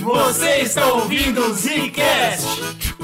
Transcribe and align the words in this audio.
Você 0.00 0.60
está 0.62 0.86
ouvindo 0.92 1.40
o 1.40 1.54
Zcast. 1.54 2.94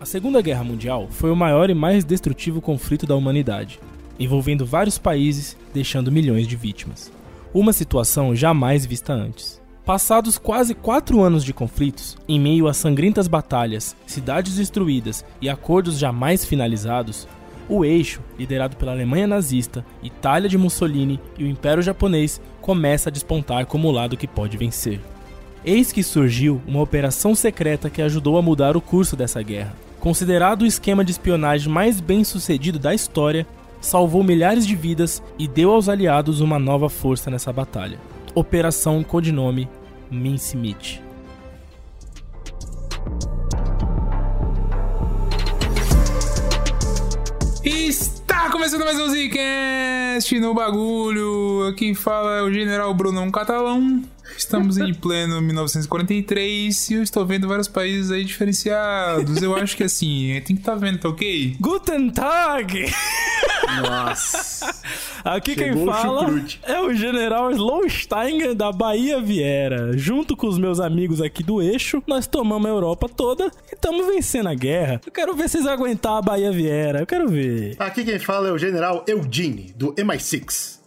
A 0.00 0.06
Segunda 0.06 0.40
Guerra 0.42 0.64
Mundial 0.64 1.08
foi 1.10 1.30
o 1.30 1.36
maior 1.36 1.70
e 1.70 1.74
mais 1.74 2.04
destrutivo 2.04 2.60
conflito 2.60 3.06
da 3.06 3.16
humanidade, 3.16 3.80
envolvendo 4.18 4.66
vários 4.66 4.98
países, 4.98 5.56
deixando 5.72 6.12
milhões 6.12 6.46
de 6.46 6.56
vítimas. 6.56 7.10
Uma 7.52 7.72
situação 7.72 8.34
jamais 8.34 8.84
vista 8.84 9.12
antes. 9.12 9.60
Passados 9.84 10.38
quase 10.38 10.74
quatro 10.74 11.20
anos 11.20 11.44
de 11.44 11.52
conflitos, 11.52 12.16
em 12.26 12.40
meio 12.40 12.68
a 12.68 12.74
sangrentas 12.74 13.28
batalhas, 13.28 13.94
cidades 14.06 14.56
destruídas 14.56 15.24
e 15.40 15.48
acordos 15.48 15.98
jamais 15.98 16.44
finalizados, 16.44 17.28
o 17.68 17.84
eixo, 17.84 18.20
liderado 18.38 18.76
pela 18.76 18.92
Alemanha 18.92 19.26
nazista, 19.26 19.84
Itália 20.02 20.48
de 20.48 20.58
Mussolini 20.58 21.20
e 21.38 21.44
o 21.44 21.48
Império 21.48 21.82
Japonês, 21.82 22.40
começa 22.60 23.08
a 23.08 23.12
despontar 23.12 23.66
como 23.66 23.88
o 23.88 23.92
lado 23.92 24.16
que 24.16 24.26
pode 24.26 24.56
vencer. 24.56 25.00
Eis 25.64 25.92
que 25.92 26.02
surgiu 26.02 26.60
uma 26.66 26.82
operação 26.82 27.34
secreta 27.34 27.88
que 27.88 28.02
ajudou 28.02 28.36
a 28.36 28.42
mudar 28.42 28.76
o 28.76 28.80
curso 28.80 29.16
dessa 29.16 29.42
guerra. 29.42 29.74
Considerado 29.98 30.62
o 30.62 30.66
esquema 30.66 31.02
de 31.02 31.12
espionagem 31.12 31.72
mais 31.72 32.00
bem 32.00 32.22
sucedido 32.22 32.78
da 32.78 32.94
história, 32.94 33.46
salvou 33.80 34.22
milhares 34.22 34.66
de 34.66 34.76
vidas 34.76 35.22
e 35.38 35.48
deu 35.48 35.70
aos 35.70 35.88
aliados 35.88 36.40
uma 36.40 36.58
nova 36.58 36.90
força 36.90 37.30
nessa 37.30 37.50
batalha. 37.52 37.98
Operação 38.34 39.02
codinome 39.02 39.68
Mincemeat. 40.10 41.02
Está 47.66 48.50
começando 48.50 48.84
mais 48.84 49.00
um 49.00 49.08
Zcast 49.08 50.38
no 50.38 50.52
bagulho. 50.52 51.74
Quem 51.78 51.94
fala 51.94 52.36
é 52.36 52.42
o 52.42 52.52
General 52.52 52.92
Brunão 52.92 53.30
Catalão. 53.30 54.02
Estamos 54.36 54.76
em 54.76 54.92
pleno 54.94 55.40
1943 55.40 56.90
e 56.90 56.94
eu 56.94 57.02
estou 57.02 57.24
vendo 57.24 57.48
vários 57.48 57.66
países 57.66 58.10
aí 58.10 58.22
diferenciados. 58.22 59.40
Eu 59.42 59.56
acho 59.56 59.78
que 59.78 59.82
assim, 59.82 60.42
tem 60.44 60.56
que 60.56 60.60
estar 60.60 60.72
tá 60.72 60.78
vendo, 60.78 60.98
tá 60.98 61.08
ok? 61.08 61.56
Guten 61.58 62.10
Tag! 62.10 62.92
Nossa. 63.82 64.74
Aqui 65.24 65.54
Chegou 65.54 65.72
quem 65.74 65.82
o 65.82 65.86
fala 65.92 66.20
chucrute. 66.26 66.60
é 66.64 66.80
o 66.80 66.92
General 66.94 67.50
Slowstein 67.50 68.54
da 68.54 68.70
Bahia 68.70 69.20
Viera. 69.20 69.96
Junto 69.96 70.36
com 70.36 70.46
os 70.46 70.58
meus 70.58 70.80
amigos 70.80 71.20
aqui 71.20 71.42
do 71.42 71.62
eixo, 71.62 72.02
nós 72.06 72.26
tomamos 72.26 72.66
a 72.66 72.70
Europa 72.70 73.08
toda 73.08 73.46
e 73.70 73.74
estamos 73.74 74.06
vencendo 74.06 74.48
a 74.48 74.54
guerra. 74.54 75.00
Eu 75.04 75.12
quero 75.12 75.34
ver 75.34 75.48
vocês 75.48 75.66
aguentar 75.66 76.18
a 76.18 76.22
Bahia 76.22 76.52
Viera. 76.52 77.00
Eu 77.00 77.06
quero 77.06 77.28
ver. 77.28 77.76
Aqui 77.78 78.04
quem 78.04 78.18
fala 78.18 78.48
é 78.48 78.52
o 78.52 78.58
General 78.58 79.04
Eugene, 79.06 79.72
do 79.76 79.94
MI6. 79.94 80.78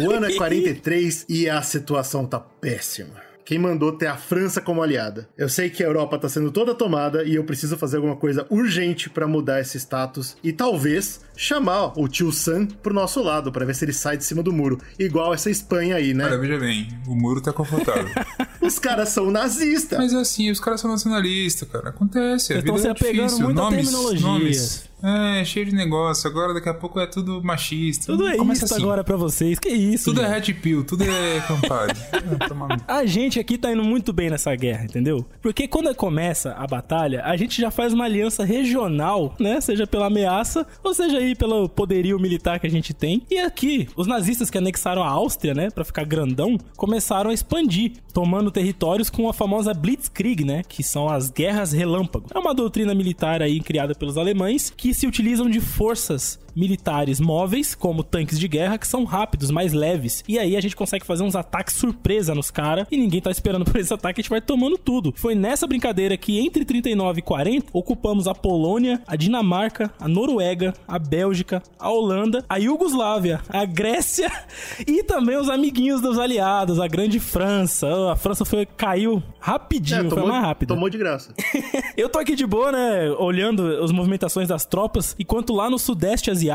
O 0.00 0.10
ano 0.10 0.26
é 0.26 0.34
43 0.34 1.26
e 1.28 1.48
a 1.48 1.62
situação 1.62 2.26
tá 2.26 2.38
péssima. 2.40 3.29
Quem 3.50 3.58
mandou 3.58 3.90
ter 3.90 4.06
a 4.06 4.16
França 4.16 4.60
como 4.60 4.80
aliada? 4.80 5.28
Eu 5.36 5.48
sei 5.48 5.68
que 5.68 5.82
a 5.82 5.86
Europa 5.88 6.16
tá 6.16 6.28
sendo 6.28 6.52
toda 6.52 6.72
tomada 6.72 7.24
e 7.24 7.34
eu 7.34 7.42
preciso 7.42 7.76
fazer 7.76 7.96
alguma 7.96 8.14
coisa 8.14 8.46
urgente 8.48 9.10
pra 9.10 9.26
mudar 9.26 9.60
esse 9.60 9.76
status 9.76 10.36
e 10.40 10.52
talvez 10.52 11.22
chamar 11.36 11.98
o 11.98 12.06
tio 12.06 12.30
Sam 12.30 12.66
pro 12.66 12.94
nosso 12.94 13.20
lado 13.20 13.50
pra 13.50 13.64
ver 13.66 13.74
se 13.74 13.84
ele 13.84 13.92
sai 13.92 14.16
de 14.16 14.22
cima 14.22 14.40
do 14.40 14.52
muro, 14.52 14.78
igual 14.96 15.34
essa 15.34 15.50
Espanha 15.50 15.96
aí, 15.96 16.14
né? 16.14 16.26
Olha, 16.26 16.38
veja 16.38 16.60
bem, 16.60 16.86
o 17.08 17.16
muro 17.16 17.40
tá 17.40 17.52
confortável. 17.52 18.06
Os 18.62 18.78
caras 18.78 19.08
são 19.08 19.32
nazistas. 19.32 19.98
Mas 19.98 20.14
assim, 20.14 20.48
os 20.48 20.60
caras 20.60 20.80
são 20.80 20.88
nacionalistas, 20.88 21.68
cara. 21.68 21.88
Acontece, 21.88 22.52
a 22.52 22.56
Vocês 22.56 22.62
vida 22.62 22.68
estão 22.68 22.78
se 22.78 22.86
é 22.86 22.90
apegando 22.90 23.24
difícil. 23.26 23.44
muito 23.46 23.60
a 23.60 23.64
nomes, 23.64 24.20
nomes. 24.20 24.89
É, 25.02 25.44
cheio 25.44 25.66
de 25.66 25.74
negócio. 25.74 26.28
Agora 26.28 26.52
daqui 26.54 26.68
a 26.68 26.74
pouco 26.74 27.00
é 27.00 27.06
tudo 27.06 27.42
machista. 27.42 28.06
Tudo 28.06 28.28
é 28.28 28.36
Começa 28.36 28.64
isso 28.64 28.74
assim. 28.74 28.82
agora 28.82 29.02
pra 29.04 29.16
vocês. 29.16 29.58
Que 29.58 29.68
isso? 29.68 30.04
Tudo 30.06 30.22
é 30.22 30.34
gente? 30.34 30.52
red 30.52 30.60
pill, 30.60 30.84
tudo 30.84 31.04
é 31.04 31.40
toma 32.48 32.68
no- 32.68 32.76
A 32.86 33.04
gente 33.06 33.38
aqui 33.40 33.56
tá 33.58 33.72
indo 33.72 33.82
muito 33.82 34.12
bem 34.12 34.30
nessa 34.30 34.54
guerra, 34.54 34.84
entendeu? 34.84 35.24
Porque 35.42 35.66
quando 35.68 35.94
começa 35.94 36.52
a 36.52 36.66
batalha, 36.66 37.22
a 37.24 37.36
gente 37.36 37.60
já 37.60 37.70
faz 37.70 37.92
uma 37.92 38.04
aliança 38.04 38.44
regional, 38.44 39.34
né? 39.38 39.60
Seja 39.60 39.86
pela 39.86 40.06
ameaça, 40.06 40.66
ou 40.84 40.94
seja 40.94 41.18
aí 41.18 41.34
pelo 41.34 41.68
poderio 41.68 42.18
militar 42.18 42.58
que 42.60 42.66
a 42.66 42.70
gente 42.70 42.92
tem. 42.94 43.22
E 43.30 43.38
aqui, 43.38 43.88
os 43.96 44.06
nazistas 44.06 44.50
que 44.50 44.58
anexaram 44.58 45.02
a 45.02 45.08
Áustria, 45.08 45.54
né, 45.54 45.68
Pra 45.70 45.84
ficar 45.84 46.04
grandão, 46.04 46.58
começaram 46.76 47.30
a 47.30 47.34
expandir, 47.34 47.92
tomando 48.12 48.50
territórios 48.50 49.08
com 49.08 49.28
a 49.28 49.32
famosa 49.32 49.72
Blitzkrieg, 49.72 50.44
né, 50.44 50.62
que 50.68 50.82
são 50.82 51.08
as 51.08 51.30
guerras 51.30 51.72
relâmpago. 51.72 52.26
É 52.34 52.38
uma 52.38 52.54
doutrina 52.54 52.94
militar 52.94 53.40
aí 53.42 53.60
criada 53.60 53.94
pelos 53.94 54.16
alemães 54.18 54.72
que 54.76 54.89
se 54.94 55.06
utilizam 55.06 55.48
de 55.48 55.60
forças 55.60 56.38
militares 56.54 57.20
móveis, 57.20 57.74
como 57.74 58.02
tanques 58.02 58.38
de 58.38 58.48
guerra, 58.48 58.78
que 58.78 58.86
são 58.86 59.04
rápidos, 59.04 59.50
mais 59.50 59.72
leves. 59.72 60.22
E 60.28 60.38
aí 60.38 60.56
a 60.56 60.60
gente 60.60 60.76
consegue 60.76 61.04
fazer 61.06 61.22
uns 61.22 61.36
ataques 61.36 61.74
surpresa 61.76 62.34
nos 62.34 62.50
caras 62.50 62.86
e 62.90 62.96
ninguém 62.96 63.20
tá 63.20 63.30
esperando 63.30 63.64
por 63.70 63.78
esse 63.78 63.92
ataque, 63.92 64.20
a 64.20 64.22
gente 64.22 64.30
vai 64.30 64.40
tomando 64.40 64.76
tudo. 64.78 65.12
Foi 65.16 65.34
nessa 65.34 65.66
brincadeira 65.66 66.16
que 66.16 66.38
entre 66.38 66.64
39 66.64 67.18
e 67.18 67.22
40 67.22 67.66
ocupamos 67.72 68.26
a 68.26 68.34
Polônia, 68.34 69.02
a 69.06 69.16
Dinamarca, 69.16 69.92
a 69.98 70.08
Noruega, 70.08 70.72
a 70.86 70.98
Bélgica, 70.98 71.62
a 71.78 71.90
Holanda, 71.90 72.44
a 72.48 72.56
Iugoslávia, 72.56 73.40
a 73.48 73.64
Grécia 73.64 74.30
e 74.86 75.02
também 75.04 75.36
os 75.36 75.48
amiguinhos 75.48 76.00
dos 76.00 76.18
aliados, 76.18 76.78
a 76.80 76.86
grande 76.88 77.18
França. 77.20 77.88
A 78.12 78.16
França 78.16 78.44
foi 78.44 78.66
caiu 78.66 79.22
rapidinho, 79.38 80.06
É, 80.06 80.10
foi 80.10 80.26
mais 80.26 80.42
rápido. 80.44 80.68
tomou 80.68 80.88
de 80.90 80.98
graça. 80.98 81.34
Eu 81.96 82.08
tô 82.08 82.18
aqui 82.18 82.34
de 82.34 82.46
boa, 82.46 82.70
né? 82.72 83.10
Olhando 83.18 83.82
as 83.82 83.90
movimentações 83.90 84.48
das 84.48 84.64
tropas, 84.64 85.14
enquanto 85.18 85.54
lá 85.54 85.68
no 85.70 85.78
Sudeste 85.78 86.30
Asiático 86.30 86.49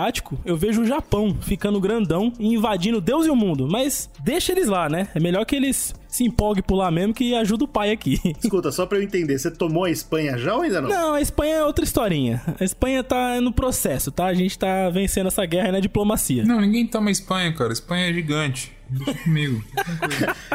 eu 0.45 0.57
vejo 0.57 0.81
o 0.81 0.85
Japão 0.85 1.35
ficando 1.41 1.79
grandão 1.79 2.31
e 2.39 2.53
invadindo 2.53 3.01
Deus 3.01 3.25
e 3.25 3.29
o 3.29 3.35
mundo. 3.35 3.67
Mas 3.67 4.09
deixa 4.23 4.51
eles 4.51 4.67
lá, 4.67 4.89
né? 4.89 5.07
É 5.15 5.19
melhor 5.19 5.45
que 5.45 5.55
eles 5.55 5.93
se 6.07 6.23
empolguem 6.23 6.63
por 6.63 6.75
lá 6.75 6.89
mesmo 6.89 7.13
que 7.13 7.35
ajuda 7.35 7.65
o 7.65 7.67
pai 7.67 7.91
aqui. 7.91 8.19
Escuta, 8.41 8.71
só 8.71 8.85
pra 8.85 8.97
eu 8.97 9.03
entender, 9.03 9.37
você 9.37 9.51
tomou 9.51 9.83
a 9.83 9.89
Espanha 9.89 10.37
já 10.37 10.55
ou 10.55 10.61
ainda 10.61 10.81
não? 10.81 10.89
Não, 10.89 11.13
a 11.13 11.21
Espanha 11.21 11.55
é 11.55 11.63
outra 11.63 11.83
historinha. 11.83 12.41
A 12.59 12.63
Espanha 12.63 13.03
tá 13.03 13.41
no 13.41 13.51
processo, 13.51 14.11
tá? 14.11 14.25
A 14.25 14.33
gente 14.33 14.57
tá 14.57 14.89
vencendo 14.89 15.27
essa 15.27 15.45
guerra 15.45 15.73
na 15.73 15.79
diplomacia. 15.79 16.43
Não, 16.45 16.61
ninguém 16.61 16.87
toma 16.87 17.11
Espanha, 17.11 17.53
cara. 17.53 17.73
Espanha 17.73 18.09
é 18.09 18.13
gigante. 18.13 18.74
Deixa 18.89 19.13
comigo. 19.23 19.63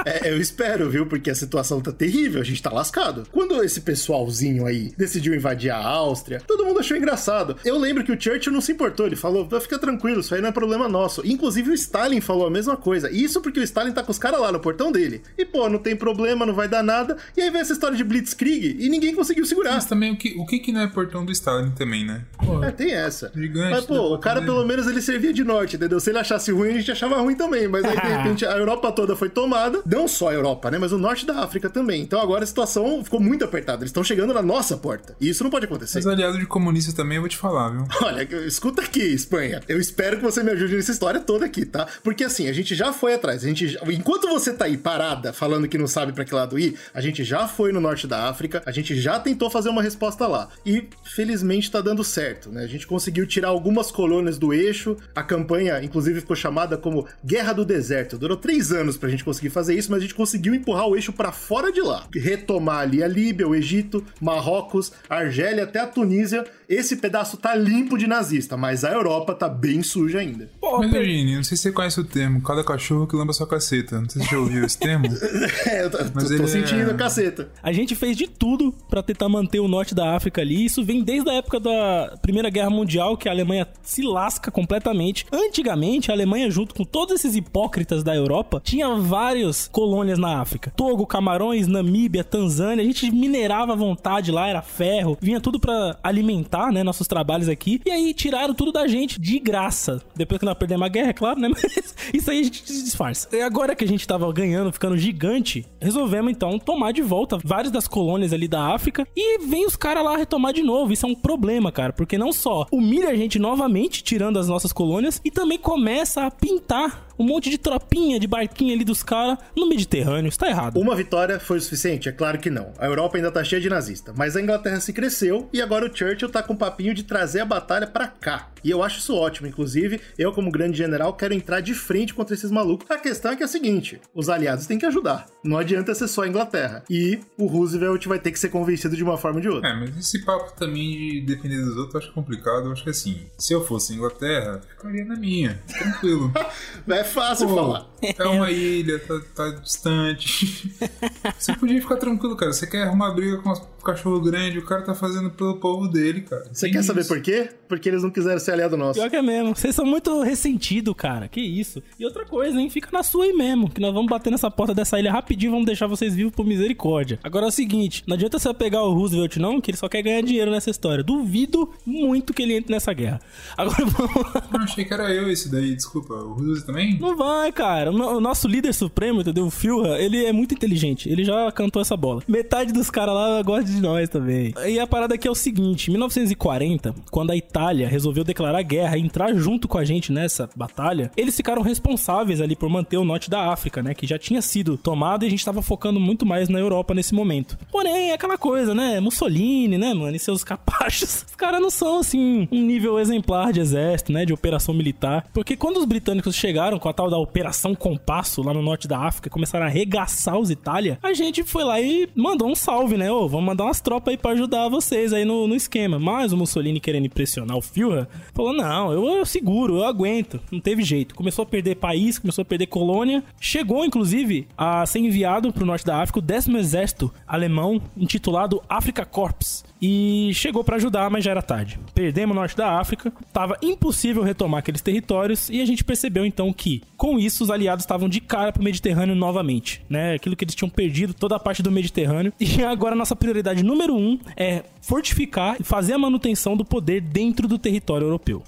É, 0.04 0.30
eu 0.30 0.40
espero, 0.40 0.88
viu? 0.88 1.04
Porque 1.04 1.30
a 1.30 1.34
situação 1.34 1.80
tá 1.80 1.92
terrível, 1.92 2.40
a 2.40 2.44
gente 2.44 2.62
tá 2.62 2.70
lascado. 2.70 3.24
Quando 3.30 3.62
esse 3.62 3.80
pessoalzinho 3.82 4.64
aí 4.66 4.92
decidiu 4.96 5.34
invadir 5.34 5.70
a 5.70 5.76
Áustria, 5.76 6.40
todo 6.46 6.64
mundo 6.64 6.80
achou 6.80 6.96
engraçado. 6.96 7.56
Eu 7.64 7.78
lembro 7.78 8.02
que 8.02 8.10
o 8.12 8.20
Churchill 8.20 8.52
não 8.52 8.60
se 8.60 8.72
importou, 8.72 9.06
ele 9.06 9.16
falou: 9.16 9.48
fica 9.60 9.78
tranquilo, 9.78 10.20
isso 10.20 10.34
aí 10.34 10.40
não 10.40 10.48
é 10.48 10.52
problema 10.52 10.88
nosso. 10.88 11.22
Inclusive 11.26 11.70
o 11.70 11.74
Stalin 11.74 12.20
falou 12.20 12.46
a 12.46 12.50
mesma 12.50 12.76
coisa. 12.76 13.10
Isso 13.10 13.40
porque 13.42 13.60
o 13.60 13.62
Stalin 13.62 13.92
tá 13.92 14.02
com 14.02 14.10
os 14.10 14.18
caras 14.18 14.40
lá 14.40 14.50
no 14.50 14.60
portão 14.60 14.90
dele. 14.90 15.22
E 15.36 15.44
pô, 15.44 15.68
não 15.68 15.78
tem 15.78 15.94
problema, 15.94 16.46
não 16.46 16.54
vai 16.54 16.68
dar 16.68 16.82
nada. 16.82 17.16
E 17.36 17.42
aí 17.42 17.50
vem 17.50 17.60
essa 17.60 17.72
história 17.72 17.96
de 17.96 18.04
Blitzkrieg 18.04 18.76
e 18.80 18.88
ninguém 18.88 19.14
conseguiu 19.14 19.44
segurar. 19.44 19.74
Mas 19.74 19.84
também, 19.86 20.12
o 20.12 20.16
que, 20.16 20.34
o 20.38 20.46
que 20.46 20.58
que 20.60 20.72
não 20.72 20.80
é 20.80 20.86
portão 20.86 21.24
do 21.26 21.32
Stalin 21.32 21.70
também, 21.72 22.06
né? 22.06 22.22
Pô, 22.44 22.62
É, 22.64 22.70
tem 22.70 22.92
essa. 22.92 23.30
Gigante, 23.34 23.70
Mas, 23.70 23.80
né, 23.82 23.86
pô, 23.86 23.94
o 23.94 23.98
portão 24.00 24.20
cara 24.20 24.40
dele. 24.40 24.52
pelo 24.52 24.66
menos 24.66 24.86
ele 24.86 25.02
servia 25.02 25.32
de 25.32 25.44
norte, 25.44 25.76
entendeu? 25.76 26.00
Se 26.00 26.10
ele 26.10 26.18
achasse 26.18 26.50
ruim, 26.52 26.70
a 26.70 26.78
gente 26.78 26.90
achava 26.90 27.20
ruim 27.20 27.34
também. 27.34 27.68
Mas 27.68 27.84
aí, 27.84 27.96
de 28.19 28.19
repente, 28.22 28.46
a 28.46 28.56
Europa 28.56 28.92
toda 28.92 29.16
foi 29.16 29.28
tomada. 29.28 29.82
Não 29.86 30.08
só 30.08 30.28
a 30.30 30.34
Europa, 30.34 30.70
né? 30.70 30.78
Mas 30.78 30.92
o 30.92 30.98
norte 30.98 31.26
da 31.26 31.40
África 31.40 31.68
também. 31.68 32.02
Então 32.02 32.20
agora 32.20 32.44
a 32.44 32.46
situação 32.46 33.02
ficou 33.04 33.20
muito 33.20 33.44
apertada. 33.44 33.82
Eles 33.82 33.90
estão 33.90 34.04
chegando 34.04 34.34
na 34.34 34.42
nossa 34.42 34.76
porta. 34.76 35.14
E 35.20 35.28
isso 35.28 35.42
não 35.42 35.50
pode 35.50 35.66
acontecer. 35.66 35.98
Mas 35.98 36.06
aliado 36.06 36.38
de 36.38 36.46
comunista 36.46 36.92
também, 36.92 37.16
eu 37.16 37.22
vou 37.22 37.28
te 37.28 37.36
falar, 37.36 37.70
viu? 37.70 37.86
Olha, 38.02 38.22
escuta 38.46 38.82
aqui, 38.82 39.02
Espanha. 39.02 39.60
Eu 39.68 39.80
espero 39.80 40.16
que 40.16 40.22
você 40.22 40.42
me 40.42 40.50
ajude 40.50 40.76
nessa 40.76 40.92
história 40.92 41.20
toda 41.20 41.46
aqui, 41.46 41.64
tá? 41.64 41.86
Porque 42.02 42.24
assim, 42.24 42.48
a 42.48 42.52
gente 42.52 42.74
já 42.74 42.92
foi 42.92 43.14
atrás. 43.14 43.44
A 43.44 43.48
gente, 43.48 43.78
enquanto 43.90 44.28
você 44.28 44.52
tá 44.52 44.64
aí 44.64 44.76
parada, 44.76 45.32
falando 45.32 45.68
que 45.68 45.78
não 45.78 45.86
sabe 45.86 46.12
pra 46.12 46.24
que 46.24 46.34
lado 46.34 46.58
ir, 46.58 46.76
a 46.94 47.00
gente 47.00 47.24
já 47.24 47.46
foi 47.46 47.72
no 47.72 47.80
norte 47.80 48.06
da 48.06 48.28
África, 48.28 48.62
a 48.66 48.70
gente 48.70 49.00
já 49.00 49.18
tentou 49.18 49.50
fazer 49.50 49.68
uma 49.68 49.82
resposta 49.82 50.26
lá. 50.26 50.48
E 50.64 50.88
felizmente 51.04 51.70
tá 51.70 51.80
dando 51.80 52.04
certo, 52.04 52.50
né? 52.50 52.64
A 52.64 52.66
gente 52.66 52.86
conseguiu 52.86 53.26
tirar 53.26 53.48
algumas 53.48 53.90
colônias 53.90 54.38
do 54.38 54.52
eixo. 54.52 54.96
A 55.14 55.22
campanha, 55.22 55.82
inclusive, 55.82 56.20
ficou 56.20 56.36
chamada 56.36 56.76
como 56.76 57.06
Guerra 57.24 57.52
do 57.52 57.64
Deserto. 57.64 58.09
Durou 58.18 58.36
três 58.36 58.72
anos 58.72 58.96
pra 58.96 59.08
gente 59.08 59.24
conseguir 59.24 59.50
fazer 59.50 59.74
isso, 59.76 59.90
mas 59.90 59.98
a 59.98 60.02
gente 60.02 60.14
conseguiu 60.14 60.54
empurrar 60.54 60.86
o 60.88 60.96
eixo 60.96 61.12
pra 61.12 61.32
fora 61.32 61.72
de 61.72 61.80
lá. 61.80 62.06
Retomar 62.14 62.80
ali 62.80 63.02
a 63.02 63.08
Líbia, 63.08 63.46
o 63.48 63.54
Egito, 63.54 64.04
Marrocos, 64.20 64.92
Argélia 65.08 65.64
até 65.64 65.80
a 65.80 65.86
Tunísia. 65.86 66.44
Esse 66.68 66.96
pedaço 66.96 67.36
tá 67.36 67.54
limpo 67.54 67.98
de 67.98 68.06
nazista, 68.06 68.56
mas 68.56 68.84
a 68.84 68.90
Europa 68.92 69.34
tá 69.34 69.48
bem 69.48 69.82
suja 69.82 70.20
ainda. 70.20 70.48
Pô, 70.60 70.82
Eugênio, 70.84 71.36
não 71.36 71.44
sei 71.44 71.56
se 71.56 71.64
você 71.64 71.72
conhece 71.72 71.98
o 72.00 72.04
termo, 72.04 72.40
cada 72.42 72.62
cachorro 72.62 73.06
que 73.06 73.16
lamba 73.16 73.32
sua 73.32 73.46
caceta. 73.46 74.00
Não 74.00 74.08
sei 74.08 74.22
se 74.22 74.28
você 74.28 74.34
já 74.34 74.40
ouviu 74.40 74.64
esse 74.64 74.78
termo. 74.78 75.06
É, 75.66 75.84
eu 75.84 75.90
tô, 75.90 75.98
Mas 76.14 76.28
tô 76.28 76.34
ele 76.34 76.46
sentindo 76.48 76.90
é- 76.90 76.92
a 76.92 76.94
caceta. 76.94 77.50
A 77.62 77.72
gente 77.72 77.94
fez 77.94 78.16
de 78.16 78.26
tudo 78.28 78.72
pra 78.88 79.02
tentar 79.02 79.28
manter 79.28 79.60
o 79.60 79.68
norte 79.68 79.94
da 79.94 80.14
África 80.14 80.40
ali. 80.40 80.64
Isso 80.64 80.84
vem 80.84 81.02
desde 81.02 81.28
a 81.28 81.34
época 81.34 81.58
da 81.60 82.16
Primeira 82.22 82.48
Guerra 82.50 82.70
Mundial, 82.70 83.16
que 83.16 83.28
a 83.28 83.32
Alemanha 83.32 83.66
se 83.82 84.02
lasca 84.02 84.50
completamente. 84.50 85.26
Antigamente, 85.32 86.10
a 86.10 86.14
Alemanha, 86.14 86.50
junto 86.50 86.74
com 86.74 86.84
todos 86.84 87.14
esses 87.16 87.34
hipócritas 87.36 87.99
da 88.02 88.14
Europa, 88.14 88.60
tinha 88.64 88.94
várias 88.96 89.68
colônias 89.68 90.18
na 90.18 90.40
África: 90.40 90.72
Togo, 90.76 91.06
Camarões, 91.06 91.66
Namíbia, 91.66 92.24
Tanzânia. 92.24 92.82
A 92.82 92.86
gente 92.86 93.10
minerava 93.10 93.72
à 93.72 93.76
vontade 93.76 94.30
lá, 94.30 94.48
era 94.48 94.62
ferro, 94.62 95.16
vinha 95.20 95.40
tudo 95.40 95.58
pra 95.58 95.98
alimentar, 96.02 96.72
né, 96.72 96.82
nossos 96.82 97.06
trabalhos 97.06 97.48
aqui. 97.48 97.80
E 97.84 97.90
aí 97.90 98.14
tiraram 98.14 98.54
tudo 98.54 98.72
da 98.72 98.86
gente 98.86 99.20
de 99.20 99.38
graça. 99.38 100.02
Depois 100.14 100.38
que 100.38 100.44
na 100.44 100.54
perder 100.54 100.76
uma 100.76 100.88
guerra, 100.88 101.10
é 101.10 101.12
claro, 101.12 101.40
né? 101.40 101.48
Mas 101.50 101.94
isso 102.12 102.30
aí 102.30 102.40
a 102.40 102.42
gente 102.42 102.64
disfarça. 102.64 103.28
E 103.32 103.40
agora 103.40 103.74
que 103.74 103.84
a 103.84 103.88
gente 103.88 104.06
tava 104.06 104.30
ganhando, 104.32 104.72
ficando 104.72 104.96
gigante, 104.96 105.66
resolvemos 105.80 106.30
então 106.30 106.58
tomar 106.58 106.92
de 106.92 107.02
volta 107.02 107.38
várias 107.42 107.72
das 107.72 107.88
colônias 107.88 108.32
ali 108.32 108.46
da 108.46 108.74
África 108.74 109.06
e 109.16 109.38
vem 109.46 109.66
os 109.66 109.76
caras 109.76 110.04
lá 110.04 110.16
retomar 110.16 110.52
de 110.52 110.62
novo. 110.62 110.92
Isso 110.92 111.06
é 111.06 111.08
um 111.08 111.14
problema, 111.14 111.72
cara, 111.72 111.92
porque 111.92 112.18
não 112.18 112.32
só 112.32 112.66
humilha 112.70 113.10
a 113.10 113.14
gente 113.14 113.38
novamente, 113.38 114.02
tirando 114.02 114.38
as 114.38 114.48
nossas 114.48 114.72
colônias, 114.72 115.20
e 115.24 115.30
também 115.30 115.58
começa 115.58 116.26
a 116.26 116.30
pintar 116.30 117.09
um 117.20 117.24
monte 117.24 117.50
de 117.50 117.58
tropinha, 117.58 118.18
de 118.18 118.26
barquinha 118.26 118.74
ali 118.74 118.82
dos 118.82 119.02
caras 119.02 119.36
no 119.54 119.68
Mediterrâneo. 119.68 120.30
Isso 120.30 120.38
tá 120.38 120.48
errado. 120.48 120.80
Uma 120.80 120.96
vitória 120.96 121.38
foi 121.38 121.58
o 121.58 121.60
suficiente? 121.60 122.08
É 122.08 122.12
claro 122.12 122.38
que 122.38 122.48
não. 122.48 122.72
A 122.78 122.86
Europa 122.86 123.18
ainda 123.18 123.30
tá 123.30 123.44
cheia 123.44 123.60
de 123.60 123.68
nazista. 123.68 124.14
Mas 124.16 124.36
a 124.36 124.40
Inglaterra 124.40 124.80
se 124.80 124.90
cresceu 124.90 125.46
e 125.52 125.60
agora 125.60 125.84
o 125.84 125.94
Churchill 125.94 126.30
tá 126.30 126.42
com 126.42 126.54
o 126.54 126.56
papinho 126.56 126.94
de 126.94 127.02
trazer 127.02 127.40
a 127.40 127.44
batalha 127.44 127.86
para 127.86 128.08
cá. 128.08 128.48
E 128.64 128.70
eu 128.70 128.82
acho 128.82 129.00
isso 129.00 129.14
ótimo. 129.14 129.46
Inclusive, 129.46 130.00
eu, 130.18 130.32
como 130.32 130.50
grande 130.50 130.78
general, 130.78 131.12
quero 131.14 131.34
entrar 131.34 131.60
de 131.60 131.74
frente 131.74 132.14
contra 132.14 132.34
esses 132.34 132.50
malucos. 132.50 132.90
A 132.90 132.98
questão 132.98 133.32
é 133.32 133.36
que 133.36 133.42
é 133.42 133.46
a 133.46 133.48
seguinte: 133.48 134.00
os 134.14 134.28
aliados 134.28 134.66
têm 134.66 134.78
que 134.78 134.86
ajudar. 134.86 135.26
Não 135.42 135.58
adianta 135.58 135.94
ser 135.94 136.08
só 136.08 136.22
a 136.22 136.28
Inglaterra. 136.28 136.84
E 136.88 137.20
o 137.36 137.46
Roosevelt 137.46 138.06
vai 138.06 138.18
ter 138.18 138.30
que 138.30 138.38
ser 138.38 138.48
convencido 138.48 138.96
de 138.96 139.02
uma 139.02 139.16
forma 139.16 139.38
ou 139.38 139.42
de 139.42 139.48
outra. 139.48 139.68
É, 139.68 139.74
mas 139.74 139.96
esse 139.96 140.24
papo 140.24 140.52
também 140.56 140.90
de 140.90 141.20
depender 141.22 141.62
dos 141.62 141.76
outros 141.76 141.94
eu 141.94 142.00
acho 142.00 142.12
complicado. 142.12 142.66
Eu 142.66 142.72
acho 142.72 142.84
que 142.84 142.90
assim, 142.90 143.26
se 143.38 143.52
eu 143.52 143.64
fosse 143.64 143.92
a 143.92 143.96
Inglaterra, 143.96 144.60
ficaria 144.68 145.04
na 145.04 145.16
minha. 145.16 145.60
Tranquilo. 145.66 146.32
é 146.88 147.04
fácil 147.10 147.48
Pô, 147.48 147.54
falar. 147.54 147.90
É 148.02 148.24
uma 148.26 148.50
ilha, 148.50 148.98
tá, 148.98 149.20
tá 149.34 149.50
distante. 149.50 150.72
Você 151.38 151.54
podia 151.54 151.80
ficar 151.80 151.96
tranquilo, 151.96 152.36
cara. 152.36 152.52
Você 152.52 152.66
quer 152.66 152.84
arrumar 152.84 153.10
briga 153.12 153.38
com 153.38 153.50
os 153.50 153.60
cachorro 153.80 154.20
grande, 154.20 154.58
o 154.58 154.64
cara 154.64 154.82
tá 154.82 154.94
fazendo 154.94 155.30
pelo 155.30 155.56
povo 155.56 155.88
dele, 155.88 156.22
cara. 156.22 156.44
Você 156.52 156.66
Tem 156.66 156.72
quer 156.72 156.80
isso. 156.80 156.86
saber 156.88 157.06
por 157.06 157.20
quê? 157.20 157.48
Porque 157.68 157.88
eles 157.88 158.02
não 158.02 158.10
quiseram 158.10 158.38
ser 158.38 158.52
aliado 158.52 158.76
nosso. 158.76 158.98
Pior 158.98 159.10
que 159.10 159.16
é 159.16 159.22
mesmo. 159.22 159.54
Vocês 159.56 159.74
são 159.74 159.84
muito 159.84 160.22
ressentidos, 160.22 160.94
cara. 160.96 161.28
Que 161.28 161.40
isso. 161.40 161.82
E 161.98 162.04
outra 162.04 162.24
coisa, 162.24 162.60
hein? 162.60 162.68
Fica 162.70 162.88
na 162.92 163.02
sua 163.02 163.24
aí 163.24 163.32
mesmo. 163.32 163.70
Que 163.70 163.80
nós 163.80 163.92
vamos 163.92 164.08
bater 164.08 164.30
nessa 164.30 164.50
porta 164.50 164.74
dessa 164.74 164.98
ilha 164.98 165.10
rapidinho 165.10 165.52
vamos 165.52 165.66
deixar 165.66 165.86
vocês 165.86 166.14
vivos 166.14 166.32
por 166.34 166.44
misericórdia. 166.46 167.18
Agora 167.22 167.46
é 167.46 167.48
o 167.48 167.52
seguinte: 167.52 168.04
não 168.06 168.14
adianta 168.14 168.38
você 168.38 168.52
pegar 168.54 168.82
o 168.82 168.92
Roosevelt, 168.92 169.36
não, 169.36 169.60
que 169.60 169.70
ele 169.70 169.78
só 169.78 169.88
quer 169.88 170.02
ganhar 170.02 170.22
dinheiro 170.22 170.50
nessa 170.50 170.70
história. 170.70 171.02
Duvido 171.02 171.70
muito 171.84 172.32
que 172.34 172.42
ele 172.42 172.54
entre 172.54 172.72
nessa 172.72 172.92
guerra. 172.92 173.20
Agora 173.56 173.84
vamos 173.86 174.34
lá. 174.34 174.48
Não, 174.52 174.60
achei 174.60 174.84
que 174.84 174.92
era 174.92 175.12
eu 175.12 175.30
esse 175.30 175.50
daí, 175.50 175.74
desculpa. 175.74 176.14
O 176.14 176.34
Roosevelt 176.34 176.66
também? 176.66 176.99
Não 177.00 177.16
vai, 177.16 177.50
cara. 177.52 177.90
O 177.90 177.92
no- 177.96 178.16
o 178.16 178.20
nosso 178.20 178.46
líder 178.46 178.72
supremo, 178.74 179.20
entendeu? 179.20 179.46
O 179.46 179.50
Führer, 179.50 180.00
ele 180.00 180.24
é 180.24 180.32
muito 180.32 180.54
inteligente. 180.54 181.08
Ele 181.08 181.24
já 181.24 181.50
cantou 181.52 181.80
essa 181.82 181.96
bola. 181.96 182.22
Metade 182.28 182.72
dos 182.72 182.90
caras 182.90 183.14
lá 183.14 183.42
gosta 183.42 183.64
de 183.70 183.80
nós 183.80 184.08
também. 184.08 184.52
E 184.68 184.78
a 184.78 184.86
parada 184.86 185.14
aqui 185.14 185.26
é 185.26 185.30
o 185.30 185.34
seguinte: 185.34 185.88
em 185.88 185.92
1940, 185.92 186.94
quando 187.10 187.30
a 187.30 187.36
Itália 187.36 187.88
resolveu 187.88 188.24
declarar 188.24 188.62
guerra 188.62 188.96
e 188.96 189.00
entrar 189.00 189.34
junto 189.34 189.66
com 189.68 189.78
a 189.78 189.84
gente 189.84 190.12
nessa 190.12 190.48
batalha, 190.54 191.10
eles 191.16 191.36
ficaram 191.36 191.62
responsáveis 191.62 192.40
ali 192.40 192.54
por 192.56 192.68
manter 192.68 192.96
o 192.96 193.04
norte 193.04 193.30
da 193.30 193.52
África, 193.52 193.82
né? 193.82 193.94
Que 193.94 194.06
já 194.06 194.18
tinha 194.18 194.42
sido 194.42 194.76
tomado 194.76 195.24
e 195.24 195.26
a 195.26 195.30
gente 195.30 195.44
tava 195.44 195.62
focando 195.62 195.98
muito 196.00 196.24
mais 196.26 196.48
na 196.48 196.58
Europa 196.58 196.94
nesse 196.94 197.14
momento. 197.14 197.58
Porém, 197.70 198.10
é 198.10 198.14
aquela 198.14 198.36
coisa, 198.38 198.74
né? 198.74 199.00
Mussolini, 199.00 199.78
né, 199.78 199.94
mano? 199.94 200.14
E 200.14 200.18
seus 200.18 200.44
capachos. 200.44 201.24
Os 201.30 201.34
caras 201.36 201.60
não 201.60 201.70
são, 201.70 201.98
assim, 202.00 202.48
um 202.50 202.62
nível 202.62 202.98
exemplar 202.98 203.52
de 203.52 203.60
exército, 203.60 204.12
né? 204.12 204.24
De 204.24 204.32
operação 204.32 204.74
militar. 204.74 205.26
Porque 205.32 205.56
quando 205.56 205.78
os 205.78 205.84
britânicos 205.84 206.34
chegaram 206.34 206.78
com 206.80 206.88
a 206.88 206.92
tal 206.92 207.08
da 207.10 207.18
Operação 207.18 207.74
Compasso 207.74 208.42
lá 208.42 208.52
no 208.52 208.62
norte 208.62 208.88
da 208.88 208.98
África 208.98 209.30
começaram 209.30 209.66
a 209.66 209.68
arregaçar 209.68 210.38
os 210.38 210.50
Itália, 210.50 210.98
a 211.02 211.12
gente 211.12 211.44
foi 211.44 211.64
lá 211.64 211.80
e 211.80 212.08
mandou 212.14 212.48
um 212.48 212.54
salve, 212.54 212.96
né? 212.96 213.10
Ô, 213.10 213.28
vamos 213.28 213.46
mandar 213.46 213.64
umas 213.64 213.80
tropas 213.80 214.12
aí 214.12 214.18
pra 214.18 214.32
ajudar 214.32 214.68
vocês 214.68 215.12
aí 215.12 215.24
no, 215.24 215.46
no 215.46 215.54
esquema. 215.54 215.98
Mas 215.98 216.32
o 216.32 216.36
Mussolini 216.36 216.80
querendo 216.80 217.06
impressionar 217.06 217.56
o 217.56 217.62
Führer, 217.62 218.08
falou: 218.32 218.52
não, 218.52 218.92
eu, 218.92 219.06
eu 219.06 219.26
seguro, 219.26 219.76
eu 219.76 219.84
aguento. 219.84 220.40
Não 220.50 220.60
teve 220.60 220.82
jeito. 220.82 221.14
Começou 221.14 221.42
a 221.42 221.46
perder 221.46 221.76
país, 221.76 222.18
começou 222.18 222.42
a 222.42 222.44
perder 222.44 222.66
colônia. 222.66 223.22
Chegou, 223.40 223.84
inclusive, 223.84 224.48
a 224.56 224.84
ser 224.86 225.00
enviado 225.00 225.52
pro 225.52 225.66
norte 225.66 225.84
da 225.84 226.00
África 226.00 226.18
o 226.18 226.22
décimo 226.22 226.56
exército 226.56 227.12
alemão, 227.26 227.80
intitulado 227.96 228.62
Africa 228.68 229.04
Corps. 229.04 229.64
E 229.80 230.30
chegou 230.34 230.62
pra 230.62 230.76
ajudar, 230.76 231.08
mas 231.10 231.24
já 231.24 231.30
era 231.30 231.40
tarde. 231.40 231.80
Perdemos 231.94 232.36
o 232.36 232.38
norte 232.38 232.56
da 232.56 232.78
África, 232.78 233.12
tava 233.32 233.56
impossível 233.62 234.22
retomar 234.22 234.58
aqueles 234.58 234.82
territórios 234.82 235.48
e 235.48 235.60
a 235.60 235.64
gente 235.64 235.82
percebeu 235.82 236.24
então 236.24 236.52
que, 236.52 236.82
com 236.96 237.18
isso, 237.18 237.42
os 237.42 237.50
aliados 237.50 237.84
estavam 237.84 238.08
de 238.08 238.20
cara 238.20 238.52
pro 238.52 238.62
Mediterrâneo 238.62 239.14
novamente, 239.14 239.82
né? 239.88 240.14
Aquilo 240.14 240.36
que 240.36 240.44
eles 240.44 240.54
tinham 240.54 240.68
perdido, 240.68 241.14
toda 241.14 241.36
a 241.36 241.40
parte 241.40 241.62
do 241.62 241.70
Mediterrâneo. 241.70 242.32
E 242.38 242.62
agora 242.64 242.94
nossa 242.94 243.16
prioridade 243.16 243.62
número 243.62 243.94
um 243.94 244.18
é 244.36 244.64
fortificar 244.82 245.56
e 245.58 245.64
fazer 245.64 245.94
a 245.94 245.98
manutenção 245.98 246.56
do 246.56 246.64
poder 246.64 247.00
dentro 247.00 247.48
do 247.48 247.58
território 247.58 248.06
europeu. 248.06 248.42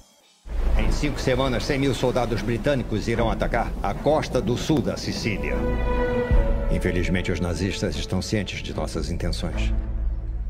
Em 0.77 0.91
cinco 0.91 1.19
semanas, 1.19 1.63
100 1.65 1.79
mil 1.79 1.95
soldados 1.95 2.41
britânicos 2.41 3.07
irão 3.07 3.29
atacar 3.29 3.71
a 3.81 3.93
costa 3.93 4.41
do 4.41 4.57
sul 4.57 4.81
da 4.81 4.97
Sicília. 4.97 5.55
Infelizmente, 6.71 7.31
os 7.31 7.39
nazistas 7.39 7.95
estão 7.95 8.21
cientes 8.21 8.61
de 8.61 8.73
nossas 8.73 9.09
intenções. 9.09 9.71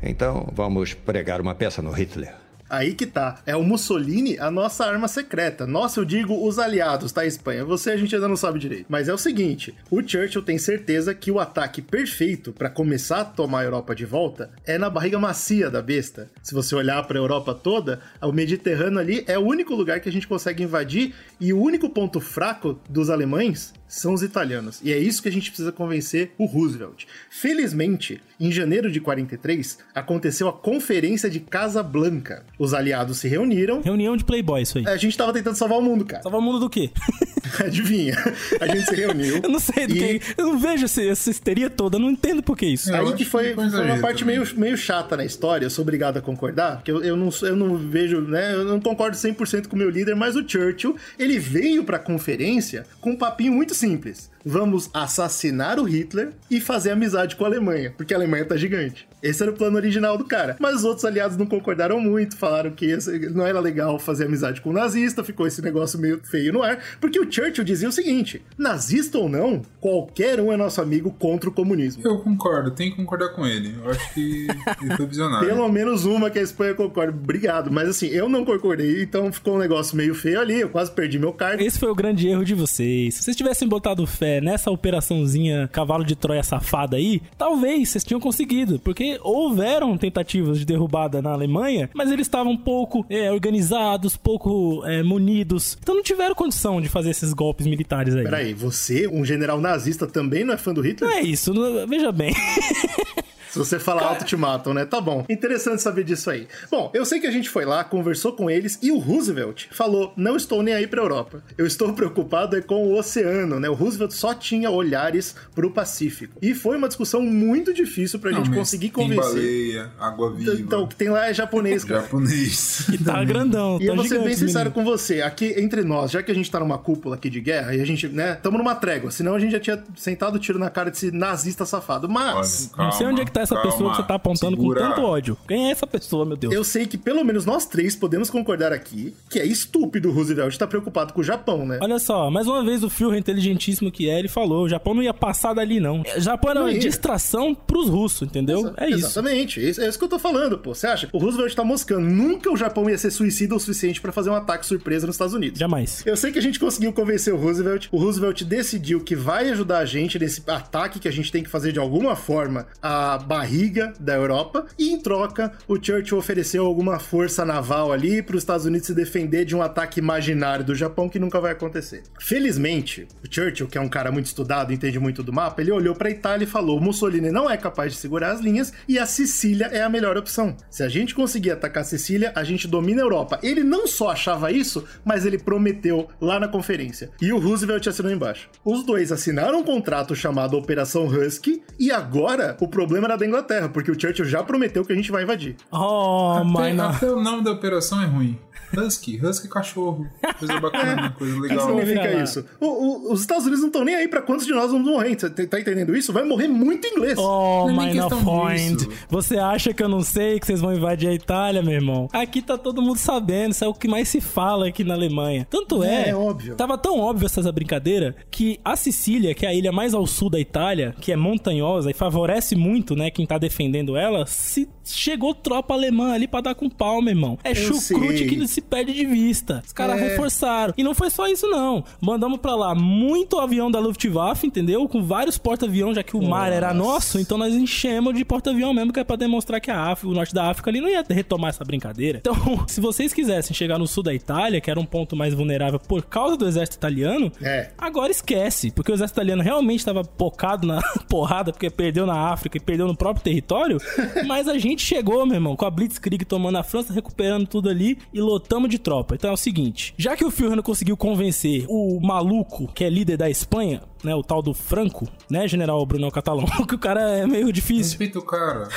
Então, 0.04 0.48
vamos 0.52 0.92
pregar 0.92 1.40
uma 1.40 1.54
peça 1.54 1.80
no 1.80 1.90
Hitler. 1.90 2.34
Aí 2.68 2.94
que 2.94 3.06
tá. 3.06 3.40
É 3.46 3.54
o 3.54 3.62
Mussolini 3.62 4.38
a 4.38 4.50
nossa 4.50 4.84
arma 4.84 5.06
secreta. 5.06 5.66
Nossa, 5.66 6.00
eu 6.00 6.04
digo 6.04 6.46
os 6.46 6.58
aliados, 6.58 7.12
tá, 7.12 7.24
Espanha? 7.24 7.64
Você 7.64 7.90
a 7.90 7.96
gente 7.96 8.14
ainda 8.14 8.26
não 8.26 8.36
sabe 8.36 8.58
direito. 8.58 8.86
Mas 8.88 9.08
é 9.08 9.14
o 9.14 9.18
seguinte: 9.18 9.74
o 9.90 10.02
Churchill 10.02 10.42
tem 10.42 10.58
certeza 10.58 11.14
que 11.14 11.30
o 11.30 11.38
ataque 11.38 11.82
perfeito 11.82 12.52
pra 12.52 12.70
começar 12.70 13.20
a 13.20 13.24
tomar 13.24 13.60
a 13.60 13.64
Europa 13.64 13.94
de 13.94 14.04
volta 14.04 14.50
é 14.66 14.78
na 14.78 14.90
barriga 14.90 15.18
macia 15.18 15.70
da 15.70 15.82
besta. 15.82 16.30
Se 16.42 16.54
você 16.54 16.74
olhar 16.74 17.06
pra 17.06 17.18
Europa 17.18 17.54
toda, 17.54 18.00
o 18.20 18.32
Mediterrâneo 18.32 18.98
ali 18.98 19.24
é 19.26 19.38
o 19.38 19.46
único 19.46 19.74
lugar 19.74 20.00
que 20.00 20.08
a 20.08 20.12
gente 20.12 20.26
consegue 20.26 20.62
invadir 20.62 21.14
e 21.40 21.52
o 21.52 21.60
único 21.60 21.88
ponto 21.90 22.20
fraco 22.20 22.80
dos 22.88 23.10
alemães 23.10 23.72
são 24.00 24.12
os 24.14 24.22
italianos. 24.22 24.80
E 24.82 24.92
é 24.92 24.98
isso 24.98 25.22
que 25.22 25.28
a 25.28 25.32
gente 25.32 25.50
precisa 25.50 25.72
convencer 25.72 26.32
o 26.38 26.44
Roosevelt. 26.46 27.04
Felizmente, 27.30 28.20
em 28.40 28.50
janeiro 28.50 28.90
de 28.90 29.00
43, 29.00 29.78
aconteceu 29.94 30.48
a 30.48 30.52
Conferência 30.52 31.28
de 31.28 31.40
Casablanca. 31.40 32.44
Os 32.58 32.72
aliados 32.74 33.18
se 33.18 33.28
reuniram. 33.28 33.80
Reunião 33.82 34.16
de 34.16 34.24
playboy, 34.24 34.62
isso 34.62 34.78
aí. 34.78 34.86
A 34.86 34.96
gente 34.96 35.16
tava 35.16 35.32
tentando 35.32 35.56
salvar 35.56 35.78
o 35.78 35.82
mundo, 35.82 36.04
cara. 36.04 36.22
Salvar 36.22 36.40
o 36.40 36.42
mundo 36.44 36.58
do 36.60 36.70
quê? 36.70 36.90
Adivinha? 37.60 38.16
A 38.60 38.66
gente 38.66 38.86
se 38.88 38.94
reuniu. 38.96 39.40
Eu 39.44 39.48
não 39.50 39.58
sei 39.60 39.86
do 39.86 39.96
E- 39.96 40.18
que. 40.18 40.34
Eu 40.36 40.46
não 40.46 40.58
vejo 40.58 40.84
essa, 40.86 41.02
essa 41.02 41.30
histeria 41.30 41.68
toda, 41.70 41.96
eu 41.96 42.00
não 42.00 42.10
entendo 42.10 42.42
por 42.42 42.56
que 42.56 42.66
isso. 42.66 42.92
É. 42.92 42.98
Eu 42.98 43.08
Aí 43.08 43.14
que 43.14 43.24
foi, 43.24 43.50
que 43.50 43.54
foi 43.54 43.84
uma 43.84 43.98
parte 43.98 44.20
também. 44.20 44.38
meio, 44.38 44.56
meio 44.58 44.76
chata 44.76 45.16
na 45.16 45.24
história, 45.24 45.64
eu 45.66 45.70
sou 45.70 45.82
obrigado 45.82 46.16
a 46.16 46.20
concordar, 46.22 46.76
porque 46.76 46.90
eu, 46.90 47.02
eu, 47.04 47.16
não, 47.16 47.28
eu 47.42 47.54
não 47.56 47.76
vejo, 47.76 48.20
né, 48.22 48.54
eu 48.54 48.64
não 48.64 48.80
concordo 48.80 49.16
100% 49.16 49.68
com 49.68 49.76
o 49.76 49.78
meu 49.78 49.90
líder, 49.90 50.14
mas 50.16 50.34
o 50.36 50.48
Churchill, 50.48 50.96
ele 51.18 51.38
veio 51.38 51.84
pra 51.84 51.98
conferência 51.98 52.86
com 53.00 53.10
um 53.10 53.16
papinho 53.16 53.52
muito 53.52 53.74
simples. 53.84 54.30
Vamos 54.44 54.90
assassinar 54.92 55.80
o 55.80 55.84
Hitler 55.84 56.32
e 56.50 56.60
fazer 56.60 56.90
amizade 56.90 57.34
com 57.34 57.44
a 57.44 57.46
Alemanha, 57.46 57.94
porque 57.96 58.12
a 58.12 58.16
Alemanha 58.16 58.44
tá 58.44 58.56
gigante. 58.56 59.08
Esse 59.22 59.42
era 59.42 59.50
o 59.50 59.54
plano 59.54 59.76
original 59.76 60.18
do 60.18 60.24
cara. 60.26 60.54
Mas 60.60 60.76
os 60.76 60.84
outros 60.84 61.06
aliados 61.06 61.38
não 61.38 61.46
concordaram 61.46 61.98
muito, 61.98 62.36
falaram 62.36 62.70
que 62.70 62.94
não 63.30 63.46
era 63.46 63.58
legal 63.58 63.98
fazer 63.98 64.26
amizade 64.26 64.60
com 64.60 64.68
o 64.68 64.72
nazista, 64.72 65.24
ficou 65.24 65.46
esse 65.46 65.62
negócio 65.62 65.98
meio 65.98 66.20
feio 66.22 66.52
no 66.52 66.62
ar, 66.62 66.78
porque 67.00 67.18
o 67.18 67.30
Churchill 67.30 67.64
dizia 67.64 67.88
o 67.88 67.92
seguinte: 67.92 68.42
nazista 68.58 69.16
ou 69.16 69.26
não, 69.26 69.62
qualquer 69.80 70.38
um 70.40 70.52
é 70.52 70.58
nosso 70.58 70.82
amigo 70.82 71.10
contra 71.10 71.48
o 71.48 71.52
comunismo. 71.52 72.02
Eu 72.06 72.18
concordo, 72.18 72.70
tenho 72.70 72.90
que 72.90 72.98
concordar 72.98 73.30
com 73.30 73.46
ele. 73.46 73.74
Eu 73.82 73.90
acho 73.90 74.12
que 74.12 74.46
ele 74.82 74.94
foi 74.94 75.06
visionário. 75.06 75.48
Pelo 75.48 75.68
menos 75.70 76.04
uma 76.04 76.28
que 76.28 76.38
a 76.38 76.42
Espanha 76.42 76.74
concorda. 76.74 77.12
Obrigado. 77.12 77.72
Mas 77.72 77.88
assim, 77.88 78.08
eu 78.08 78.28
não 78.28 78.44
concordei, 78.44 79.02
então 79.02 79.32
ficou 79.32 79.54
um 79.56 79.58
negócio 79.58 79.96
meio 79.96 80.14
feio 80.14 80.38
ali. 80.38 80.60
Eu 80.60 80.68
quase 80.68 80.90
perdi 80.90 81.18
meu 81.18 81.32
cargo. 81.32 81.62
Esse 81.62 81.78
foi 81.78 81.88
o 81.88 81.94
grande 81.94 82.28
erro 82.28 82.44
de 82.44 82.54
vocês. 82.54 83.14
Se 83.14 83.22
vocês 83.22 83.36
tivessem 83.36 83.66
botado 83.66 84.06
fé 84.06 84.33
nessa 84.40 84.70
operaçãozinha 84.70 85.68
cavalo 85.72 86.04
de 86.04 86.14
Troia 86.16 86.42
safada 86.42 86.96
aí, 86.96 87.20
talvez 87.38 87.88
vocês 87.88 88.04
tinham 88.04 88.20
conseguido. 88.20 88.78
Porque 88.78 89.18
houveram 89.22 89.96
tentativas 89.96 90.58
de 90.58 90.64
derrubada 90.64 91.20
na 91.20 91.32
Alemanha, 91.32 91.90
mas 91.94 92.10
eles 92.10 92.26
estavam 92.26 92.56
pouco 92.56 93.04
é, 93.08 93.30
organizados, 93.30 94.16
pouco 94.16 94.82
é, 94.86 95.02
munidos. 95.02 95.76
Então 95.80 95.94
não 95.94 96.02
tiveram 96.02 96.34
condição 96.34 96.80
de 96.80 96.88
fazer 96.88 97.10
esses 97.10 97.32
golpes 97.32 97.66
militares 97.66 98.14
aí. 98.14 98.24
Peraí, 98.24 98.54
você, 98.54 99.06
um 99.08 99.24
general 99.24 99.60
nazista, 99.60 100.06
também 100.06 100.44
não 100.44 100.54
é 100.54 100.56
fã 100.56 100.72
do 100.72 100.80
Hitler? 100.80 101.10
Não 101.10 101.16
é 101.18 101.22
isso, 101.22 101.52
não- 101.52 101.86
veja 101.86 102.10
bem. 102.12 102.34
Se 103.54 103.58
você 103.58 103.78
falar 103.78 104.02
alto, 104.02 104.24
te 104.24 104.36
matam, 104.36 104.74
né? 104.74 104.84
Tá 104.84 105.00
bom. 105.00 105.24
Interessante 105.28 105.80
saber 105.80 106.04
disso 106.04 106.28
aí. 106.28 106.48
Bom, 106.70 106.90
eu 106.92 107.04
sei 107.04 107.20
que 107.20 107.26
a 107.26 107.30
gente 107.30 107.48
foi 107.48 107.64
lá, 107.64 107.84
conversou 107.84 108.32
com 108.32 108.50
eles 108.50 108.78
e 108.82 108.90
o 108.90 108.98
Roosevelt 108.98 109.66
falou: 109.70 110.12
não 110.16 110.36
estou 110.36 110.62
nem 110.62 110.74
aí 110.74 110.86
pra 110.86 111.00
Europa. 111.00 111.42
Eu 111.56 111.66
estou 111.66 111.92
preocupado 111.92 112.56
é 112.56 112.60
com 112.60 112.86
o 112.88 112.98
oceano, 112.98 113.60
né? 113.60 113.68
O 113.68 113.74
Roosevelt 113.74 114.12
só 114.12 114.34
tinha 114.34 114.70
olhares 114.70 115.34
pro 115.54 115.70
Pacífico. 115.70 116.36
E 116.42 116.54
foi 116.54 116.76
uma 116.76 116.88
discussão 116.88 117.22
muito 117.22 117.72
difícil 117.72 118.18
pra 118.18 118.30
Não, 118.30 118.44
gente 118.44 118.54
conseguir 118.54 118.90
tem 118.90 119.04
convencer. 119.04 119.22
baleia, 119.34 119.92
água 120.00 120.32
viva, 120.34 120.54
Então, 120.54 120.82
o 120.82 120.88
que 120.88 120.96
tem 120.96 121.08
lá 121.08 121.28
é 121.28 121.34
japonês, 121.34 121.84
cara. 121.84 122.00
japonês. 122.02 122.86
Que 122.90 122.98
tá 122.98 123.22
grandão, 123.24 123.78
E 123.80 123.84
eu 123.86 123.90
tá 123.90 123.96
vou 123.96 124.04
ser 124.04 124.18
bem 124.22 124.34
sincero 124.34 124.70
menino. 124.70 124.72
com 124.74 124.84
você, 124.84 125.22
aqui 125.22 125.54
entre 125.58 125.82
nós, 125.84 126.10
já 126.10 126.22
que 126.22 126.30
a 126.30 126.34
gente 126.34 126.50
tá 126.50 126.58
numa 126.58 126.78
cúpula 126.78 127.14
aqui 127.16 127.30
de 127.30 127.40
guerra 127.40 127.74
e 127.74 127.80
a 127.80 127.84
gente, 127.84 128.08
né, 128.08 128.34
tamo 128.42 128.58
numa 128.58 128.74
trégua, 128.74 129.10
senão 129.10 129.34
a 129.34 129.38
gente 129.38 129.52
já 129.52 129.60
tinha 129.60 129.84
sentado 129.96 130.34
o 130.36 130.38
tiro 130.38 130.58
na 130.58 130.70
cara 130.70 130.90
desse 130.90 131.10
nazista 131.12 131.64
safado. 131.64 132.08
Mas, 132.08 132.70
Olha, 132.76 132.84
Não 132.86 132.92
sei 132.92 133.06
onde 133.06 133.20
é 133.20 133.24
que 133.24 133.30
tá 133.32 133.43
essa 133.44 133.54
Calma, 133.54 133.70
pessoa 133.70 133.90
que 133.90 133.96
você 133.98 134.02
tá 134.02 134.14
apontando 134.14 134.56
segura. 134.56 134.80
com 134.80 134.88
tanto 134.88 135.02
ódio? 135.02 135.36
Quem 135.46 135.68
é 135.68 135.70
essa 135.70 135.86
pessoa, 135.86 136.24
meu 136.24 136.36
Deus? 136.36 136.52
Eu 136.52 136.64
sei 136.64 136.86
que 136.86 136.98
pelo 136.98 137.24
menos 137.24 137.46
nós 137.46 137.66
três 137.66 137.94
podemos 137.96 138.28
concordar 138.30 138.72
aqui 138.72 139.14
que 139.30 139.38
é 139.38 139.46
estúpido 139.46 140.08
o 140.10 140.12
Roosevelt 140.12 140.52
estar 140.52 140.66
preocupado 140.66 141.12
com 141.12 141.20
o 141.20 141.24
Japão, 141.24 141.64
né? 141.66 141.78
Olha 141.80 141.98
só, 141.98 142.30
mais 142.30 142.46
uma 142.46 142.64
vez 142.64 142.82
o 142.82 142.90
Führer 142.90 143.18
inteligentíssimo 143.18 143.90
que 143.90 144.08
é, 144.10 144.18
ele 144.18 144.28
falou, 144.28 144.64
o 144.64 144.68
Japão 144.68 144.94
não 144.94 145.02
ia 145.02 145.14
passar 145.14 145.54
dali 145.54 145.80
não. 145.80 146.02
O 146.16 146.20
Japão 146.20 146.50
era 146.50 146.60
Não 146.60 146.66
uma 146.66 146.72
ia. 146.72 146.78
distração 146.80 147.54
pros 147.54 147.88
russos, 147.88 148.22
entendeu? 148.22 148.72
É 148.76 148.88
isso. 148.88 148.98
Exatamente, 149.06 149.60
é 149.64 149.68
isso, 149.70 149.80
é 149.80 149.88
isso 149.88 149.98
que 149.98 150.04
eu 150.04 150.08
tô 150.08 150.18
falando, 150.18 150.58
pô. 150.58 150.74
Você 150.74 150.86
acha? 150.86 151.08
O 151.12 151.18
Roosevelt 151.18 151.54
tá 151.54 151.64
moscando. 151.64 152.06
Nunca 152.06 152.50
o 152.50 152.56
Japão 152.56 152.88
ia 152.88 152.98
ser 152.98 153.10
suicida 153.10 153.54
o 153.54 153.60
suficiente 153.60 154.00
pra 154.00 154.12
fazer 154.12 154.30
um 154.30 154.34
ataque 154.34 154.66
surpresa 154.66 155.06
nos 155.06 155.14
Estados 155.16 155.34
Unidos. 155.34 155.58
Jamais. 155.58 156.02
Eu 156.06 156.16
sei 156.16 156.32
que 156.32 156.38
a 156.38 156.42
gente 156.42 156.58
conseguiu 156.58 156.92
convencer 156.92 157.32
o 157.32 157.36
Roosevelt. 157.36 157.88
O 157.92 157.98
Roosevelt 157.98 158.42
decidiu 158.42 159.00
que 159.00 159.14
vai 159.14 159.50
ajudar 159.50 159.78
a 159.78 159.84
gente 159.84 160.18
nesse 160.18 160.42
ataque 160.46 160.98
que 160.98 161.08
a 161.08 161.12
gente 161.12 161.30
tem 161.30 161.42
que 161.42 161.50
fazer 161.50 161.72
de 161.72 161.78
alguma 161.78 162.16
forma 162.16 162.66
à 162.82 163.18
barriga 163.34 163.92
da 163.98 164.14
Europa. 164.14 164.66
E 164.78 164.90
em 164.92 165.00
troca, 165.00 165.52
o 165.66 165.74
Churchill 165.74 166.16
ofereceu 166.16 166.64
alguma 166.64 167.00
força 167.00 167.44
naval 167.44 167.92
ali 167.92 168.22
para 168.22 168.36
os 168.36 168.42
Estados 168.42 168.64
Unidos 168.64 168.86
se 168.86 168.94
defender 168.94 169.44
de 169.44 169.56
um 169.56 169.62
ataque 169.62 169.98
imaginário 169.98 170.64
do 170.64 170.72
Japão 170.72 171.08
que 171.08 171.18
nunca 171.18 171.40
vai 171.40 171.50
acontecer. 171.50 172.04
Felizmente, 172.20 173.08
o 173.24 173.34
Churchill, 173.34 173.66
que 173.66 173.76
é 173.76 173.80
um 173.80 173.88
cara 173.88 174.12
muito 174.12 174.26
estudado, 174.26 174.72
entende 174.72 175.00
muito 175.00 175.20
do 175.20 175.32
mapa, 175.32 175.60
ele 175.60 175.72
olhou 175.72 175.96
para 175.96 176.10
Itália 176.10 176.44
e 176.44 176.48
falou: 176.48 176.80
Mussolini 176.80 177.32
não 177.32 177.50
é 177.50 177.56
capaz 177.56 177.92
de 177.92 177.98
segurar 177.98 178.30
as 178.30 178.40
linhas 178.40 178.72
e 178.86 179.00
a 179.00 179.06
Sicília 179.06 179.66
é 179.66 179.82
a 179.82 179.88
melhor 179.88 180.16
opção. 180.16 180.56
Se 180.70 180.84
a 180.84 180.88
gente 180.88 181.12
conseguir 181.12 181.50
atacar 181.50 181.80
a 181.80 181.84
Sicília, 181.84 182.32
a 182.36 182.44
gente 182.44 182.68
domina 182.68 183.02
a 183.02 183.04
Europa. 183.04 183.40
Ele 183.42 183.64
não 183.64 183.88
só 183.88 184.10
achava 184.10 184.52
isso, 184.52 184.84
mas 185.04 185.26
ele 185.26 185.38
prometeu 185.38 186.08
lá 186.20 186.38
na 186.38 186.46
conferência. 186.46 187.10
E 187.20 187.32
o 187.32 187.38
Roosevelt 187.40 187.84
assinou 187.88 188.12
embaixo. 188.12 188.48
Os 188.64 188.84
dois 188.84 189.10
assinaram 189.10 189.58
um 189.58 189.64
contrato 189.64 190.14
chamado 190.14 190.56
Operação 190.56 191.06
Husky 191.06 191.64
e 191.80 191.90
agora 191.90 192.56
o 192.60 192.68
problema 192.68 193.08
era 193.08 193.16
da 193.24 193.28
Inglaterra, 193.28 193.68
porque 193.68 193.90
o 193.90 193.98
Churchill 194.00 194.24
já 194.26 194.42
prometeu 194.42 194.84
que 194.84 194.92
a 194.92 194.96
gente 194.96 195.10
vai 195.10 195.22
invadir. 195.22 195.56
Oh, 195.72 196.34
Até, 196.58 196.80
até 196.80 197.10
o 197.10 197.20
nome 197.20 197.42
da 197.42 197.50
operação 197.52 198.02
é 198.02 198.06
ruim. 198.06 198.38
Husky, 198.76 199.24
Husky 199.24 199.46
é 199.46 199.50
cachorro. 199.50 200.06
Coisa 200.38 200.58
bacana, 200.60 201.10
coisa 201.16 201.32
O 201.36 201.42
que 201.42 201.48
legal. 201.48 201.66
significa 201.66 202.02
Vira 202.02 202.16
lá. 202.16 202.24
isso? 202.24 202.44
O- 202.60 202.66
o- 202.66 203.12
os 203.12 203.20
Estados 203.20 203.44
Unidos 203.44 203.60
não 203.60 203.68
estão 203.68 203.84
nem 203.84 203.94
aí 203.94 204.08
pra 204.08 204.20
quantos 204.20 204.44
de 204.46 204.52
nós 204.52 204.70
vamos 204.72 204.90
morrer. 204.90 205.14
Você 205.16 205.30
tá 205.46 205.60
entendendo 205.60 205.96
isso? 205.96 206.12
Vai 206.12 206.24
morrer 206.24 206.48
muito 206.48 206.84
inglês. 206.88 207.16
Oh, 207.16 207.70
Não 207.70 207.82
é 207.82 207.92
my 207.92 208.00
point. 208.24 208.76
disso. 208.76 208.90
Você 209.08 209.38
acha 209.38 209.72
que 209.72 209.80
eu 209.82 209.88
não 209.88 210.00
sei 210.00 210.40
que 210.40 210.46
vocês 210.46 210.60
vão 210.60 210.74
invadir 210.74 211.08
a 211.08 211.14
Itália, 211.14 211.62
meu 211.62 211.72
irmão? 211.74 212.08
Aqui 212.12 212.42
tá 212.42 212.58
todo 212.58 212.82
mundo 212.82 212.98
sabendo, 212.98 213.52
isso 213.52 213.64
é 213.64 213.68
o 213.68 213.74
que 213.74 213.86
mais 213.86 214.08
se 214.08 214.20
fala 214.20 214.66
aqui 214.66 214.82
na 214.82 214.94
Alemanha. 214.94 215.46
Tanto 215.48 215.84
é, 215.84 216.06
É, 216.06 216.08
é 216.10 216.14
óbvio. 216.16 216.56
tava 216.56 216.76
tão 216.76 216.98
óbvio 216.98 217.26
essa 217.26 217.52
brincadeira 217.52 218.16
que 218.30 218.58
a 218.64 218.74
Sicília, 218.74 219.34
que 219.34 219.46
é 219.46 219.50
a 219.50 219.54
ilha 219.54 219.70
mais 219.70 219.94
ao 219.94 220.04
sul 220.06 220.28
da 220.30 220.40
Itália, 220.40 220.96
que 221.00 221.12
é 221.12 221.16
montanhosa 221.16 221.90
e 221.90 221.94
favorece 221.94 222.56
muito, 222.56 222.96
né, 222.96 223.03
quem 223.10 223.26
tá 223.26 223.38
defendendo 223.38 223.96
ela, 223.96 224.26
se 224.26 224.68
chegou 224.84 225.34
tropa 225.34 225.74
alemã 225.74 226.12
ali 226.12 226.26
pra 226.26 226.40
dar 226.40 226.54
com 226.54 226.68
pau, 226.68 227.00
meu 227.00 227.12
irmão. 227.12 227.38
É 227.44 227.54
chucrute 227.54 228.18
sei. 228.18 228.26
que 228.28 228.36
não 228.36 228.46
se 228.46 228.60
perde 228.60 228.92
de 228.92 229.04
vista. 229.06 229.62
Os 229.66 229.72
caras 229.72 230.00
É. 230.00 230.08
reforçaram. 230.08 230.74
E 230.76 230.82
não 230.82 230.94
foi 230.94 231.10
só 231.10 231.26
isso, 231.26 231.48
não. 231.48 231.84
Mandamos 232.00 232.38
pra 232.40 232.54
lá 232.54 232.74
muito 232.74 233.38
avião 233.38 233.70
da 233.70 233.78
Luftwaffe, 233.78 234.46
entendeu? 234.46 234.86
Com 234.88 235.02
vários 235.02 235.38
porta-avião, 235.38 235.94
já 235.94 236.02
que 236.02 236.16
o 236.16 236.22
mar 236.22 236.52
era 236.52 236.72
nosso, 236.74 237.18
então 237.18 237.38
nós 237.38 237.54
enchemos 237.54 238.14
de 238.14 238.24
porta-avião 238.24 238.72
mesmo, 238.74 238.92
que 238.92 239.00
é 239.00 239.04
pra 239.04 239.16
demonstrar 239.16 239.60
que 239.60 239.70
a 239.70 239.80
África, 239.90 240.08
o 240.10 240.14
norte 240.14 240.34
da 240.34 240.50
África 240.50 240.70
ali 240.70 240.80
não 240.80 240.88
ia 240.88 241.04
retomar 241.08 241.50
essa 241.50 241.64
brincadeira. 241.64 242.18
Então, 242.18 242.34
se 242.66 242.80
vocês 242.80 243.12
quisessem 243.12 243.54
chegar 243.54 243.78
no 243.78 243.86
sul 243.86 244.02
da 244.02 244.12
Itália, 244.14 244.60
que 244.60 244.70
era 244.70 244.78
um 244.80 244.84
ponto 244.84 245.16
mais 245.16 245.32
vulnerável 245.34 245.78
por 245.78 246.02
causa 246.02 246.36
do 246.36 246.46
exército 246.46 246.76
italiano, 246.76 247.30
É. 247.42 247.70
agora 247.78 248.10
esquece, 248.10 248.70
porque 248.70 248.90
o 248.90 248.94
exército 248.94 249.18
italiano 249.20 249.42
realmente 249.42 249.78
estava 249.80 250.02
pocado 250.04 250.66
na 250.66 250.80
porrada, 251.08 251.52
porque 251.52 251.70
perdeu 251.70 252.06
na 252.06 252.30
África 252.32 252.56
e 252.56 252.60
perdeu 252.60 252.86
no 252.86 252.96
próprio 252.96 253.22
território, 253.24 253.78
mas 254.26 254.48
a 254.48 254.58
gente 254.58 254.73
chegou, 254.82 255.24
meu 255.26 255.36
irmão, 255.36 255.56
com 255.56 255.64
a 255.64 255.70
Blitzkrieg 255.70 256.24
tomando 256.24 256.58
a 256.58 256.62
França, 256.62 256.92
recuperando 256.92 257.46
tudo 257.46 257.68
ali 257.68 257.98
e 258.12 258.20
lotamos 258.20 258.70
de 258.70 258.78
tropa. 258.78 259.14
Então 259.14 259.30
é 259.30 259.32
o 259.32 259.36
seguinte, 259.36 259.94
já 259.96 260.16
que 260.16 260.24
o 260.24 260.30
Führer 260.30 260.56
não 260.56 260.62
conseguiu 260.62 260.96
convencer 260.96 261.64
o 261.68 262.00
maluco, 262.00 262.68
que 262.72 262.84
é 262.84 262.90
líder 262.90 263.16
da 263.16 263.30
Espanha, 263.30 263.82
né, 264.04 264.14
o 264.14 264.22
tal 264.22 264.42
do 264.42 264.52
Franco, 264.54 265.06
né, 265.30 265.48
general 265.48 265.84
Bruno 265.86 266.10
Catalão, 266.10 266.44
que 266.68 266.74
o 266.74 266.78
cara 266.78 267.00
é 267.18 267.26
meio 267.26 267.52
difícil. 267.52 267.84
Respeita 267.98 268.18
o 268.18 268.22
cara. 268.22 268.68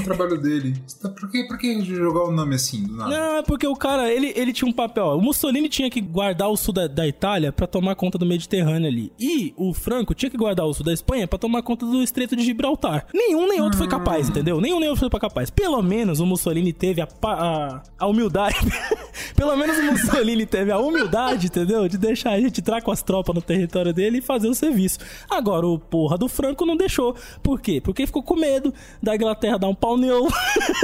O 0.00 0.02
trabalho 0.04 0.38
dele. 0.40 0.74
Tá- 1.00 1.08
Por 1.10 1.30
que, 1.30 1.44
por 1.46 1.58
que 1.58 1.80
jogar 1.84 2.24
o 2.24 2.32
nome 2.32 2.54
assim, 2.54 2.82
do 2.84 2.96
nada? 2.96 3.10
Não, 3.10 3.36
é 3.38 3.42
porque 3.42 3.66
o 3.66 3.76
cara, 3.76 4.10
ele, 4.12 4.32
ele 4.36 4.52
tinha 4.52 4.68
um 4.68 4.72
papel. 4.72 5.04
ó, 5.04 5.16
O 5.16 5.20
Mussolini 5.22 5.68
tinha 5.68 5.90
que 5.90 6.00
guardar 6.00 6.48
o 6.48 6.56
sul 6.56 6.72
da, 6.74 6.86
da 6.86 7.06
Itália 7.06 7.52
pra 7.52 7.66
tomar 7.66 7.94
conta 7.94 8.16
do 8.18 8.26
Mediterrâneo 8.26 8.88
ali. 8.88 9.12
E 9.18 9.52
o 9.56 9.72
Franco 9.74 10.14
tinha 10.14 10.30
que 10.30 10.36
guardar 10.36 10.66
o 10.66 10.74
sul 10.74 10.84
da 10.84 10.92
Espanha 10.92 11.26
pra 11.28 11.38
tomar 11.38 11.62
conta 11.62 11.84
do 11.86 12.02
Estreito 12.02 12.34
de 12.36 12.44
Gibraltar. 12.44 13.06
Nenhum 13.12 13.46
nem 13.48 13.60
outro 13.60 13.78
foi 13.78 13.88
capaz, 13.88 14.28
entendeu? 14.28 14.60
Nenhum 14.60 14.80
nem 14.80 14.88
outro 14.88 15.08
foi 15.08 15.20
capaz. 15.20 15.50
Pelo 15.50 15.82
menos 15.82 16.20
o 16.20 16.26
Mussolini 16.26 16.72
teve 16.72 17.00
a, 17.00 17.08
a, 17.24 17.82
a 17.98 18.06
humildade. 18.06 18.56
Pelo 19.36 19.56
menos 19.56 19.76
o 19.78 19.82
Mussolini 19.92 20.46
teve 20.46 20.70
a 20.70 20.78
humildade, 20.78 21.46
entendeu? 21.46 21.88
De 21.88 21.98
deixar 21.98 22.30
a 22.32 22.40
gente 22.40 22.60
entrar 22.60 22.80
com 22.82 22.90
as 22.90 23.02
tropas 23.02 23.34
no 23.34 23.42
território 23.42 23.92
dele 23.92 24.18
e 24.18 24.22
fazer 24.22 24.48
o 24.48 24.53
serviço. 24.54 24.98
Agora, 25.28 25.66
o 25.66 25.78
porra 25.78 26.16
do 26.16 26.28
Franco 26.28 26.64
não 26.66 26.76
deixou. 26.76 27.14
Por 27.42 27.60
quê? 27.60 27.80
Porque 27.80 28.06
ficou 28.06 28.22
com 28.22 28.36
medo 28.36 28.72
da 29.02 29.14
Inglaterra 29.14 29.58
dar 29.58 29.68
um 29.68 29.74
pau 29.74 29.96
nele, 29.96 30.28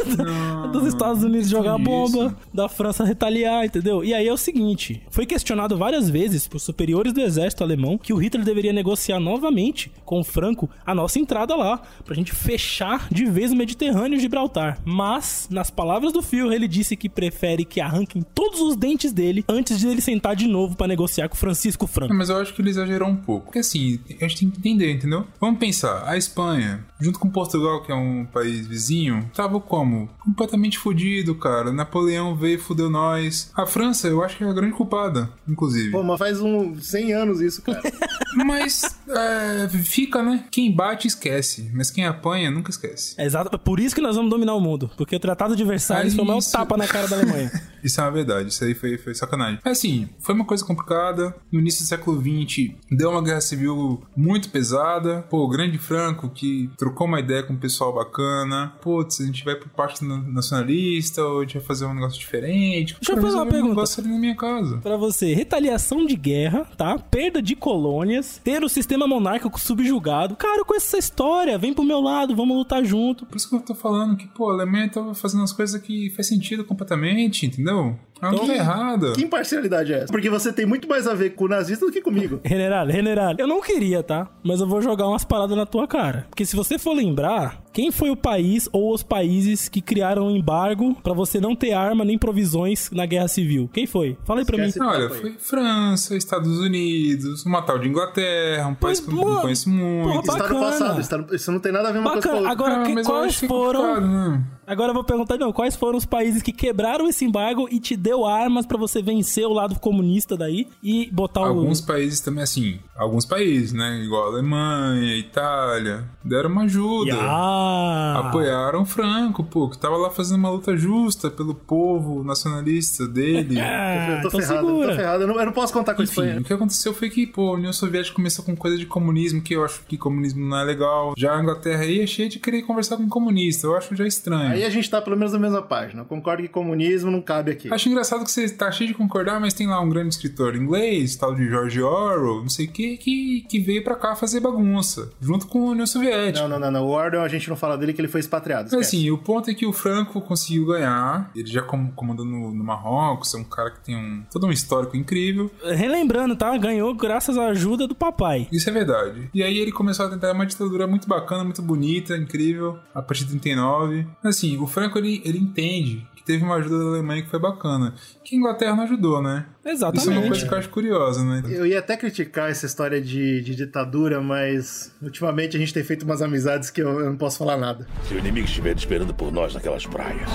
dos 0.72 0.86
Estados 0.86 1.22
Unidos 1.22 1.48
jogar 1.48 1.78
isso. 1.78 1.84
bomba, 1.84 2.36
da 2.52 2.68
França 2.68 3.04
retaliar, 3.04 3.64
entendeu? 3.64 4.04
E 4.04 4.14
aí 4.14 4.26
é 4.26 4.32
o 4.32 4.36
seguinte: 4.36 5.02
foi 5.10 5.26
questionado 5.26 5.76
várias 5.76 6.08
vezes 6.08 6.46
por 6.46 6.58
superiores 6.58 7.12
do 7.12 7.20
exército 7.20 7.62
alemão 7.62 7.98
que 7.98 8.12
o 8.12 8.16
Hitler 8.16 8.44
deveria 8.44 8.72
negociar 8.72 9.20
novamente 9.20 9.90
com 10.04 10.20
o 10.20 10.24
Franco 10.24 10.68
a 10.84 10.94
nossa 10.94 11.18
entrada 11.18 11.54
lá, 11.54 11.80
pra 12.04 12.14
gente 12.14 12.34
fechar 12.34 13.08
de 13.10 13.26
vez 13.26 13.52
o 13.52 13.56
Mediterrâneo 13.56 14.16
e 14.16 14.20
Gibraltar. 14.20 14.78
Mas, 14.84 15.48
nas 15.50 15.70
palavras 15.70 16.12
do 16.12 16.22
Führer, 16.22 16.52
ele 16.52 16.68
disse 16.68 16.96
que 16.96 17.08
prefere 17.08 17.64
que 17.64 17.80
arranquem 17.80 18.22
todos 18.34 18.60
os 18.60 18.76
dentes 18.76 19.12
dele 19.12 19.44
antes 19.48 19.78
de 19.78 19.88
ele 19.88 20.00
sentar 20.00 20.34
de 20.34 20.46
novo 20.46 20.76
pra 20.76 20.86
negociar 20.86 21.28
com 21.28 21.34
o 21.34 21.38
Francisco 21.38 21.86
Franco. 21.86 22.14
Mas 22.14 22.28
eu 22.28 22.36
acho 22.36 22.54
que 22.54 22.60
ele 22.60 22.70
exagerou 22.70 23.08
um 23.08 23.16
pouco. 23.16 23.46
Porque 23.46 23.59
assim, 23.60 24.00
a 24.20 24.26
gente 24.26 24.40
tem 24.40 24.50
que 24.50 24.58
entender, 24.58 24.92
entendeu? 24.92 25.26
Vamos 25.40 25.58
pensar, 25.58 26.04
a 26.06 26.16
Espanha, 26.16 26.84
junto 27.00 27.18
com 27.18 27.30
Portugal, 27.30 27.82
que 27.82 27.92
é 27.92 27.94
um 27.94 28.24
país 28.24 28.66
vizinho, 28.66 29.30
tava 29.34 29.60
como? 29.60 30.08
Completamente 30.18 30.78
fudido, 30.78 31.34
cara. 31.34 31.72
Napoleão 31.72 32.34
veio 32.34 32.56
e 32.56 32.58
fudeu 32.58 32.90
nós. 32.90 33.50
A 33.54 33.66
França, 33.66 34.08
eu 34.08 34.22
acho 34.22 34.36
que 34.36 34.44
é 34.44 34.48
a 34.48 34.52
grande 34.52 34.74
culpada, 34.74 35.30
inclusive. 35.48 35.90
Pô, 35.90 36.02
mas 36.02 36.18
faz 36.18 36.40
uns 36.40 36.86
100 36.86 37.12
anos 37.12 37.40
isso, 37.40 37.62
cara. 37.62 37.80
Mas 38.32 38.82
é, 39.14 39.68
fica, 39.68 40.22
né? 40.22 40.44
Quem 40.50 40.74
bate 40.74 41.06
esquece, 41.06 41.70
mas 41.74 41.90
quem 41.90 42.04
apanha 42.06 42.50
nunca 42.50 42.70
esquece. 42.70 43.14
É 43.18 43.24
exato, 43.24 43.50
é 43.54 43.58
por 43.58 43.80
isso 43.80 43.94
que 43.94 44.00
nós 44.00 44.16
vamos 44.16 44.30
dominar 44.30 44.54
o 44.54 44.60
mundo. 44.60 44.90
Porque 44.96 45.16
o 45.16 45.20
Tratado 45.20 45.54
de 45.56 45.64
Versalhes 45.64 46.12
É 46.12 46.16
foi 46.16 46.24
o 46.24 46.28
maior 46.28 46.40
tapa 46.42 46.76
na 46.76 46.86
cara 46.86 47.08
da 47.08 47.16
Alemanha. 47.16 47.50
Isso 47.82 47.98
é 47.98 48.04
uma 48.04 48.10
verdade, 48.10 48.50
isso 48.50 48.62
aí 48.62 48.74
foi, 48.74 48.98
foi 48.98 49.14
sacanagem. 49.14 49.58
Mas 49.64 49.78
assim, 49.78 50.06
foi 50.18 50.34
uma 50.34 50.44
coisa 50.44 50.62
complicada. 50.62 51.34
No 51.50 51.60
início 51.60 51.82
do 51.82 51.88
século 51.88 52.20
XX, 52.20 52.74
deu 52.90 53.08
uma 53.10 53.22
guerra 53.22 53.40
civil 53.40 54.02
muito 54.14 54.50
pesada. 54.50 55.22
Pô, 55.30 55.38
o 55.46 55.48
Grande 55.48 55.78
Franco, 55.78 56.28
que 56.28 56.68
trocou 56.76 57.06
uma 57.06 57.18
ideia 57.20 57.42
com 57.42 57.54
um 57.54 57.58
pessoal 57.58 57.94
bacana. 57.94 58.74
Putz, 58.82 59.22
a 59.22 59.24
gente 59.24 59.42
vai 59.46 59.54
pro 59.54 59.70
Partido 59.70 60.06
Nacionalista, 60.30 61.24
ou 61.24 61.38
a 61.38 61.42
gente 61.42 61.54
vai 61.54 61.62
fazer 61.62 61.86
um 61.86 61.94
negócio 61.94 62.18
diferente. 62.20 62.94
Deixa 63.00 63.12
eu 63.12 63.22
fazer 63.22 63.36
uma 63.36 63.44
um 63.44 63.48
pergunta. 63.48 63.68
negócio 63.70 64.02
ali 64.02 64.12
na 64.12 64.18
minha 64.18 64.36
casa. 64.36 64.76
Pra 64.82 64.98
você, 64.98 65.32
retaliação 65.32 66.04
de 66.04 66.16
guerra, 66.16 66.66
tá? 66.76 66.98
Perda 66.98 67.40
de 67.40 67.56
colônias, 67.56 68.38
ter 68.44 68.62
o 68.62 68.68
sistema 68.68 68.99
monárquico 69.06 69.58
subjugado. 69.60 70.36
Cara, 70.36 70.58
eu 70.58 70.64
conheço 70.64 70.86
essa 70.86 70.98
história, 70.98 71.58
vem 71.58 71.74
pro 71.74 71.84
meu 71.84 72.00
lado, 72.00 72.34
vamos 72.34 72.56
lutar 72.56 72.84
junto. 72.84 73.26
Por 73.26 73.36
isso 73.36 73.48
que 73.48 73.56
eu 73.56 73.60
tô 73.60 73.74
falando 73.74 74.16
que, 74.16 74.26
pô, 74.28 74.50
a 74.50 74.54
Alemanha 74.54 74.88
tava 74.88 75.14
fazendo 75.14 75.44
as 75.44 75.52
coisas 75.52 75.80
que 75.80 76.10
faz 76.10 76.28
sentido 76.28 76.64
completamente, 76.64 77.46
entendeu? 77.46 77.98
Ela 78.22 78.32
não 78.32 78.46
tá 78.46 78.54
errada. 78.54 79.12
que 79.12 79.22
imparcialidade 79.22 79.92
é 79.92 79.98
essa? 79.98 80.12
Porque 80.12 80.28
você 80.30 80.52
tem 80.52 80.66
muito 80.66 80.88
mais 80.88 81.06
a 81.06 81.14
ver 81.14 81.30
com 81.30 81.44
o 81.44 81.48
nazista 81.48 81.86
do 81.86 81.92
que 81.92 82.00
comigo. 82.00 82.40
General, 82.44 82.88
general, 82.90 83.34
eu 83.38 83.46
não 83.46 83.60
queria, 83.60 84.02
tá? 84.02 84.28
Mas 84.42 84.60
eu 84.60 84.66
vou 84.66 84.80
jogar 84.82 85.06
umas 85.08 85.24
paradas 85.24 85.56
na 85.56 85.64
tua 85.66 85.86
cara. 85.86 86.26
Porque 86.28 86.44
se 86.44 86.54
você 86.56 86.78
for 86.78 86.94
lembrar, 86.94 87.62
quem 87.72 87.90
foi 87.90 88.10
o 88.10 88.16
país 88.16 88.68
ou 88.72 88.92
os 88.92 89.02
países 89.02 89.68
que 89.68 89.80
criaram 89.80 90.26
um 90.26 90.36
embargo 90.36 90.94
pra 91.02 91.12
você 91.14 91.40
não 91.40 91.54
ter 91.56 91.72
arma 91.72 92.04
nem 92.04 92.18
provisões 92.18 92.90
na 92.90 93.06
guerra 93.06 93.28
civil? 93.28 93.68
Quem 93.72 93.86
foi? 93.86 94.16
Fala 94.24 94.40
aí 94.40 94.46
pra 94.46 94.56
Esquece. 94.56 94.80
mim. 94.80 94.86
Olha, 94.86 95.08
foi 95.10 95.32
França, 95.38 96.16
Estados 96.16 96.58
Unidos, 96.58 97.44
uma 97.46 97.62
tal 97.62 97.78
de 97.78 97.88
Inglaterra, 97.88 98.66
um 98.68 98.74
país 98.74 99.00
Mas, 99.00 99.08
que 99.08 99.20
eu 99.20 99.24
não 99.30 99.40
conheço 99.40 99.68
muito. 99.70 100.04
porra, 100.08 100.20
Está 100.20 100.32
no 100.32 100.38
Bacana. 100.40 100.60
passado, 100.60 101.00
está 101.00 101.18
no- 101.18 101.34
isso 101.34 101.52
não 101.52 101.60
tem 101.60 101.72
nada 101.72 101.88
a 101.88 101.92
ver 101.92 101.98
uma 102.00 102.12
coisa 102.12 102.28
com 102.28 102.34
Bacana. 102.42 102.50
outra. 102.50 102.64
Agora, 102.66 102.82
Ah, 102.82 102.94
que- 102.94 103.02
quais 103.04 103.38
que 103.38 103.44
é 103.44 103.48
foram... 103.48 104.00
né? 104.00 104.44
Agora 104.66 104.90
eu 104.90 104.94
vou 104.94 105.02
perguntar, 105.02 105.36
não, 105.36 105.52
quais 105.52 105.74
foram 105.74 105.98
os 105.98 106.04
países 106.06 106.42
que 106.42 106.52
quebraram 106.52 107.08
esse 107.08 107.24
embargo 107.24 107.66
e 107.72 107.80
te 107.80 107.96
deu 108.10 108.26
armas 108.26 108.66
pra 108.66 108.76
você 108.76 109.00
vencer 109.00 109.46
o 109.46 109.52
lado 109.52 109.78
comunista 109.78 110.36
daí 110.36 110.66
e 110.82 111.08
botar 111.12 111.40
Alguns 111.46 111.78
o. 111.78 111.86
países 111.86 112.20
também, 112.20 112.42
assim, 112.42 112.80
alguns 112.96 113.24
países, 113.24 113.72
né? 113.72 114.02
Igual 114.04 114.24
a 114.24 114.26
Alemanha, 114.32 115.16
Itália, 115.16 116.04
deram 116.24 116.50
uma 116.50 116.62
ajuda. 116.64 117.14
Ah! 117.20 118.24
Apoiaram 118.26 118.82
o 118.82 118.84
Franco, 118.84 119.44
pô, 119.44 119.68
que 119.68 119.78
tava 119.78 119.96
lá 119.96 120.10
fazendo 120.10 120.38
uma 120.38 120.50
luta 120.50 120.76
justa 120.76 121.30
pelo 121.30 121.54
povo 121.54 122.24
nacionalista 122.24 123.06
dele. 123.06 123.60
Ah, 123.70 124.16
eu 124.16 124.22
tô 124.22 124.28
então 124.28 124.40
ferrado, 124.40 124.66
eu 124.66 124.70
segura. 124.70 124.88
tô 124.88 124.96
ferrado. 124.96 125.22
Eu 125.22 125.28
não, 125.28 125.38
eu 125.38 125.46
não 125.46 125.52
posso 125.52 125.72
contar 125.72 125.94
com 125.94 126.02
isso. 126.02 126.24
Enfim, 126.24 126.38
o 126.40 126.44
que 126.44 126.52
aconteceu 126.52 126.92
foi 126.92 127.08
que, 127.08 127.26
pô, 127.26 127.50
a 127.50 127.52
União 127.54 127.72
Soviética 127.72 128.16
começou 128.16 128.44
com 128.44 128.56
coisa 128.56 128.76
de 128.76 128.84
comunismo, 128.86 129.40
que 129.40 129.54
eu 129.54 129.64
acho 129.64 129.82
que 129.86 129.96
comunismo 129.96 130.44
não 130.44 130.58
é 130.58 130.64
legal. 130.64 131.12
Já 131.16 131.36
a 131.36 131.40
Inglaterra 131.40 131.82
aí 131.82 132.00
é 132.00 132.06
cheia 132.06 132.28
de 132.28 132.38
querer 132.38 132.62
conversar 132.62 132.96
com 132.96 133.08
comunista, 133.08 133.66
eu 133.66 133.76
acho 133.76 133.94
já 133.94 134.06
estranho. 134.06 134.50
Aí 134.52 134.64
a 134.64 134.70
gente 134.70 134.90
tá 134.90 135.00
pelo 135.00 135.16
menos 135.16 135.32
na 135.32 135.38
mesma 135.38 135.62
página. 135.62 136.02
Eu 136.02 136.06
concordo 136.06 136.42
que 136.42 136.48
comunismo 136.48 137.10
não 137.10 137.20
cabe 137.20 137.52
aqui. 137.52 137.72
Acho 137.72 137.88
engraçado 137.88 137.99
que 138.24 138.30
você 138.30 138.48
tá 138.48 138.70
cheio 138.70 138.88
de 138.88 138.94
concordar, 138.94 139.40
mas 139.40 139.54
tem 139.54 139.66
lá 139.66 139.80
um 139.80 139.88
grande 139.88 140.14
escritor 140.14 140.54
inglês, 140.56 141.16
tal 141.16 141.34
de 141.34 141.48
George 141.48 141.82
Orwell, 141.82 142.42
não 142.42 142.48
sei 142.48 142.66
o 142.66 142.70
que, 142.70 142.96
que, 142.96 143.42
que 143.48 143.58
veio 143.60 143.82
pra 143.84 143.94
cá 143.94 144.14
fazer 144.16 144.40
bagunça, 144.40 145.10
junto 145.20 145.46
com 145.46 145.68
a 145.68 145.72
União 145.72 145.86
Soviética. 145.86 146.40
Não, 146.46 146.48
não, 146.48 146.58
não, 146.58 146.70
não. 146.80 146.86
O 146.86 146.90
Ordon 146.90 147.20
a 147.22 147.28
gente 147.28 147.48
não 147.48 147.56
fala 147.56 147.76
dele 147.76 147.92
que 147.92 148.00
ele 148.00 148.08
foi 148.08 148.20
expatriado. 148.20 148.64
Mas 148.64 148.72
esquece. 148.72 148.96
assim, 148.96 149.10
o 149.10 149.18
ponto 149.18 149.50
é 149.50 149.54
que 149.54 149.66
o 149.66 149.72
Franco 149.72 150.20
conseguiu 150.20 150.66
ganhar, 150.66 151.30
ele 151.34 151.48
já 151.48 151.62
com- 151.62 151.90
comandou 151.92 152.24
no, 152.24 152.52
no 152.52 152.64
Marrocos, 152.64 153.34
é 153.34 153.38
um 153.38 153.44
cara 153.44 153.70
que 153.70 153.80
tem 153.80 153.96
um, 153.96 154.22
todo 154.30 154.46
um 154.46 154.52
histórico 154.52 154.96
incrível, 154.96 155.50
Relembrando, 155.64 156.36
tá? 156.36 156.56
Ganhou 156.56 156.94
graças 156.94 157.36
à 157.38 157.46
ajuda 157.46 157.86
do 157.86 157.94
papai. 157.94 158.48
isso 158.52 158.68
é 158.68 158.72
verdade. 158.72 159.30
E 159.34 159.42
aí 159.42 159.58
ele 159.58 159.72
começou 159.72 160.06
a 160.06 160.10
tentar 160.10 160.32
uma 160.32 160.46
ditadura 160.46 160.86
muito 160.86 161.08
bacana, 161.08 161.44
muito 161.44 161.62
bonita, 161.62 162.16
incrível, 162.16 162.78
a 162.94 163.02
partir 163.02 163.24
de 163.24 163.30
39. 163.30 164.06
Mas 164.22 164.36
assim, 164.36 164.56
o 164.58 164.66
Franco 164.66 164.98
ele, 164.98 165.20
ele 165.24 165.38
entende 165.38 166.06
que 166.16 166.22
teve 166.22 166.44
uma 166.44 166.56
ajuda 166.56 166.78
da 166.78 166.84
Alemanha 166.90 167.22
que 167.22 167.30
foi 167.30 167.38
bacana, 167.38 167.89
que 168.24 168.34
a 168.34 168.38
Inglaterra 168.38 168.76
não 168.76 168.84
ajudou, 168.84 169.22
né? 169.22 169.46
Isso 169.64 169.84
é 169.84 169.86
uma 169.86 169.92
Exatamente. 169.94 170.28
coisa 170.28 170.46
que 170.46 170.54
eu 170.54 170.58
acho 170.58 170.68
curiosa, 170.68 171.24
né? 171.24 171.42
Eu 171.48 171.66
ia 171.66 171.78
até 171.78 171.96
criticar 171.96 172.50
essa 172.50 172.66
história 172.66 173.00
de, 173.00 173.40
de 173.42 173.54
ditadura, 173.54 174.20
mas 174.20 174.94
ultimamente 175.02 175.56
a 175.56 175.60
gente 175.60 175.72
tem 175.74 175.82
feito 175.82 176.04
umas 176.04 176.22
amizades 176.22 176.70
que 176.70 176.82
eu, 176.82 177.00
eu 177.00 177.10
não 177.10 177.16
posso 177.16 177.38
falar 177.38 177.56
nada. 177.56 177.86
Se 178.08 178.14
o 178.14 178.18
inimigo 178.18 178.46
estiver 178.46 178.76
esperando 178.76 179.14
por 179.14 179.32
nós 179.32 179.54
naquelas 179.54 179.86
praias, 179.86 180.28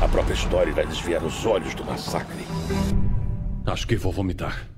a 0.00 0.08
própria 0.08 0.34
história 0.34 0.72
vai 0.72 0.86
desviar 0.86 1.22
os 1.22 1.44
olhos 1.46 1.74
do 1.74 1.84
massacre. 1.84 2.44
Acho 3.66 3.86
que 3.86 3.96
vou 3.96 4.12
vomitar. 4.12 4.71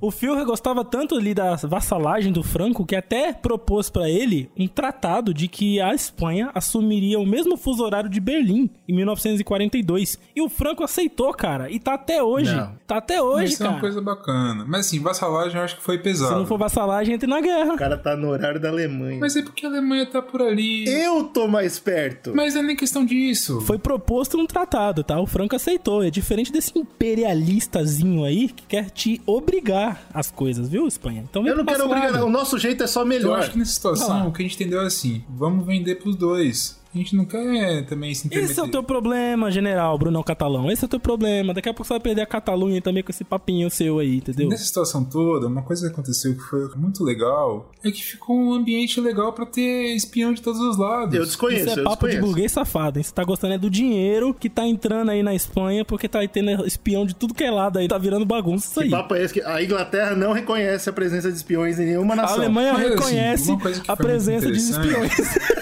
O 0.00 0.10
Führer 0.10 0.44
gostava 0.44 0.84
tanto 0.84 1.14
ali 1.14 1.32
da 1.32 1.54
vassalagem 1.56 2.30
do 2.30 2.42
Franco 2.42 2.84
que 2.84 2.94
até 2.94 3.32
propôs 3.32 3.88
pra 3.88 4.10
ele 4.10 4.50
um 4.58 4.66
tratado 4.68 5.32
de 5.32 5.48
que 5.48 5.80
a 5.80 5.94
Espanha 5.94 6.50
assumiria 6.54 7.18
o 7.18 7.24
mesmo 7.24 7.56
fuso 7.56 7.82
horário 7.82 8.10
de 8.10 8.20
Berlim 8.20 8.68
em 8.86 8.94
1942. 8.94 10.18
E 10.36 10.42
o 10.42 10.48
Franco 10.50 10.82
aceitou, 10.84 11.32
cara. 11.32 11.70
E 11.70 11.78
tá 11.78 11.94
até 11.94 12.22
hoje. 12.22 12.54
Não. 12.54 12.74
Tá 12.86 12.98
até 12.98 13.22
hoje, 13.22 13.54
Isso 13.54 13.62
é 13.62 13.66
cara. 13.66 13.76
uma 13.76 13.80
coisa 13.80 14.00
bacana. 14.02 14.64
Mas 14.68 14.86
assim, 14.88 15.00
vassalagem 15.00 15.56
eu 15.56 15.62
acho 15.64 15.76
que 15.76 15.82
foi 15.82 15.96
pesado. 15.98 16.32
Se 16.32 16.38
não 16.38 16.46
for 16.46 16.58
vassalagem, 16.58 17.14
entra 17.14 17.28
na 17.28 17.40
guerra. 17.40 17.72
O 17.74 17.78
cara 17.78 17.96
tá 17.96 18.14
no 18.14 18.28
horário 18.28 18.60
da 18.60 18.68
Alemanha. 18.68 19.18
Mas 19.18 19.36
é 19.36 19.42
porque 19.42 19.64
a 19.64 19.70
Alemanha 19.70 20.04
tá 20.04 20.20
por 20.20 20.42
ali. 20.42 20.86
Eu 20.86 21.24
tô 21.24 21.48
mais 21.48 21.78
perto. 21.78 22.32
Mas 22.34 22.54
não 22.54 22.60
é 22.62 22.64
nem 22.66 22.76
questão 22.76 23.06
disso. 23.06 23.60
Foi 23.62 23.78
proposto 23.78 24.36
um 24.38 24.44
tratado, 24.46 25.02
tá? 25.02 25.18
O 25.18 25.26
Franco 25.26 25.56
aceitou. 25.56 26.02
É 26.04 26.10
diferente 26.10 26.52
desse 26.52 26.78
imperialistazinho 26.78 28.24
aí 28.24 28.48
que 28.48 28.66
quer 28.66 28.90
te 28.90 29.22
obrigar 29.24 29.83
às 30.12 30.30
coisas, 30.30 30.68
viu, 30.68 30.86
Espanha? 30.86 31.24
Então 31.28 31.42
vem 31.42 31.50
Eu 31.52 31.58
não 31.58 31.64
quero 31.64 31.84
obrigar. 31.84 32.22
O 32.24 32.30
nosso 32.30 32.58
jeito 32.58 32.82
é 32.82 32.86
só 32.86 33.02
Eu 33.02 33.06
melhor. 33.06 33.38
acho 33.38 33.50
que 33.52 33.58
nessa 33.58 33.72
situação 33.72 34.28
o 34.28 34.32
que 34.32 34.42
a 34.42 34.44
gente 34.44 34.54
entendeu 34.54 34.80
é 34.82 34.86
assim: 34.86 35.24
vamos 35.28 35.66
vender 35.66 35.96
pros 35.96 36.16
dois. 36.16 36.80
A 36.94 36.98
gente 36.98 37.16
não 37.16 37.24
quer 37.24 37.84
também 37.86 38.14
se 38.14 38.26
intermeter. 38.28 38.50
Esse 38.52 38.60
é 38.60 38.62
o 38.62 38.70
teu 38.70 38.82
problema, 38.82 39.50
general 39.50 39.98
Brunão 39.98 40.22
Catalão. 40.22 40.70
Esse 40.70 40.84
é 40.84 40.86
o 40.86 40.88
teu 40.88 41.00
problema. 41.00 41.52
Daqui 41.52 41.68
a 41.68 41.74
pouco 41.74 41.84
você 41.88 41.94
vai 41.94 42.00
perder 42.00 42.22
a 42.22 42.26
Catalunha 42.26 42.80
também 42.80 43.02
com 43.02 43.10
esse 43.10 43.24
papinho 43.24 43.68
seu 43.68 43.98
aí, 43.98 44.18
entendeu? 44.18 44.48
Nessa 44.48 44.64
situação 44.64 45.04
toda, 45.04 45.48
uma 45.48 45.62
coisa 45.62 45.86
que 45.86 45.92
aconteceu 45.92 46.34
que 46.34 46.40
foi 46.42 46.68
muito 46.76 47.02
legal 47.02 47.72
é 47.82 47.90
que 47.90 48.00
ficou 48.00 48.36
um 48.36 48.52
ambiente 48.54 49.00
legal 49.00 49.32
pra 49.32 49.44
ter 49.44 49.94
espião 49.96 50.32
de 50.32 50.40
todos 50.40 50.60
os 50.60 50.76
lados. 50.76 51.14
Eu 51.14 51.24
desconheço, 51.24 51.70
Isso 51.70 51.80
é 51.80 51.82
papo 51.82 52.08
de 52.08 52.18
burguês 52.20 52.52
safado, 52.52 52.98
hein? 52.98 53.02
Você 53.02 53.12
tá 53.12 53.24
gostando 53.24 53.54
é 53.54 53.58
do 53.58 53.68
dinheiro 53.68 54.32
que 54.32 54.48
tá 54.48 54.64
entrando 54.64 55.10
aí 55.10 55.22
na 55.22 55.34
Espanha 55.34 55.84
porque 55.84 56.08
tá 56.08 56.20
tendo 56.28 56.64
espião 56.64 57.04
de 57.04 57.14
tudo 57.14 57.34
que 57.34 57.42
é 57.42 57.50
lado 57.50 57.80
aí. 57.80 57.88
Tá 57.88 57.98
virando 57.98 58.24
bagunça 58.24 58.66
isso 58.66 58.80
Que 58.80 58.84
aí. 58.86 58.90
papo 58.90 59.14
é 59.16 59.24
esse? 59.24 59.34
que 59.34 59.42
A 59.42 59.62
Inglaterra 59.62 60.14
não 60.14 60.32
reconhece 60.32 60.88
a 60.88 60.92
presença 60.92 61.28
de 61.28 61.36
espiões 61.36 61.78
em 61.80 61.86
nenhuma 61.86 62.14
A 62.14 62.16
nação. 62.18 62.36
Alemanha 62.36 62.72
Mas, 62.72 62.82
assim, 62.84 62.94
reconhece 62.94 63.56
que 63.56 63.90
a 63.90 63.96
presença 63.96 64.50
de 64.50 64.58
espiões 64.58 65.12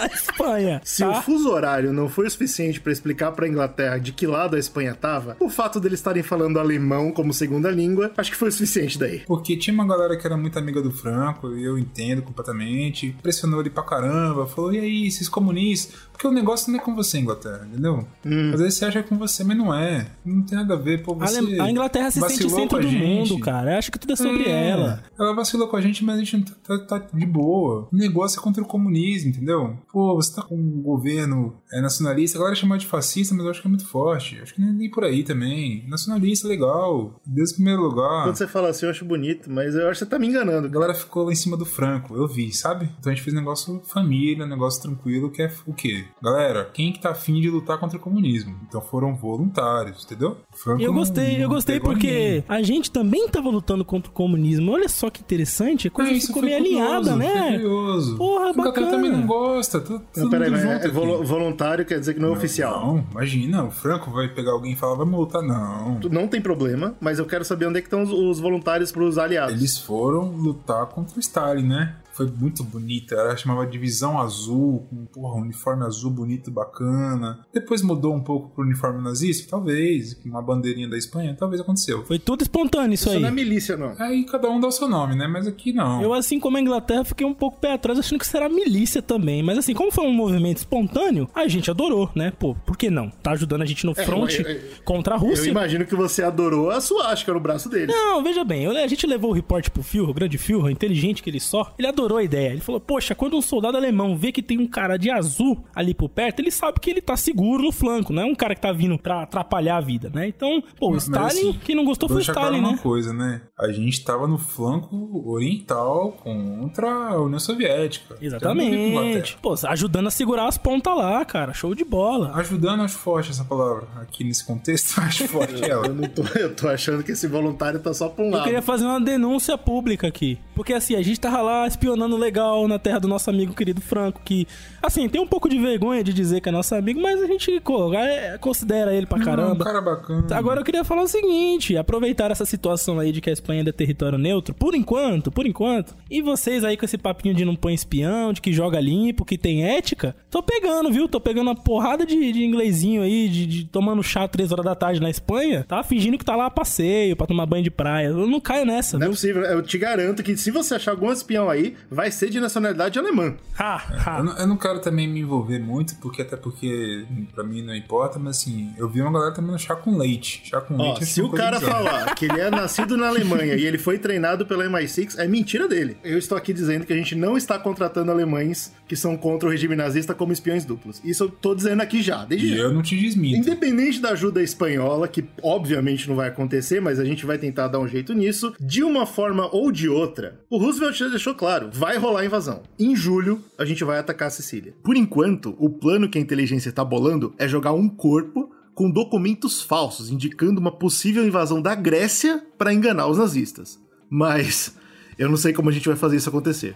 na 0.00 0.14
Espanha. 0.14 0.80
Se 0.84 1.02
tá? 1.02 1.10
o 1.10 1.22
fuso 1.22 1.50
horário 1.50 1.92
não 1.92 2.08
foi 2.08 2.26
o 2.26 2.30
suficiente 2.30 2.80
pra 2.80 2.92
explicar 2.92 3.32
pra 3.32 3.48
Inglaterra 3.48 3.98
de 3.98 4.12
que 4.12 4.26
lado 4.26 4.56
a 4.56 4.58
Espanha 4.58 4.94
tava, 4.94 5.36
o 5.40 5.48
fato 5.48 5.80
deles 5.80 5.98
estarem 5.98 6.22
falando 6.22 6.58
alemão 6.58 7.12
como 7.12 7.32
segunda 7.32 7.70
língua, 7.70 8.12
acho 8.16 8.30
que 8.30 8.36
foi 8.36 8.48
o 8.48 8.52
suficiente 8.52 8.98
daí. 8.98 9.22
Porque 9.26 9.56
tinha 9.56 9.74
uma 9.74 9.86
galera 9.86 10.16
que 10.16 10.26
era 10.26 10.36
muito 10.36 10.58
amiga 10.58 10.80
do 10.80 10.90
Franco, 10.90 11.56
e 11.56 11.64
eu 11.64 11.78
entendo 11.78 12.22
completamente. 12.22 13.16
Pressionou 13.22 13.60
ele 13.60 13.70
pra 13.70 13.82
caramba, 13.82 14.46
falou: 14.46 14.72
e 14.72 14.78
aí, 14.78 15.06
esses 15.06 15.28
comunistas? 15.28 15.94
Porque 16.20 16.28
o 16.28 16.32
negócio 16.38 16.70
não 16.70 16.78
é 16.78 16.82
com 16.82 16.94
você, 16.94 17.18
Inglaterra, 17.18 17.66
entendeu? 17.66 18.06
Às 18.52 18.60
vezes 18.60 18.74
você 18.74 18.84
acha 18.84 19.02
que 19.02 19.06
é 19.06 19.08
com 19.08 19.16
você, 19.16 19.42
mas 19.42 19.56
não 19.56 19.72
é. 19.72 20.06
Não 20.22 20.42
tem 20.44 20.58
nada 20.58 20.74
a 20.74 20.76
ver, 20.76 21.02
pô. 21.02 21.12
A 21.18 21.26
Você 21.26 21.38
Ale- 21.38 21.58
a 21.58 21.70
Inglaterra 21.70 22.10
se 22.10 22.20
sente 22.20 22.50
centro 22.50 22.76
a 22.76 22.80
do 22.82 22.88
gente. 22.88 23.02
mundo, 23.30 23.38
cara. 23.40 23.72
Eu 23.72 23.78
acho 23.78 23.90
que 23.90 23.98
tudo 23.98 24.12
é 24.12 24.16
sobre 24.16 24.42
É, 24.44 24.68
ela. 24.68 25.02
Ela 25.18 25.34
vacilou 25.34 25.66
com 25.68 25.78
a 25.78 25.80
gente, 25.80 26.04
mas 26.04 26.16
a 26.16 26.18
gente 26.18 26.36
não 26.36 26.42
tá, 26.42 26.78
tá- 26.78 27.00
tá 27.00 27.06
de 27.16 27.24
boa. 27.24 27.88
O 27.90 27.96
negócio 27.96 28.38
é 28.38 28.42
contra 28.42 28.62
o 28.62 28.66
comunismo, 28.66 29.30
entendeu? 29.30 29.78
Pô, 29.90 30.14
você 30.14 30.34
tá 30.36 30.42
com 30.42 30.56
um 30.56 30.82
governo 30.82 31.56
é, 31.72 31.80
nacionalista, 31.80 32.36
a 32.36 32.40
galera 32.40 32.54
chama 32.54 32.76
de 32.76 32.86
fascista, 32.86 33.34
mas 33.34 33.42
eu 33.46 33.50
acho 33.52 33.62
que 33.62 33.66
é 33.66 33.70
muito 33.70 33.86
forte. 33.86 34.38
Acho 34.42 34.54
que 34.54 34.60
nem, 34.60 34.74
nem 34.74 34.90
por 34.90 35.04
aí 35.04 35.24
também. 35.24 35.86
Nacionalista, 35.88 36.46
legal. 36.46 37.18
Deus 37.24 37.52
em 37.52 37.54
primeiro 37.54 37.80
lugar. 37.80 38.24
Quando 38.24 38.36
você 38.36 38.46
fala 38.46 38.68
assim, 38.68 38.84
eu 38.84 38.90
acho 38.90 39.06
bonito, 39.06 39.50
mas 39.50 39.74
eu 39.74 39.88
acho 39.88 40.00
que 40.00 40.04
você 40.04 40.10
tá 40.10 40.18
me 40.18 40.26
enganando. 40.26 40.66
A 40.66 40.70
galera 40.70 40.92
ficou 40.92 41.24
lá 41.24 41.32
em 41.32 41.36
cima 41.36 41.56
do 41.56 41.64
Franco, 41.64 42.14
eu 42.14 42.28
vi, 42.28 42.52
sabe? 42.52 42.90
Então 42.98 43.10
a 43.10 43.14
gente 43.14 43.24
fez 43.24 43.34
um 43.34 43.38
negócio 43.38 43.80
família, 43.86 44.44
um 44.44 44.48
negócio 44.48 44.82
tranquilo, 44.82 45.30
que 45.30 45.40
é 45.40 45.50
o 45.66 45.72
quê? 45.72 46.04
Galera, 46.22 46.64
quem 46.72 46.92
que 46.92 47.00
tá 47.00 47.10
afim 47.10 47.40
de 47.40 47.48
lutar 47.50 47.78
contra 47.78 47.96
o 47.96 48.00
comunismo? 48.00 48.56
Então 48.68 48.80
foram 48.80 49.14
voluntários, 49.16 50.04
entendeu? 50.04 50.36
O 50.52 50.56
Franco 50.56 50.82
eu 50.82 50.88
não- 50.88 50.94
gostei, 50.98 51.36
eu 51.36 51.40
não 51.42 51.48
gostei 51.48 51.76
pegou 51.80 51.92
porque 51.92 52.06
ninguém. 52.10 52.44
a 52.48 52.62
gente 52.62 52.90
também 52.90 53.28
tava 53.28 53.48
lutando 53.50 53.84
contra 53.84 54.10
o 54.10 54.14
comunismo. 54.14 54.72
Olha 54.72 54.88
só 54.88 55.08
que 55.10 55.20
interessante, 55.20 55.88
a 55.88 55.90
coisa 55.90 56.10
É, 56.12 56.20
ficou 56.20 56.42
meio 56.42 56.58
curioso, 56.58 56.80
alinhada, 57.10 57.16
né? 57.16 57.52
curioso. 57.52 58.16
Porra, 58.16 58.50
o 58.50 58.54
bacana. 58.54 58.90
também 58.90 59.10
não 59.10 59.26
gosta, 59.26 59.80
tá 59.80 59.92
Não, 59.94 60.00
todo 60.14 60.30
peraí, 60.30 60.52
é 60.52 60.88
voluntário 61.24 61.84
quer 61.84 61.98
dizer 62.00 62.14
que 62.14 62.20
não 62.20 62.28
é 62.28 62.32
oficial. 62.32 62.86
Não, 62.86 63.04
imagina, 63.10 63.64
o 63.64 63.70
Franco 63.70 64.10
vai 64.10 64.28
pegar 64.28 64.52
alguém 64.52 64.72
e 64.72 64.76
falar, 64.76 64.94
vamos 64.96 65.18
lutar, 65.18 65.42
não. 65.42 65.98
Não 66.10 66.28
tem 66.28 66.40
problema, 66.40 66.94
mas 67.00 67.18
eu 67.18 67.26
quero 67.26 67.44
saber 67.44 67.66
onde 67.66 67.78
é 67.78 67.80
que 67.80 67.86
estão 67.86 68.02
os, 68.02 68.10
os 68.10 68.40
voluntários 68.40 68.92
pros 68.92 69.18
aliados. 69.18 69.54
Eles 69.54 69.78
foram 69.78 70.30
lutar 70.30 70.86
contra 70.86 71.16
o 71.16 71.20
Stalin, 71.20 71.66
né? 71.66 71.94
Foi 72.12 72.26
muito 72.26 72.62
bonita, 72.64 73.14
ela 73.14 73.36
chamava 73.36 73.66
Divisão 73.66 74.18
Azul, 74.18 74.86
com 74.90 75.04
porra, 75.06 75.36
um 75.36 75.42
uniforme 75.42 75.84
azul 75.84 76.10
bonito, 76.10 76.50
bacana. 76.50 77.40
Depois 77.52 77.82
mudou 77.82 78.14
um 78.14 78.20
pouco 78.22 78.50
pro 78.54 78.64
uniforme 78.64 79.02
nazista, 79.02 79.48
talvez, 79.50 80.14
com 80.14 80.28
uma 80.28 80.42
bandeirinha 80.42 80.88
da 80.88 80.96
Espanha, 80.98 81.36
talvez 81.38 81.60
aconteceu. 81.60 82.04
Foi 82.06 82.18
tudo 82.18 82.42
espontâneo 82.42 82.94
isso 82.94 83.04
Isso 83.08 83.16
aí. 83.16 83.20
não 83.22 83.28
é 83.28 83.32
milícia, 83.32 83.76
não. 83.76 83.94
Aí 83.98 84.24
cada 84.24 84.50
um 84.50 84.60
dá 84.60 84.68
o 84.68 84.72
seu 84.72 84.88
nome, 84.88 85.14
né? 85.16 85.26
Mas 85.26 85.46
aqui 85.46 85.72
não. 85.72 86.02
Eu, 86.02 86.12
assim 86.12 86.38
como 86.40 86.56
a 86.56 86.60
Inglaterra, 86.60 87.04
fiquei 87.04 87.26
um 87.26 87.34
pouco 87.34 87.58
pé 87.58 87.72
atrás, 87.74 87.98
achando 87.98 88.18
que 88.18 88.26
será 88.26 88.48
milícia 88.48 89.00
também. 89.00 89.42
Mas 89.42 89.58
assim, 89.58 89.72
como 89.74 89.90
foi 89.90 90.04
um 90.06 90.12
movimento 90.12 90.58
espontâneo, 90.58 91.28
a 91.34 91.46
gente 91.48 91.70
adorou, 91.70 92.10
né? 92.14 92.32
Pô, 92.38 92.54
por 92.66 92.76
que 92.76 92.90
não? 92.90 93.08
Tá 93.22 93.32
ajudando 93.32 93.62
a 93.62 93.66
gente 93.66 93.86
no 93.86 93.94
front 93.94 94.34
eu- 94.40 94.46
eu- 94.46 94.60
contra 94.84 95.14
a 95.14 95.16
Eu 95.18 95.20
Rússia. 95.20 95.50
imagino 95.50 95.86
que 95.86 95.94
você 95.94 96.22
adorou 96.22 96.70
a 96.70 96.80
suástica 96.80 97.32
no 97.32 97.40
braço 97.40 97.68
dele. 97.68 97.92
Não, 97.92 98.22
veja 98.22 98.44
bem, 98.44 98.64
eu- 98.64 98.76
a 98.76 98.86
gente 98.86 99.06
levou 99.06 99.30
o 99.30 99.34
repórter 99.34 99.70
pro 99.72 99.82
Führer, 99.82 100.10
o 100.10 100.14
grande 100.14 100.38
Führer, 100.38 100.70
inteligente 100.70 101.22
que 101.22 101.30
ele 101.30 101.40
só, 101.40 101.72
ele 101.78 101.86
adorou 101.88 101.99
a 102.16 102.22
ideia. 102.22 102.50
Ele 102.50 102.60
falou, 102.60 102.80
poxa, 102.80 103.14
quando 103.14 103.36
um 103.36 103.42
soldado 103.42 103.76
alemão 103.76 104.16
vê 104.16 104.32
que 104.32 104.42
tem 104.42 104.58
um 104.58 104.66
cara 104.66 104.96
de 104.96 105.10
azul 105.10 105.64
ali 105.74 105.94
por 105.94 106.08
perto, 106.08 106.40
ele 106.40 106.50
sabe 106.50 106.80
que 106.80 106.90
ele 106.90 107.00
tá 107.00 107.16
seguro 107.16 107.62
no 107.62 107.72
flanco, 107.72 108.12
não 108.12 108.22
é 108.22 108.26
um 108.26 108.34
cara 108.34 108.54
que 108.54 108.60
tá 108.60 108.72
vindo 108.72 108.98
pra 108.98 109.22
atrapalhar 109.22 109.76
a 109.76 109.80
vida, 109.80 110.10
né? 110.12 110.28
Então, 110.28 110.62
pô, 110.78 110.88
o 110.88 110.92
Mas, 110.92 111.04
Stalin, 111.04 111.26
assim, 111.26 111.58
quem 111.64 111.74
não 111.76 111.84
gostou 111.84 112.08
foi 112.08 112.22
Stalin, 112.22 112.60
uma 112.60 112.72
né? 112.72 112.78
coisa, 112.82 113.12
né? 113.12 113.42
A 113.58 113.70
gente 113.70 114.02
tava 114.04 114.26
no 114.26 114.38
flanco 114.38 115.22
oriental 115.30 116.12
contra 116.12 116.88
a 117.10 117.20
União 117.20 117.38
Soviética. 117.38 118.16
Exatamente. 118.20 119.36
Pô, 119.40 119.54
ajudando 119.66 120.06
a 120.06 120.10
segurar 120.10 120.46
as 120.46 120.58
pontas 120.58 120.96
lá, 120.96 121.24
cara. 121.24 121.52
Show 121.52 121.74
de 121.74 121.84
bola. 121.84 122.32
Ajudando, 122.34 122.82
acho 122.82 122.96
forte 122.98 123.30
essa 123.30 123.44
palavra. 123.44 123.86
Aqui 123.96 124.24
nesse 124.24 124.44
contexto, 124.44 124.98
acho 125.00 125.26
forte 125.28 125.62
ela. 125.68 125.86
Eu 125.86 125.94
não 125.94 126.08
tô, 126.08 126.22
eu 126.38 126.54
tô 126.54 126.68
achando 126.68 127.02
que 127.02 127.12
esse 127.12 127.26
voluntário 127.26 127.80
tá 127.80 127.92
só 127.92 128.08
pra 128.08 128.24
um 128.24 128.28
Eu 128.28 128.32
lado. 128.34 128.44
queria 128.44 128.62
fazer 128.62 128.84
uma 128.84 129.00
denúncia 129.00 129.56
pública 129.58 130.06
aqui. 130.06 130.38
Porque 130.54 130.72
assim, 130.72 130.94
a 130.94 131.02
gente 131.02 131.18
tava 131.20 131.40
lá 131.42 131.66
espionando 131.90 132.16
legal 132.16 132.68
na 132.68 132.78
terra 132.78 132.98
do 133.00 133.08
nosso 133.08 133.28
amigo 133.30 133.52
querido 133.54 133.80
Franco, 133.80 134.20
que, 134.24 134.46
assim, 134.80 135.08
tem 135.08 135.20
um 135.20 135.26
pouco 135.26 135.48
de 135.48 135.58
vergonha 135.58 136.04
de 136.04 136.12
dizer 136.12 136.40
que 136.40 136.48
é 136.48 136.52
nosso 136.52 136.74
amigo, 136.74 137.00
mas 137.00 137.20
a 137.20 137.26
gente 137.26 137.60
é, 137.96 138.38
considera 138.38 138.94
ele 138.94 139.06
pra 139.06 139.18
Não, 139.18 139.24
caramba. 139.24 139.64
cara 139.64 139.80
bacana. 139.80 140.26
Agora 140.36 140.60
eu 140.60 140.64
queria 140.64 140.84
falar 140.84 141.02
o 141.02 141.08
seguinte: 141.08 141.76
aproveitar 141.76 142.30
essa 142.30 142.44
situação 142.44 142.98
aí 142.98 143.12
de 143.12 143.20
que 143.20 143.28
a 143.28 143.32
Espanha 143.32 143.62
é 143.66 143.72
território 143.72 144.18
neutro, 144.18 144.54
por 144.54 144.74
enquanto, 144.74 145.30
por 145.30 145.46
enquanto, 145.46 145.94
e 146.10 146.22
vocês 146.22 146.62
aí 146.64 146.76
com 146.76 146.84
esse 146.84 146.96
papinho 146.98 147.34
de 147.34 147.44
não 147.44 147.56
põe 147.56 147.74
espião, 147.74 148.32
de 148.32 148.40
que 148.40 148.52
joga 148.52 148.80
limpo, 148.80 149.24
que 149.24 149.36
tem 149.36 149.64
ética, 149.64 150.14
tô 150.30 150.42
pegando, 150.42 150.92
viu? 150.92 151.08
Tô 151.08 151.20
pegando 151.20 151.48
uma 151.48 151.56
porrada 151.56 152.06
de, 152.06 152.32
de 152.32 152.44
inglesinho 152.44 153.02
aí, 153.02 153.28
de, 153.28 153.46
de 153.46 153.64
tomando 153.64 154.02
chá 154.02 154.28
três 154.28 154.52
horas 154.52 154.64
da 154.64 154.74
tarde 154.74 155.00
na 155.00 155.10
Espanha, 155.10 155.64
tá 155.66 155.82
fingindo 155.82 156.16
que 156.18 156.24
tá 156.24 156.36
lá 156.36 156.46
a 156.46 156.50
passeio, 156.50 157.16
pra 157.16 157.26
tomar 157.26 157.46
banho 157.46 157.64
de 157.64 157.70
praia. 157.70 158.08
Eu 158.08 158.26
não 158.26 158.40
caio 158.40 158.64
nessa, 158.64 158.96
Não 158.98 159.04
é 159.04 159.08
viu? 159.08 159.14
possível. 159.14 159.42
Eu 159.42 159.62
te 159.62 159.76
garanto 159.78 160.22
que 160.22 160.36
se 160.36 160.50
você 160.50 160.74
achar 160.74 160.92
algum 160.92 161.10
espião 161.10 161.48
aí, 161.48 161.74
vai 161.90 162.10
ser 162.10 162.30
de 162.30 162.40
nacionalidade 162.40 162.98
alemã. 162.98 163.34
Ha, 163.58 163.76
ha. 164.06 164.18
Eu 164.18 164.24
não, 164.24 164.38
eu 164.38 164.46
não 164.46 164.56
quero 164.56 164.80
também 164.80 165.06
me 165.08 165.20
envolver 165.20 165.58
muito, 165.58 165.94
porque 165.96 166.22
até 166.22 166.36
porque 166.36 167.04
pra 167.34 167.44
mim 167.44 167.62
não 167.62 167.74
importa, 167.74 168.18
mas 168.18 168.38
assim, 168.38 168.72
eu 168.76 168.88
vi 168.88 169.00
uma 169.00 169.12
galera 169.12 169.32
tomando 169.32 169.58
chá 169.58 169.74
com 169.76 169.96
leite. 169.96 170.42
Chá 170.44 170.60
com 170.60 170.74
Ó, 170.76 170.82
leite. 170.92 171.06
se 171.06 171.20
é 171.20 171.24
o 171.24 171.30
cara 171.30 171.58
bizarra. 171.58 171.84
falar 171.84 172.14
que 172.14 172.24
ele 172.26 172.40
é 172.40 172.50
nascido 172.50 172.96
na 172.96 173.08
Alemanha 173.08 173.54
e 173.54 173.64
ele 173.66 173.78
foi 173.78 173.98
treinado 173.98 174.46
pela 174.46 174.64
MI6, 174.64 175.18
é 175.18 175.26
mentira 175.26 175.68
dele. 175.68 175.96
Eu 176.02 176.18
estou 176.18 176.36
aqui 176.36 176.52
dizendo 176.52 176.84
que 176.86 176.92
a 176.92 176.96
gente 176.96 177.14
não 177.14 177.36
está 177.36 177.58
contratando 177.58 178.10
alemães 178.10 178.72
que 178.88 178.96
são 178.96 179.16
contra 179.16 179.48
o 179.48 179.52
regime 179.52 179.76
nazista 179.76 180.14
como 180.14 180.32
espiões 180.32 180.64
duplos. 180.64 181.00
Isso 181.04 181.24
eu 181.24 181.28
tô 181.28 181.54
dizendo 181.54 181.80
aqui 181.80 182.02
já, 182.02 182.24
desde 182.24 182.46
E 182.48 182.56
já. 182.56 182.62
eu 182.64 182.72
não 182.72 182.82
te 182.82 182.96
desminto. 182.96 183.36
Independente 183.38 184.00
da 184.00 184.10
ajuda 184.10 184.42
espanhola, 184.42 185.06
que 185.06 185.24
obviamente 185.42 186.08
não 186.08 186.16
vai 186.16 186.28
acontecer, 186.28 186.80
mas 186.80 186.98
a 186.98 187.04
gente 187.04 187.24
vai 187.24 187.38
tentar 187.38 187.68
dar 187.68 187.78
um 187.78 187.86
jeito 187.88 188.12
nisso, 188.12 188.52
de 188.60 188.82
uma 188.82 189.06
forma 189.06 189.48
ou 189.54 189.70
de 189.70 189.88
outra, 189.88 190.40
o 190.50 190.58
Roosevelt 190.58 190.96
já 190.96 191.08
deixou 191.08 191.34
claro, 191.34 191.69
vai 191.72 191.96
rolar 191.96 192.24
invasão. 192.24 192.62
Em 192.78 192.94
julho, 192.94 193.42
a 193.58 193.64
gente 193.64 193.84
vai 193.84 193.98
atacar 193.98 194.28
a 194.28 194.30
Sicília. 194.30 194.74
Por 194.82 194.96
enquanto, 194.96 195.54
o 195.58 195.68
plano 195.68 196.08
que 196.08 196.18
a 196.18 196.20
inteligência 196.20 196.72
tá 196.72 196.84
bolando 196.84 197.34
é 197.38 197.48
jogar 197.48 197.72
um 197.72 197.88
corpo 197.88 198.50
com 198.74 198.90
documentos 198.90 199.62
falsos 199.62 200.10
indicando 200.10 200.60
uma 200.60 200.72
possível 200.72 201.26
invasão 201.26 201.60
da 201.60 201.74
Grécia 201.74 202.42
para 202.56 202.72
enganar 202.72 203.08
os 203.08 203.18
nazistas. 203.18 203.78
Mas 204.08 204.76
eu 205.18 205.28
não 205.28 205.36
sei 205.36 205.52
como 205.52 205.68
a 205.68 205.72
gente 205.72 205.88
vai 205.88 205.96
fazer 205.96 206.16
isso 206.16 206.28
acontecer. 206.28 206.74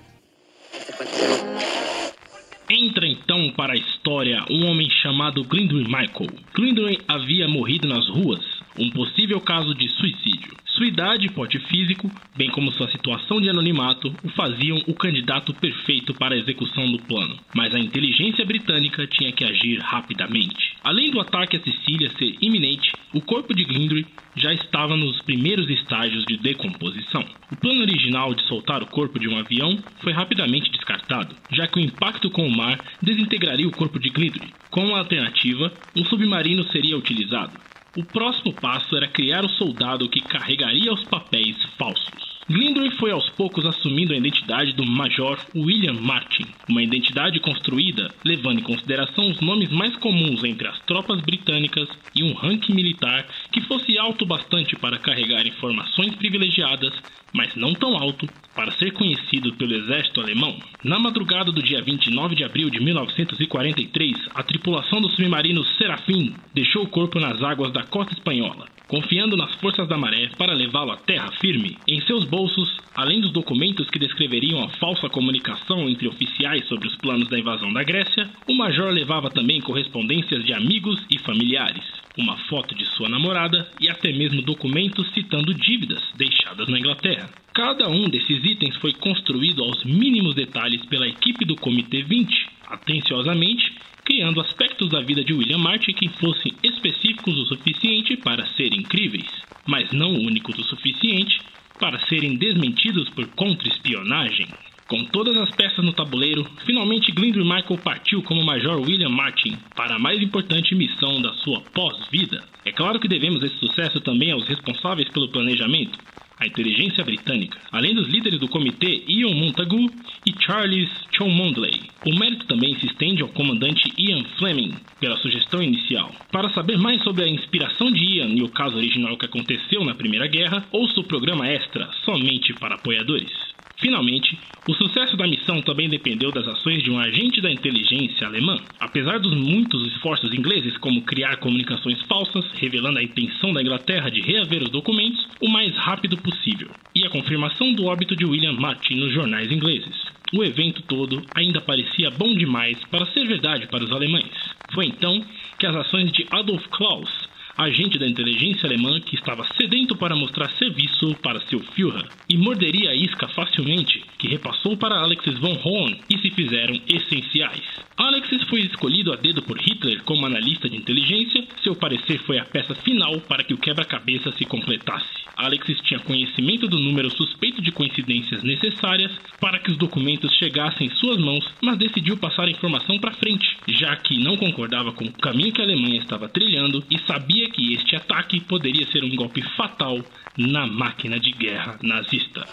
Entra 2.69 3.07
então 3.07 3.53
para 3.57 3.75
a 3.75 3.77
história 3.77 4.45
um 4.51 4.67
homem 4.67 4.89
chamado 5.03 5.45
Glindwin 5.45 5.85
Michael. 5.85 6.31
Glindwin 6.55 6.99
havia 7.07 7.47
morrido 7.47 7.87
nas 7.87 8.09
ruas, 8.09 8.43
um 8.79 8.91
possível 8.91 9.41
caso 9.41 9.75
de 9.75 9.89
suicídio. 9.89 10.55
Sua 10.75 10.87
idade 10.87 11.27
e 11.27 11.31
porte 11.31 11.57
físico, 11.61 12.11
bem 12.37 12.51
como 12.51 12.73
sua 12.73 12.91
situação 12.91 13.41
de 13.41 13.49
anonimato, 13.49 14.13
o 14.25 14.29
faziam 14.31 14.83
o 14.89 14.95
candidato 14.95 15.55
perfeito 15.55 16.13
para 16.15 16.35
a 16.35 16.39
execução 16.39 16.91
do 16.91 16.99
plano. 16.99 17.39
Mas 17.55 17.73
a 17.73 17.79
inteligência 17.79 18.45
britânica 18.45 19.07
tinha 19.07 19.31
que 19.31 19.45
agir 19.45 19.79
rapidamente. 19.79 20.75
Além 20.83 21.13
do 21.13 21.21
ataque 21.21 21.57
à 21.57 21.61
Sicília 21.61 22.11
ser 22.19 22.37
iminente, 22.41 22.93
o 23.13 23.21
corpo 23.21 23.55
de 23.55 23.63
Glindwin 23.63 24.05
já 24.35 24.53
estava 24.53 24.97
nos 24.97 25.23
primeiros 25.23 25.71
estágios 25.71 26.25
de 26.25 26.37
decomposição. 26.39 27.25
O 27.53 27.57
plano 27.57 27.83
original 27.83 28.35
de 28.35 28.43
soltar 28.43 28.83
o 28.83 28.87
corpo 28.87 29.17
de 29.21 29.29
um 29.29 29.39
avião 29.39 29.79
foi 30.03 30.13
rapidamente 30.13 30.73
descartado, 30.73 31.37
já 31.53 31.69
que 31.69 31.79
o 31.79 31.83
impacto 31.83 32.29
com 32.31 32.45
o 32.49 32.57
mar 32.57 32.81
desintegraria 33.01 33.69
o 33.69 33.71
corpo 33.71 34.01
de 34.01 34.11
Glindwin. 34.11 34.51
Com 34.71 34.93
a 34.93 34.99
alternativa, 34.99 35.73
um 35.95 36.05
submarino 36.05 36.65
seria 36.65 36.99
utilizado. 36.99 37.53
O 37.97 38.03
próximo 38.03 38.53
passo 38.55 38.97
era 38.97 39.07
criar 39.07 39.45
o 39.45 39.49
soldado 39.51 40.09
que 40.09 40.21
carregaria 40.23 40.93
os 40.93 41.05
papéis 41.05 41.57
falsos. 41.79 42.35
Glindwin 42.51 42.91
foi 42.99 43.13
aos 43.13 43.31
poucos 43.31 43.65
assumindo 43.65 44.13
a 44.13 44.17
identidade 44.17 44.73
do 44.73 44.85
Major 44.85 45.39
William 45.55 45.95
Martin, 45.95 46.47
uma 46.69 46.83
identidade 46.83 47.39
construída 47.39 48.13
levando 48.25 48.59
em 48.59 48.65
consideração 48.65 49.31
os 49.31 49.41
nomes 49.41 49.71
mais 49.71 49.97
comuns 49.97 50.43
entre 50.43 50.67
as 50.67 50.79
tropas 50.81 51.21
britânicas 51.23 51.89
e 52.15 52.25
um 52.25 52.35
ranking 52.35 52.75
militar 52.75 53.27
fosse 53.65 53.99
alto 53.99 54.25
bastante 54.25 54.77
para 54.77 54.99
carregar 54.99 55.47
informações 55.47 56.15
privilegiadas, 56.15 56.93
mas 57.33 57.55
não 57.57 57.75
tão 57.75 57.97
alto 57.97 58.27
para 58.55 58.73
ser 58.73 58.93
conhecido 58.93 59.53
pelo 59.55 59.75
exército 59.75 60.21
alemão. 60.21 60.57
Na 60.83 60.99
madrugada 60.99 61.51
do 61.51 61.63
dia 61.63 61.83
29 61.83 62.35
de 62.35 62.45
abril 62.45 62.71
de 62.71 62.81
1943, 62.81 64.29
a 64.35 64.43
tripulação 64.43 65.01
do 65.01 65.11
submarino 65.11 65.65
Serafim 65.77 66.35
deixou 66.55 66.85
o 66.85 66.89
corpo 66.89 67.19
nas 67.19 67.43
águas 67.43 67.73
da 67.73 67.83
costa 67.83 68.15
espanhola 68.15 68.67
confiando 68.87 69.37
nas 69.37 69.55
forças 69.57 69.89
da 69.89 69.97
maré 69.97 70.31
para 70.37 70.53
levá-lo 70.53 70.93
à 70.93 70.97
terra 70.97 71.31
firme. 71.41 71.77
Em 71.89 72.01
seus 72.03 72.25
bolsos, 72.25 72.77
além 72.95 73.21
dos 73.21 73.33
documentos 73.33 73.89
que 73.91 73.99
descreveriam 73.99 74.63
a 74.63 74.69
falsa 74.69 75.09
comunicação 75.09 75.89
entre 75.89 76.07
oficiais 76.07 76.67
sobre 76.69 76.87
os 76.87 76.97
planos 76.97 77.29
da 77.29 77.39
invasão 77.39 77.73
da 77.73 77.83
Grécia, 77.83 78.29
o 78.49 78.55
major 78.55 78.93
levava 78.93 79.31
também 79.31 79.61
correspondências 79.61 80.45
de 80.45 80.53
amigos 80.53 81.03
e 81.11 81.19
familiares, 81.19 81.85
uma 82.17 82.37
foto 82.49 82.75
de 82.75 82.85
sua 82.85 83.09
namorada 83.09 83.69
e 83.81 83.89
até 83.89 84.13
mesmo 84.13 84.43
documentos 84.43 85.11
citando 85.13 85.53
dívidas 85.53 86.03
deixadas 86.17 86.69
na 86.69 86.79
Inglaterra. 86.79 87.29
Cada 87.53 87.89
um 87.89 88.09
desses 88.09 88.45
itens 88.45 88.77
foi 88.77 88.93
construído 88.93 89.63
aos 89.63 89.85
mínimos 89.85 90.35
detalhes 90.35 90.85
pela 90.87 91.09
equipe 91.09 91.45
do 91.45 91.57
Comitê 91.57 92.03
20, 92.03 92.47
atenciosamente 92.69 93.73
criando 94.05 94.41
aspectos 94.41 94.91
da 94.91 95.01
vida 95.01 95.25
de 95.25 95.33
William 95.33 95.59
Martin 95.59 95.93
que 95.93 96.09
fossem 96.09 96.53
específicos 96.63 97.39
o 97.39 97.47
suficiente 97.47 98.17
para 98.19 98.47
serem 98.49 98.83
críveis, 98.83 99.27
mas 99.67 99.91
não 99.93 100.13
únicos 100.13 100.59
o 100.59 100.65
suficiente 100.65 101.41
para 101.81 101.99
serem 102.07 102.37
desmentidos 102.37 103.09
por 103.11 103.27
contra-espionagem. 103.29 104.49
Com 104.95 105.07
todas 105.07 105.37
as 105.39 105.51
peças 105.51 105.85
no 105.85 105.93
tabuleiro, 105.93 106.47
finalmente 106.65 107.11
Glindwin 107.11 107.43
Michael 107.43 107.81
partiu 107.83 108.23
como 108.23 108.45
Major 108.45 108.81
William 108.81 109.09
Martin 109.09 109.59
para 109.75 109.97
a 109.97 109.99
mais 109.99 110.23
importante 110.23 110.73
missão 110.73 111.21
da 111.21 111.33
sua 111.33 111.61
pós-vida. 111.75 112.45
É 112.65 112.71
claro 112.71 113.01
que 113.01 113.09
devemos 113.09 113.43
esse 113.43 113.59
sucesso 113.59 114.01
também 114.01 114.31
aos 114.31 114.47
responsáveis 114.47 115.09
pelo 115.09 115.29
planejamento, 115.31 115.99
a 116.39 116.47
inteligência 116.47 117.03
britânica, 117.03 117.59
além 117.73 117.93
dos 117.93 118.07
líderes 118.07 118.39
do 118.39 118.47
comitê 118.47 119.03
Ian 119.09 119.35
Montagu 119.35 119.91
e 120.25 120.33
Charles 120.41 120.89
Cholmondeley. 121.13 121.81
O 122.07 122.15
mérito 122.17 122.47
também 122.47 122.79
se 122.79 122.87
estende 122.87 123.21
ao 123.21 123.29
comandante 123.31 123.93
Ian 123.99 124.23
Fleming 124.39 124.75
pela 125.01 125.17
sugestão 125.17 125.61
inicial. 125.61 126.15
Para 126.31 126.51
saber 126.51 126.79
mais 126.79 127.03
sobre 127.03 127.25
a 127.25 127.29
inspiração 127.29 127.91
de 127.91 128.19
Ian 128.19 128.29
e 128.29 128.45
o 128.45 128.49
caso 128.49 128.77
original 128.77 129.17
que 129.17 129.27
aconteceu 129.27 129.85
na 129.85 129.97
Primeira 129.97 130.29
Guerra, 130.29 130.65
ouça 130.71 131.01
o 131.01 131.05
programa 131.05 131.49
extra 131.49 131.91
somente 132.05 132.53
para 132.55 132.77
apoiadores. 132.77 133.54
Finalmente, 133.85 134.39
o 134.67 134.73
sucesso 134.73 135.15
da 135.15 135.27
missão 135.27 135.61
também 135.61 135.91
dependeu 135.91 136.33
das 136.33 136.49
ações 136.49 136.83
de 136.83 136.91
um 136.91 136.99
agente 136.99 137.43
da 137.43 137.53
inteligência 137.53 138.27
alemã. 138.27 138.57
Apesar 138.81 139.19
dos 139.19 139.35
muitos 139.35 139.87
esforços 139.89 140.33
ingleses, 140.33 140.79
como 140.79 141.03
criar 141.03 141.37
comunicações 141.37 142.01
falsas, 142.05 142.47
revelando 142.55 142.99
a 142.99 143.03
intenção 143.03 143.53
da 143.53 143.61
Inglaterra 143.61 144.11
de 144.11 144.23
reaver 144.23 144.63
os 144.63 144.71
documentos 144.71 145.29
o 145.39 145.51
mais 145.51 145.77
rápido 145.77 146.17
possível, 146.17 146.71
e 146.95 147.05
a 147.05 147.11
confirmação 147.11 147.75
do 147.75 147.85
óbito 147.85 148.17
de 148.17 148.25
William 148.25 148.55
Martin 148.55 148.95
nos 148.95 149.13
jornais 149.13 149.53
ingleses. 149.53 149.95
O 150.33 150.43
evento 150.43 150.81
todo 150.85 151.23
ainda 151.37 151.61
parecia 151.61 152.11
bom 152.11 152.35
demais 152.35 152.79
para 152.91 153.05
ser 153.13 153.27
verdade 153.27 153.67
para 153.67 153.85
os 153.85 153.93
alemães. 153.93 154.33
Foi 154.73 154.87
então 154.87 155.23
que 155.59 155.67
as 155.67 155.77
ações 155.77 156.11
de 156.11 156.27
Adolf 156.31 156.67
Klaus 156.69 157.24
agente 157.57 157.99
da 157.99 158.07
inteligência 158.07 158.67
alemã 158.67 159.01
que 159.01 159.15
estava 159.15 159.47
sedento 159.57 159.97
para 159.97 160.17
mostrar 160.17 160.51
serviço 160.53 161.15
para 161.23 161.41
seu 161.43 161.61
Führer, 161.61 162.07
e 162.29 162.37
morderia 162.37 162.91
a 162.91 162.95
isca 162.95 163.29
facilmente, 163.29 164.03
que 164.19 164.29
repassou 164.29 164.77
para 164.77 165.01
Alexis 165.01 165.39
von 165.39 165.57
Horn 165.65 166.01
e 166.11 166.19
se 166.19 166.31
fizeram 166.31 166.75
essenciais. 166.89 167.65
Alexis 168.05 168.43
foi 168.45 168.61
escolhido 168.61 169.13
a 169.13 169.17
dedo 169.17 169.43
por 169.43 169.59
Hitler 169.59 170.03
como 170.05 170.27
analista 170.27 170.69
de 170.69 170.77
inteligência, 170.77 171.47
seu 171.63 171.75
parecer 171.75 172.19
foi 172.27 172.39
a 172.39 172.45
peça 172.45 172.75
final 172.75 173.19
para 173.23 173.43
que 173.43 173.55
o 173.55 173.59
quebra-cabeça 173.59 174.31
se 174.33 174.45
completasse. 174.45 175.25
Alexis 175.37 175.81
tinha 175.81 175.99
conhecimento 176.01 176.69
do 176.69 176.79
número 176.79 177.11
suspeito 177.11 177.63
de 177.63 177.73
coincidências 177.73 178.43
necessárias 178.43 179.11
para 179.41 179.59
que 179.59 179.71
os 179.71 179.79
documentos 179.79 180.35
chegassem 180.35 180.87
em 180.87 180.91
suas 180.91 181.19
mãos, 181.19 181.45
mas 181.63 181.79
decidiu 181.79 182.17
passar 182.19 182.45
a 182.45 182.51
informação 182.51 182.99
para 182.99 183.15
frente, 183.15 183.57
já 183.69 183.97
que 183.97 184.19
não 184.19 184.37
concordava 184.37 184.93
com 184.93 185.05
o 185.05 185.13
caminho 185.13 185.53
que 185.53 185.61
a 185.61 185.65
Alemanha 185.65 186.01
estava 186.01 186.29
trilhando 186.29 186.85
e 186.91 186.99
sabia 187.07 187.49
que 187.49 187.73
este 187.73 187.97
ataque 187.97 188.41
poderia 188.41 188.87
ser 188.89 189.03
um 189.03 189.17
golpe 189.17 189.43
fatal 189.57 189.99
na 190.37 190.67
máquina 190.67 191.19
de 191.19 191.33
guerra 191.33 191.79
nazista. 191.83 192.47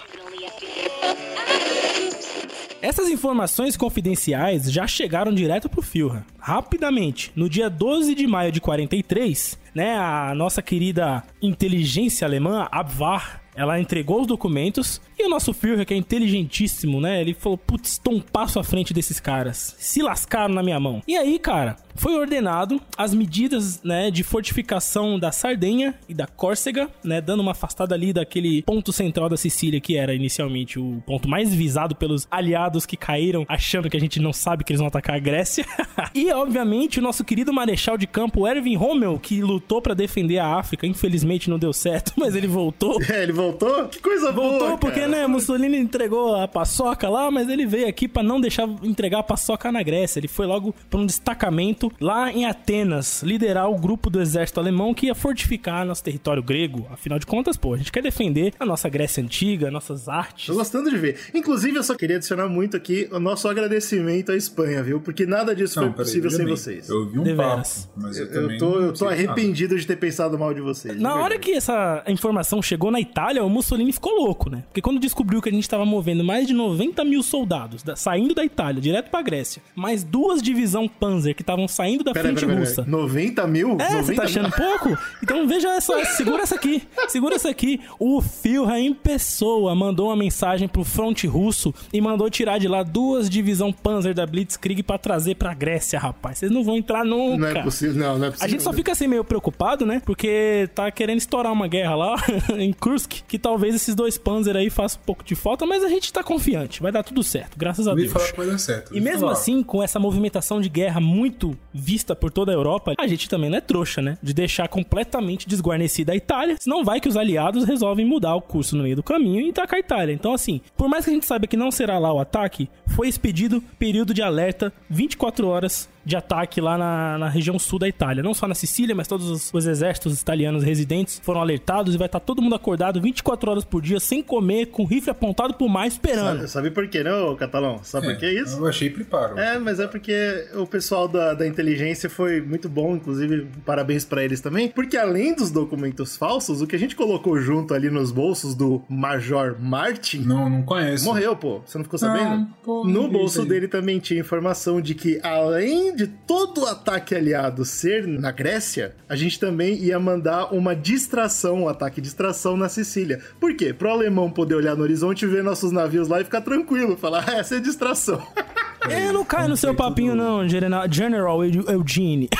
Essas 2.81 3.09
informações 3.09 3.77
confidenciais 3.77 4.71
já 4.71 4.87
chegaram 4.87 5.31
direto 5.31 5.69
pro 5.69 5.83
Führer. 5.83 6.23
Rapidamente, 6.39 7.31
no 7.35 7.47
dia 7.47 7.69
12 7.69 8.15
de 8.15 8.25
maio 8.25 8.51
de 8.51 8.59
43, 8.59 9.59
né, 9.75 9.95
a 9.95 10.33
nossa 10.33 10.63
querida 10.63 11.23
inteligência 11.39 12.25
alemã, 12.25 12.67
Abwehr, 12.71 13.39
ela 13.55 13.79
entregou 13.79 14.21
os 14.21 14.27
documentos 14.27 15.01
E 15.19 15.25
o 15.25 15.29
nosso 15.29 15.53
Führer, 15.53 15.85
que 15.85 15.93
é 15.93 15.97
inteligentíssimo, 15.97 16.99
né? 16.99 17.21
Ele 17.21 17.35
falou, 17.35 17.55
putz, 17.55 17.99
tô 17.99 18.09
um 18.09 18.19
passo 18.19 18.59
à 18.59 18.63
frente 18.63 18.91
desses 18.91 19.19
caras. 19.19 19.75
Se 19.77 20.01
lascaram 20.01 20.55
na 20.55 20.63
minha 20.63 20.79
mão. 20.79 21.03
E 21.07 21.15
aí, 21.15 21.37
cara, 21.37 21.75
foi 21.95 22.13
ordenado 22.13 22.81
as 22.97 23.13
medidas, 23.13 23.81
né, 23.83 24.11
de 24.11 24.23
fortificação 24.23 25.19
da 25.19 25.31
Sardenha 25.31 25.95
e 26.07 26.13
da 26.13 26.27
Córcega, 26.27 26.89
né, 27.03 27.21
dando 27.21 27.41
uma 27.41 27.51
afastada 27.51 27.95
ali 27.95 28.13
daquele 28.13 28.61
ponto 28.63 28.91
central 28.91 29.29
da 29.29 29.37
Sicília 29.37 29.79
que 29.79 29.97
era 29.97 30.13
inicialmente 30.13 30.79
o 30.79 31.01
ponto 31.05 31.27
mais 31.27 31.53
visado 31.53 31.95
pelos 31.95 32.27
aliados 32.29 32.85
que 32.85 32.97
caíram 32.97 33.45
achando 33.47 33.89
que 33.89 33.97
a 33.97 33.99
gente 33.99 34.19
não 34.19 34.33
sabe 34.33 34.63
que 34.63 34.71
eles 34.71 34.79
vão 34.79 34.87
atacar 34.87 35.15
a 35.15 35.19
Grécia. 35.19 35.65
e 36.13 36.31
obviamente 36.31 36.99
o 36.99 37.01
nosso 37.01 37.23
querido 37.23 37.53
marechal 37.53 37.97
de 37.97 38.07
campo 38.07 38.47
Erwin 38.47 38.75
Rommel, 38.75 39.19
que 39.19 39.41
lutou 39.41 39.81
para 39.81 39.93
defender 39.93 40.39
a 40.39 40.55
África, 40.57 40.87
infelizmente 40.87 41.49
não 41.49 41.59
deu 41.59 41.73
certo, 41.73 42.13
mas 42.17 42.35
ele 42.35 42.47
voltou. 42.47 43.01
É, 43.09 43.23
ele 43.23 43.33
voltou? 43.33 43.87
Que 43.87 43.99
coisa 43.99 44.31
Voltou 44.31 44.59
boa, 44.59 44.77
porque, 44.77 45.01
cara. 45.01 45.11
né, 45.11 45.27
Mussolini 45.27 45.77
entregou 45.77 46.35
a 46.35 46.47
paçoca 46.47 47.09
lá, 47.09 47.29
mas 47.29 47.49
ele 47.49 47.65
veio 47.65 47.87
aqui 47.87 48.07
pra 48.07 48.23
não 48.23 48.39
deixar 48.39 48.67
entregar 48.83 49.19
a 49.19 49.23
paçoca 49.23 49.71
na 49.71 49.83
Grécia. 49.83 50.19
Ele 50.19 50.27
foi 50.27 50.45
logo 50.45 50.73
pra 50.89 50.99
um 50.99 51.05
destacamento 51.05 51.80
lá 51.99 52.31
em 52.31 52.45
Atenas, 52.45 53.23
liderar 53.23 53.69
o 53.69 53.77
grupo 53.77 54.09
do 54.09 54.21
exército 54.21 54.59
alemão 54.59 54.93
que 54.93 55.07
ia 55.07 55.15
fortificar 55.15 55.85
nosso 55.85 56.03
território 56.03 56.43
grego. 56.43 56.85
Afinal 56.91 57.17
de 57.17 57.25
contas, 57.25 57.55
pô, 57.57 57.73
a 57.73 57.77
gente 57.77 57.91
quer 57.91 58.01
defender 58.03 58.53
a 58.59 58.65
nossa 58.65 58.89
Grécia 58.89 59.23
antiga, 59.23 59.71
nossas 59.71 60.09
artes. 60.09 60.45
Tô 60.47 60.53
gostando 60.55 60.89
de 60.89 60.97
ver. 60.97 61.17
Inclusive, 61.33 61.77
eu 61.77 61.83
só 61.83 61.95
queria 61.95 62.17
adicionar 62.17 62.47
muito 62.47 62.75
aqui 62.77 63.07
o 63.11 63.19
nosso 63.19 63.47
agradecimento 63.47 64.31
à 64.31 64.35
Espanha, 64.35 64.83
viu? 64.83 64.99
Porque 64.99 65.25
nada 65.25 65.55
disso 65.55 65.79
Não, 65.79 65.87
foi 65.87 65.97
possível 66.03 66.23
veja 66.29 66.37
sem 66.37 66.45
bem, 66.45 66.55
vocês. 66.55 66.89
Eu 66.89 67.07
vi 67.09 67.19
um 67.19 67.23
Deveras. 67.23 67.85
papo, 67.93 68.01
mas 68.07 68.17
eu, 68.17 68.25
Eu, 68.25 68.33
também 68.33 68.57
tô, 68.57 68.79
eu 68.79 68.89
tô 68.91 68.95
sei 68.97 69.07
nada. 69.07 69.21
arrependido 69.23 69.77
de 69.79 69.87
ter 69.87 69.95
pensado 69.95 70.37
mal 70.37 70.53
de 70.53 70.61
vocês. 70.61 70.95
de 70.95 71.01
Na 71.01 71.15
hora 71.15 71.37
que 71.39 71.51
essa 71.51 72.03
informação 72.07 72.61
chegou 72.61 72.91
na 72.91 72.99
Itália, 72.99 73.43
o 73.43 73.49
Mussolini 73.49 73.91
ficou 73.91 74.13
louco, 74.13 74.49
né? 74.49 74.63
Porque 74.67 74.81
quando 74.81 74.99
descobriu 74.99 75.41
que 75.41 75.49
a 75.49 75.51
gente 75.51 75.67
tava 75.69 75.85
movendo 75.85 76.23
mais 76.23 76.47
de 76.47 76.53
90 76.53 77.03
mil 77.03 77.23
soldados 77.23 77.83
da- 77.83 77.95
saindo 77.95 78.33
da 78.33 78.43
Itália, 78.43 78.81
direto 78.81 79.09
pra 79.09 79.21
Grécia, 79.21 79.61
mais 79.75 80.03
duas 80.03 80.41
divisão 80.41 80.87
Panzer 80.87 81.35
que 81.35 81.41
estavam 81.41 81.67
saindo 81.71 82.03
da 82.03 82.13
Pera, 82.13 82.25
frente 82.25 82.41
pera, 82.41 82.53
pera, 82.53 82.59
russa. 82.59 82.85
90 82.87 83.47
mil? 83.47 83.69
É, 83.79 83.93
90 83.93 84.03
você 84.03 84.15
tá 84.15 84.23
achando 84.23 84.51
pouco? 84.51 84.97
Então 85.23 85.47
veja 85.47 85.69
essa, 85.69 86.05
segura 86.05 86.43
essa 86.43 86.55
aqui, 86.55 86.83
segura 87.07 87.35
essa 87.35 87.49
aqui. 87.49 87.81
O 87.99 88.21
Führer 88.21 88.77
em 88.77 88.93
pessoa 88.93 89.73
mandou 89.75 90.07
uma 90.07 90.15
mensagem 90.15 90.67
pro 90.67 90.83
fronte 90.83 91.27
russo 91.27 91.73
e 91.91 92.01
mandou 92.01 92.29
tirar 92.29 92.57
de 92.57 92.67
lá 92.67 92.83
duas 92.83 93.29
divisão 93.29 93.71
Panzer 93.71 94.13
da 94.13 94.25
Blitzkrieg 94.25 94.83
pra 94.83 94.97
trazer 94.97 95.35
pra 95.35 95.53
Grécia, 95.53 95.99
rapaz. 95.99 96.37
Vocês 96.37 96.51
não 96.51 96.63
vão 96.63 96.77
entrar 96.77 97.03
nunca. 97.05 97.37
Não 97.37 97.47
é 97.47 97.63
possível, 97.63 97.95
não, 97.95 98.17
não 98.17 98.27
é 98.27 98.29
possível. 98.31 98.45
A 98.45 98.49
gente 98.49 98.63
só 98.63 98.73
fica 98.73 98.91
assim 98.91 99.07
meio 99.07 99.23
preocupado, 99.23 99.85
né? 99.85 100.01
Porque 100.05 100.69
tá 100.75 100.89
querendo 100.91 101.19
estourar 101.19 101.51
uma 101.51 101.67
guerra 101.67 101.95
lá 101.95 102.15
em 102.57 102.73
Kursk, 102.73 103.21
que 103.27 103.39
talvez 103.39 103.75
esses 103.75 103.95
dois 103.95 104.17
Panzer 104.17 104.55
aí 104.55 104.69
façam 104.69 104.99
um 105.01 105.05
pouco 105.05 105.23
de 105.23 105.35
falta, 105.35 105.65
mas 105.65 105.83
a 105.83 105.89
gente 105.89 106.11
tá 106.11 106.23
confiante. 106.23 106.81
Vai 106.81 106.91
dar 106.91 107.03
tudo 107.03 107.23
certo, 107.23 107.57
graças 107.57 107.87
a 107.87 107.93
Deus. 107.93 108.11
falar 108.11 108.31
que 108.31 108.37
vai 108.37 108.47
dar 108.47 108.57
certo. 108.57 108.95
E 108.95 108.99
mesmo 108.99 109.21
falar. 109.21 109.33
assim, 109.33 109.63
com 109.63 109.81
essa 109.81 109.99
movimentação 109.99 110.59
de 110.59 110.69
guerra 110.69 110.99
muito 110.99 111.57
vista 111.73 112.15
por 112.15 112.31
toda 112.31 112.51
a 112.51 112.55
Europa, 112.55 112.93
a 112.97 113.07
gente 113.07 113.29
também 113.29 113.49
não 113.49 113.57
é 113.57 113.61
trouxa, 113.61 114.01
né? 114.01 114.17
De 114.21 114.33
deixar 114.33 114.67
completamente 114.67 115.47
desguarnecida 115.47 116.13
a 116.13 116.15
Itália. 116.15 116.55
Senão 116.59 116.83
vai 116.83 116.99
que 116.99 117.07
os 117.07 117.17
aliados 117.17 117.63
resolvem 117.63 118.05
mudar 118.05 118.35
o 118.35 118.41
curso 118.41 118.75
no 118.75 118.83
meio 118.83 118.95
do 118.95 119.03
caminho 119.03 119.41
e 119.41 119.49
atacar 119.49 119.77
a 119.77 119.79
Itália. 119.79 120.13
Então, 120.13 120.33
assim, 120.33 120.61
por 120.75 120.89
mais 120.89 121.05
que 121.05 121.11
a 121.11 121.13
gente 121.13 121.25
saiba 121.25 121.47
que 121.47 121.57
não 121.57 121.71
será 121.71 121.97
lá 121.97 122.11
o 122.13 122.19
ataque, 122.19 122.69
foi 122.87 123.07
expedido 123.07 123.63
período 123.79 124.13
de 124.13 124.21
alerta 124.21 124.73
24 124.89 125.47
horas 125.47 125.89
de 126.03 126.15
ataque 126.15 126.59
lá 126.59 126.77
na, 126.77 127.17
na 127.17 127.29
região 127.29 127.57
sul 127.59 127.77
da 127.79 127.87
Itália. 127.87 128.23
Não 128.23 128.33
só 128.33 128.47
na 128.47 128.55
Sicília, 128.55 128.95
mas 128.95 129.07
todos 129.07 129.29
os, 129.29 129.53
os 129.53 129.65
exércitos 129.65 130.19
italianos 130.21 130.63
residentes 130.63 131.21
foram 131.23 131.41
alertados 131.41 131.93
e 131.95 131.97
vai 131.97 132.07
estar 132.07 132.19
todo 132.19 132.41
mundo 132.41 132.55
acordado 132.55 132.99
24 133.01 133.51
horas 133.51 133.63
por 133.65 133.81
dia, 133.81 133.99
sem 133.99 134.21
comer, 134.23 134.67
com 134.67 134.85
rifle 134.85 135.11
apontado 135.11 135.53
pro 135.53 135.67
mar, 135.69 135.87
esperando. 135.87 136.37
Sabe, 136.39 136.49
sabe 136.49 136.71
por 136.71 136.87
quê, 136.87 137.03
não, 137.03 137.35
Catalão? 137.35 137.79
Sabe 137.83 138.07
por 138.07 138.17
que 138.17 138.29
isso? 138.29 138.57
Eu 138.57 138.67
achei 138.67 138.89
preparo. 138.89 139.37
É, 139.39 139.59
mas 139.59 139.79
é 139.79 139.87
porque 139.87 140.47
o 140.55 140.65
pessoal 140.65 141.07
da, 141.07 141.33
da 141.33 141.47
inteligência 141.47 142.09
foi 142.09 142.41
muito 142.41 142.67
bom, 142.67 142.95
inclusive 142.95 143.47
parabéns 143.65 144.05
pra 144.05 144.23
eles 144.23 144.41
também, 144.41 144.67
porque 144.69 144.97
além 144.97 145.35
dos 145.35 145.51
documentos 145.51 146.17
falsos, 146.17 146.61
o 146.61 146.67
que 146.67 146.75
a 146.75 146.79
gente 146.79 146.95
colocou 146.95 147.37
junto 147.39 147.73
ali 147.73 147.89
nos 147.89 148.11
bolsos 148.11 148.55
do 148.55 148.81
Major 148.89 149.55
Martin 149.59 150.19
Não, 150.21 150.49
não 150.49 150.63
conheço. 150.63 151.05
morreu, 151.05 151.35
pô. 151.35 151.61
Você 151.65 151.77
não 151.77 151.83
ficou 151.83 151.99
sabendo? 151.99 152.29
Não, 152.29 152.45
pô, 152.63 152.83
não 152.85 153.03
no 153.03 153.07
bolso 153.09 153.45
dele 153.45 153.67
também 153.67 153.99
tinha 153.99 154.19
informação 154.19 154.79
de 154.81 154.93
que 154.95 155.19
além 155.23 155.90
de 155.95 156.07
todo 156.07 156.61
o 156.61 156.65
ataque 156.65 157.15
aliado 157.15 157.65
ser 157.65 158.07
na 158.07 158.31
Grécia, 158.31 158.95
a 159.07 159.15
gente 159.15 159.39
também 159.39 159.75
ia 159.75 159.99
mandar 159.99 160.53
uma 160.53 160.75
distração, 160.75 161.63
um 161.63 161.67
ataque 161.67 162.01
de 162.01 162.07
distração 162.07 162.55
na 162.55 162.69
Sicília. 162.69 163.21
Por 163.39 163.55
quê? 163.55 163.73
Pro 163.73 163.89
alemão 163.89 164.29
poder 164.29 164.55
olhar 164.55 164.75
no 164.75 164.83
horizonte 164.83 165.25
ver 165.25 165.43
nossos 165.43 165.71
navios 165.71 166.07
lá 166.07 166.21
e 166.21 166.23
ficar 166.23 166.41
tranquilo, 166.41 166.97
falar, 166.97 167.25
ah, 167.27 167.37
essa 167.37 167.55
é 167.55 167.59
distração. 167.59 168.21
Eu 168.89 169.13
não 169.13 169.23
caio 169.25 169.49
no 169.49 169.57
seu 169.57 169.73
papinho, 169.75 170.15
não, 170.15 170.47
General, 170.47 170.91
General 170.91 171.45
Eu- 171.45 171.63
Eugene. 171.69 172.29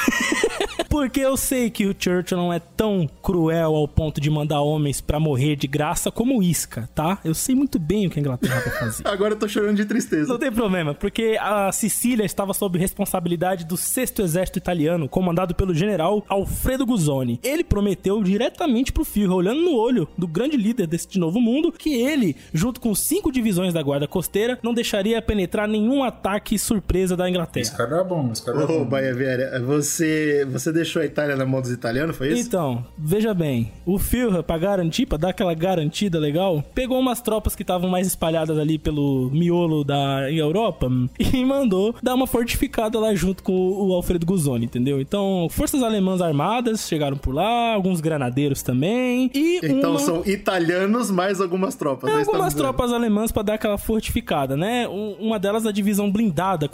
Porque 0.89 1.21
eu 1.21 1.37
sei 1.37 1.69
que 1.69 1.85
o 1.85 1.95
Churchill 1.97 2.37
não 2.37 2.51
é 2.51 2.59
tão 2.59 3.07
cruel 3.23 3.75
ao 3.75 3.87
ponto 3.87 4.19
de 4.19 4.29
mandar 4.29 4.59
homens 4.59 4.99
pra 4.99 5.21
morrer 5.21 5.55
de 5.55 5.65
graça 5.65 6.11
como 6.11 6.37
o 6.37 6.43
Isca, 6.43 6.89
tá? 6.93 7.17
Eu 7.23 7.33
sei 7.33 7.55
muito 7.55 7.79
bem 7.79 8.07
o 8.07 8.09
que 8.09 8.19
a 8.19 8.21
Inglaterra 8.21 8.59
vai 8.59 8.73
fazer. 8.77 9.03
Agora 9.07 9.33
eu 9.33 9.39
tô 9.39 9.47
chorando 9.47 9.77
de 9.77 9.85
tristeza. 9.85 10.27
Não 10.27 10.37
tem 10.37 10.51
problema, 10.51 10.93
porque 10.93 11.37
a 11.39 11.71
Sicília 11.71 12.25
estava 12.25 12.53
sob 12.53 12.77
responsabilidade 12.77 13.63
do 13.65 13.77
6 13.77 14.19
Exército 14.19 14.57
Italiano, 14.59 15.07
comandado 15.07 15.55
pelo 15.55 15.73
general 15.73 16.25
Alfredo 16.27 16.85
Guzzoni. 16.85 17.39
Ele 17.41 17.63
prometeu 17.63 18.21
diretamente 18.21 18.91
pro 18.91 19.05
Führer, 19.05 19.31
olhando 19.31 19.61
no 19.61 19.75
olho 19.77 20.09
do 20.17 20.27
grande 20.27 20.57
líder 20.57 20.87
desse 20.87 21.17
novo 21.17 21.39
mundo, 21.39 21.71
que 21.71 21.93
ele, 21.93 22.35
junto 22.53 22.81
com 22.81 22.93
cinco 22.93 23.31
divisões 23.31 23.73
da 23.73 23.81
Guarda 23.81 24.09
Costeira, 24.09 24.59
não 24.61 24.73
deixaria 24.73 25.21
penetrar 25.21 25.69
nenhum 25.69 26.03
ataque 26.03 26.30
surpresa 26.57 27.15
da 27.17 27.25
Esse 27.25 27.31
Inglaterra. 27.31 27.71
cara 27.77 27.95
era 27.95 28.03
bom, 28.03 28.29
esse 28.31 28.43
cara 28.43 28.57
era 28.61 28.71
Ô, 28.71 28.79
bom. 28.79 28.85
Baia 28.85 29.13
Vera, 29.13 29.59
você, 29.61 30.45
você 30.51 30.71
deixou 30.71 31.01
a 31.01 31.05
Itália 31.05 31.35
na 31.35 31.45
mão 31.45 31.61
dos 31.61 31.71
italianos, 31.71 32.15
foi 32.15 32.29
isso? 32.33 32.47
Então, 32.47 32.85
veja 32.97 33.33
bem, 33.33 33.71
o 33.85 33.97
Führer, 33.97 34.43
pra 34.43 34.57
garantir, 34.57 35.05
pra 35.05 35.17
dar 35.17 35.29
aquela 35.29 35.53
garantida 35.53 36.19
legal, 36.19 36.63
pegou 36.73 36.99
umas 36.99 37.21
tropas 37.21 37.55
que 37.55 37.63
estavam 37.63 37.89
mais 37.89 38.07
espalhadas 38.07 38.57
ali 38.57 38.77
pelo 38.77 39.29
miolo 39.31 39.83
da 39.83 40.31
Europa 40.31 40.89
e 41.19 41.43
mandou 41.45 41.95
dar 42.01 42.13
uma 42.15 42.27
fortificada 42.27 42.99
lá 42.99 43.13
junto 43.15 43.43
com 43.43 43.53
o 43.53 43.93
Alfredo 43.93 44.25
Guzzoni, 44.25 44.65
entendeu? 44.65 44.99
Então, 45.01 45.47
forças 45.49 45.81
alemãs 45.83 46.21
armadas 46.21 46.87
chegaram 46.87 47.17
por 47.17 47.33
lá, 47.33 47.73
alguns 47.73 47.99
granadeiros 48.01 48.61
também, 48.63 49.29
e 49.33 49.59
Então 49.63 49.91
uma... 49.91 49.99
são 49.99 50.23
italianos 50.25 51.09
mais 51.11 51.39
algumas 51.41 51.75
tropas. 51.75 52.09
É, 52.09 52.13
tá 52.13 52.19
algumas 52.19 52.47
dizendo. 52.53 52.61
tropas 52.63 52.91
alemãs 52.93 53.31
pra 53.31 53.41
dar 53.43 53.53
aquela 53.55 53.77
fortificada, 53.77 54.55
né? 54.57 54.87
Um- 54.87 55.11
Uma 55.21 55.39
delas 55.39 55.65
a 55.65 55.71
divisão 55.71 56.11
blindada, 56.11 56.20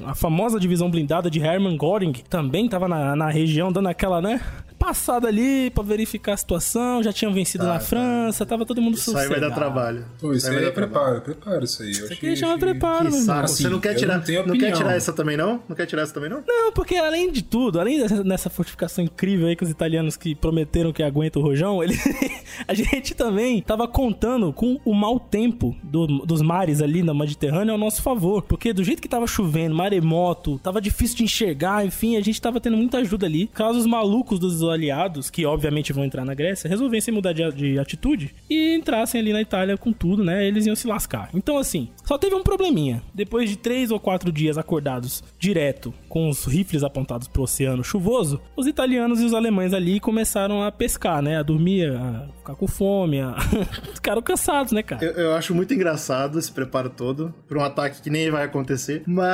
a 0.05 0.15
famosa 0.15 0.59
divisão 0.59 0.89
blindada 0.89 1.29
de 1.29 1.39
Hermann 1.39 1.77
Göring, 1.77 2.13
também 2.29 2.67
tava 2.67 2.87
na, 2.87 3.15
na 3.15 3.29
região 3.29 3.71
dando 3.71 3.87
aquela, 3.89 4.21
né? 4.21 4.41
Passada 4.79 5.27
ali 5.27 5.71
pra 5.71 5.83
verificar 5.83 6.33
a 6.33 6.37
situação, 6.37 7.01
já 7.01 7.11
tinham 7.11 7.33
vencido 7.33 7.63
Tá, 7.63 7.73
na 7.73 7.79
tá. 7.79 7.85
França, 7.85 8.45
tava 8.45 8.63
todo 8.63 8.79
mundo 8.79 8.95
Isso 8.95 9.17
aí 9.17 9.27
vai 9.27 9.39
dar 9.39 9.49
trabalho. 9.49 10.05
Pô, 10.21 10.31
isso 10.33 10.45
vai 10.47 10.57
aí 10.59 10.65
é 10.65 10.69
preparo, 10.71 11.19
preparo 11.21 11.63
isso 11.65 11.81
aí. 11.81 11.87
Eu 11.89 12.03
Isso 12.05 12.13
aqui 12.13 12.35
chama 12.35 12.59
preparo, 12.59 13.05
Que 13.05 13.11
meu 13.11 13.19
irmão. 13.19 13.25
saco. 13.25 13.45
Assim, 13.45 13.63
você 13.63 13.69
não 13.69 13.79
quer 13.79 13.95
tirar, 13.95 14.17
não 14.19 14.45
não 14.45 14.57
quer 14.57 14.71
tirar 14.73 14.95
essa 14.95 15.11
também 15.11 15.35
não? 15.35 15.59
Não 15.67 15.75
quer 15.75 15.87
tirar 15.87 16.03
essa 16.03 16.13
também 16.13 16.29
não? 16.29 16.43
Não, 16.47 16.71
porque 16.71 16.95
além 16.95 17.31
de 17.31 17.41
tudo, 17.43 17.79
além 17.79 17.97
dessa, 17.97 18.23
dessa 18.23 18.49
fortificação 18.51 19.03
incrível 19.03 19.47
aí 19.47 19.55
que 19.55 19.63
os 19.63 19.69
italianos 19.71 20.15
que 20.15 20.35
prometeram 20.35 20.93
que 20.93 21.01
aguenta 21.01 21.39
o 21.39 21.41
rojão, 21.41 21.83
ele, 21.83 21.95
a 22.67 22.73
gente 22.75 23.15
também 23.15 23.59
tava 23.63 23.87
contando 23.87 24.53
com 24.53 24.79
o 24.85 24.93
mau 24.93 25.19
tempo 25.19 25.75
do- 25.81 26.19
dos 26.23 26.41
mares 26.43 26.83
ali 26.83 27.01
na 27.01 27.15
Mediterrânea 27.15 27.71
ao 27.71 27.79
nosso 27.79 28.03
favor. 28.03 28.43
Porque 28.43 28.71
do 28.73 28.83
jeito 28.83 29.01
que 29.01 29.09
tava 29.09 29.25
chovendo, 29.37 29.75
maremoto, 29.75 30.57
tava 30.59 30.81
difícil 30.81 31.17
de 31.17 31.23
enxergar, 31.23 31.85
enfim, 31.85 32.17
a 32.17 32.21
gente 32.21 32.41
tava 32.41 32.59
tendo 32.59 32.75
muita 32.75 32.97
ajuda 32.97 33.27
ali. 33.27 33.47
Caso 33.53 33.77
os 33.77 33.85
malucos 33.85 34.39
dos 34.39 34.63
aliados, 34.63 35.29
que 35.29 35.45
obviamente 35.45 35.93
vão 35.93 36.03
entrar 36.03 36.25
na 36.25 36.33
Grécia, 36.33 36.67
resolvessem 36.67 37.13
mudar 37.13 37.33
de, 37.33 37.51
de 37.51 37.79
atitude 37.79 38.33
e 38.49 38.75
entrassem 38.75 39.21
ali 39.21 39.31
na 39.31 39.41
Itália 39.41 39.77
com 39.77 39.93
tudo, 39.93 40.23
né? 40.23 40.47
Eles 40.47 40.65
iam 40.65 40.75
se 40.75 40.87
lascar. 40.87 41.29
Então, 41.35 41.57
assim, 41.57 41.89
só 42.03 42.17
teve 42.17 42.35
um 42.35 42.41
probleminha. 42.41 43.03
Depois 43.13 43.47
de 43.47 43.57
três 43.57 43.91
ou 43.91 43.99
quatro 43.99 44.31
dias 44.31 44.57
acordados 44.57 45.23
direto 45.37 45.93
com 46.09 46.29
os 46.29 46.45
rifles 46.45 46.83
apontados 46.83 47.27
pro 47.27 47.43
oceano 47.43 47.83
chuvoso, 47.83 48.41
os 48.55 48.65
italianos 48.65 49.21
e 49.21 49.25
os 49.25 49.33
alemães 49.35 49.73
ali 49.73 49.99
começaram 49.99 50.63
a 50.63 50.71
pescar, 50.71 51.21
né? 51.21 51.37
A 51.37 51.43
dormir, 51.43 51.91
a 51.91 52.27
ficar 52.39 52.55
com 52.55 52.67
fome, 52.67 53.21
a... 53.21 53.35
ficaram 53.93 54.21
cansados, 54.21 54.71
né, 54.71 54.81
cara? 54.81 55.05
Eu, 55.05 55.11
eu 55.11 55.35
acho 55.35 55.53
muito 55.53 55.73
engraçado 55.73 56.39
esse 56.39 56.51
preparo 56.51 56.89
todo 56.89 57.33
pra 57.47 57.59
um 57.59 57.63
ataque 57.63 58.01
que 58.01 58.09
nem 58.09 58.31
vai 58.31 58.43
acontecer, 58.43 59.03
mas 59.05 59.26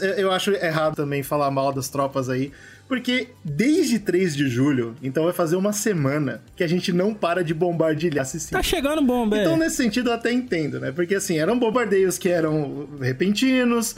eu 0.00 0.10
eu 0.14 0.32
acho 0.32 0.50
errado 0.52 0.96
também 0.96 1.22
falar 1.22 1.50
mal 1.50 1.72
das 1.72 1.88
tropas 1.88 2.28
aí, 2.28 2.52
porque 2.88 3.28
desde 3.44 3.98
3 3.98 4.34
de 4.34 4.48
julho, 4.48 4.94
então 5.02 5.24
vai 5.24 5.32
fazer 5.32 5.56
uma 5.56 5.72
semana 5.72 6.42
que 6.56 6.64
a 6.64 6.66
gente 6.66 6.92
não 6.92 7.12
para 7.14 7.44
de 7.44 7.52
bombardear 7.52 8.24
Sicília. 8.24 8.58
Tá 8.58 8.62
chegando 8.62 9.02
bomba, 9.02 9.36
é. 9.36 9.42
Então, 9.42 9.56
nesse 9.56 9.76
sentido, 9.76 10.10
eu 10.10 10.14
até 10.14 10.32
entendo, 10.32 10.80
né? 10.80 10.90
Porque, 10.90 11.14
assim, 11.14 11.38
eram 11.38 11.58
bombardeios 11.58 12.18
que 12.18 12.28
eram 12.28 12.88
repentinos, 13.00 13.96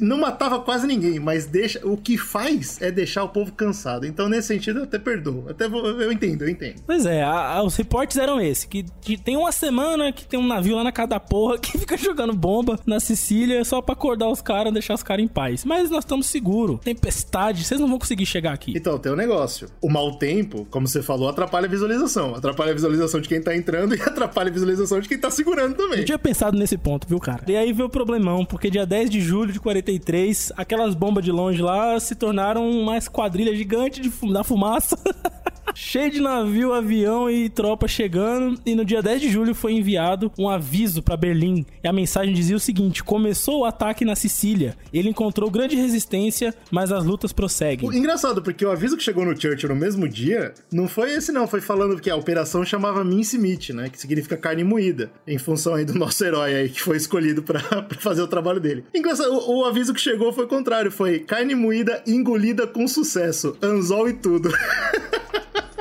não 0.00 0.18
matava 0.18 0.60
quase 0.60 0.86
ninguém, 0.86 1.18
mas 1.18 1.46
deixa, 1.46 1.86
o 1.86 1.96
que 1.96 2.16
faz 2.16 2.80
é 2.80 2.90
deixar 2.90 3.24
o 3.24 3.28
povo 3.28 3.52
cansado. 3.52 4.06
Então, 4.06 4.28
nesse 4.28 4.48
sentido, 4.48 4.80
eu 4.80 4.84
até 4.84 4.98
perdoo. 4.98 5.46
Até 5.48 5.68
vou, 5.68 5.84
eu 5.86 6.10
entendo, 6.10 6.42
eu 6.42 6.48
entendo. 6.48 6.82
Pois 6.86 7.04
é, 7.04 7.22
a, 7.22 7.54
a, 7.54 7.62
os 7.62 7.76
reportes 7.76 8.16
eram 8.16 8.40
esse: 8.40 8.66
que, 8.66 8.84
que, 9.00 9.16
tem 9.16 9.36
uma 9.36 9.52
semana 9.52 10.12
que 10.12 10.24
tem 10.24 10.38
um 10.38 10.46
navio 10.46 10.76
lá 10.76 10.84
na 10.84 10.92
casa 10.92 11.08
da 11.08 11.20
porra 11.20 11.58
que 11.58 11.76
fica 11.78 11.96
jogando 11.96 12.32
bomba 12.32 12.78
na 12.86 13.00
Sicília 13.00 13.64
só 13.64 13.80
pra 13.82 13.92
acordar 13.92 14.28
os 14.28 14.40
caras, 14.40 14.72
deixar 14.72 14.94
os 14.94 15.02
caras 15.02 15.24
em 15.24 15.28
paz. 15.28 15.64
Mas 15.64 15.90
nós 15.90 16.04
estamos 16.04 16.26
seguros. 16.26 16.80
Tempestade, 16.80 17.64
vocês 17.64 17.80
não 17.80 17.88
vão 17.88 17.98
conseguir 17.98 18.26
chegar 18.28 18.52
aqui. 18.52 18.72
Então, 18.76 18.98
tem 18.98 19.12
um 19.12 19.16
negócio. 19.16 19.68
O 19.80 19.90
mau 19.90 20.18
tempo, 20.18 20.66
como 20.70 20.86
você 20.86 21.02
falou, 21.02 21.28
atrapalha 21.28 21.66
a 21.66 21.70
visualização. 21.70 22.34
Atrapalha 22.34 22.70
a 22.70 22.74
visualização 22.74 23.20
de 23.20 23.28
quem 23.28 23.42
tá 23.42 23.54
entrando 23.56 23.94
e 23.96 24.00
atrapalha 24.00 24.48
a 24.48 24.52
visualização 24.52 25.00
de 25.00 25.08
quem 25.08 25.18
tá 25.18 25.30
segurando 25.30 25.74
também. 25.74 26.00
Eu 26.00 26.04
tinha 26.04 26.18
pensado 26.18 26.56
nesse 26.56 26.76
ponto, 26.76 27.06
viu, 27.08 27.18
cara? 27.18 27.42
E 27.46 27.56
aí 27.56 27.72
veio 27.72 27.86
o 27.88 27.90
problemão, 27.90 28.44
porque 28.44 28.70
dia 28.70 28.86
10 28.86 29.10
de 29.10 29.20
julho 29.20 29.52
de 29.52 29.60
43, 29.60 30.52
aquelas 30.56 30.94
bombas 30.94 31.24
de 31.24 31.32
longe 31.32 31.62
lá 31.62 31.98
se 31.98 32.14
tornaram 32.14 32.68
uma 32.68 32.96
esquadrilha 32.96 33.54
gigante 33.54 34.00
de, 34.00 34.10
da 34.32 34.44
fumaça. 34.44 34.98
cheio 35.74 36.10
de 36.10 36.20
navio, 36.20 36.72
avião 36.72 37.30
e 37.30 37.48
tropa 37.48 37.88
chegando. 37.88 38.60
E 38.64 38.74
no 38.74 38.84
dia 38.84 39.02
10 39.02 39.20
de 39.20 39.28
julho 39.28 39.54
foi 39.54 39.72
enviado 39.72 40.32
um 40.38 40.48
aviso 40.48 41.02
para 41.02 41.16
Berlim. 41.16 41.64
E 41.82 41.88
a 41.88 41.92
mensagem 41.92 42.34
dizia 42.34 42.56
o 42.56 42.60
seguinte: 42.60 43.02
começou 43.02 43.60
o 43.60 43.64
ataque 43.64 44.04
na 44.04 44.14
Sicília. 44.14 44.76
Ele 44.92 45.08
encontrou 45.08 45.50
grande 45.50 45.76
resistência, 45.76 46.54
mas 46.70 46.92
as 46.92 47.04
lutas 47.04 47.32
prosseguem. 47.32 47.88
Engraçado, 47.96 48.42
porque 48.42 48.64
o 48.64 48.70
aviso 48.70 48.96
que 48.96 49.02
chegou 49.02 49.24
no 49.24 49.38
Churchill 49.38 49.68
no 49.68 49.76
mesmo 49.76 50.08
dia 50.08 50.54
não 50.72 50.88
foi 50.88 51.12
esse, 51.12 51.32
não. 51.32 51.46
Foi 51.46 51.60
falando 51.60 52.00
que 52.00 52.10
a 52.10 52.16
operação 52.16 52.64
chamava 52.64 53.04
Mince 53.04 53.38
Meat, 53.38 53.72
né? 53.72 53.88
Que 53.88 53.98
significa 53.98 54.36
carne 54.36 54.64
moída. 54.64 55.10
Em 55.26 55.38
função 55.38 55.74
aí 55.74 55.84
do 55.84 55.94
nosso 55.94 56.24
herói 56.24 56.54
aí, 56.54 56.68
que 56.68 56.82
foi 56.82 56.96
escolhido 56.96 57.42
para 57.42 57.60
fazer 57.98 58.22
o 58.22 58.28
trabalho 58.28 58.60
dele. 58.60 58.84
Engraçado, 58.94 59.32
o, 59.32 59.60
o 59.60 59.64
aviso 59.64 59.94
que 59.94 60.00
chegou 60.00 60.32
foi 60.32 60.44
o 60.44 60.48
contrário: 60.48 60.90
foi 60.90 61.18
carne 61.20 61.54
moída 61.54 62.02
engolida 62.06 62.66
com 62.66 62.86
sucesso. 62.86 63.56
Anzol 63.62 64.08
e 64.08 64.12
tudo. 64.14 64.50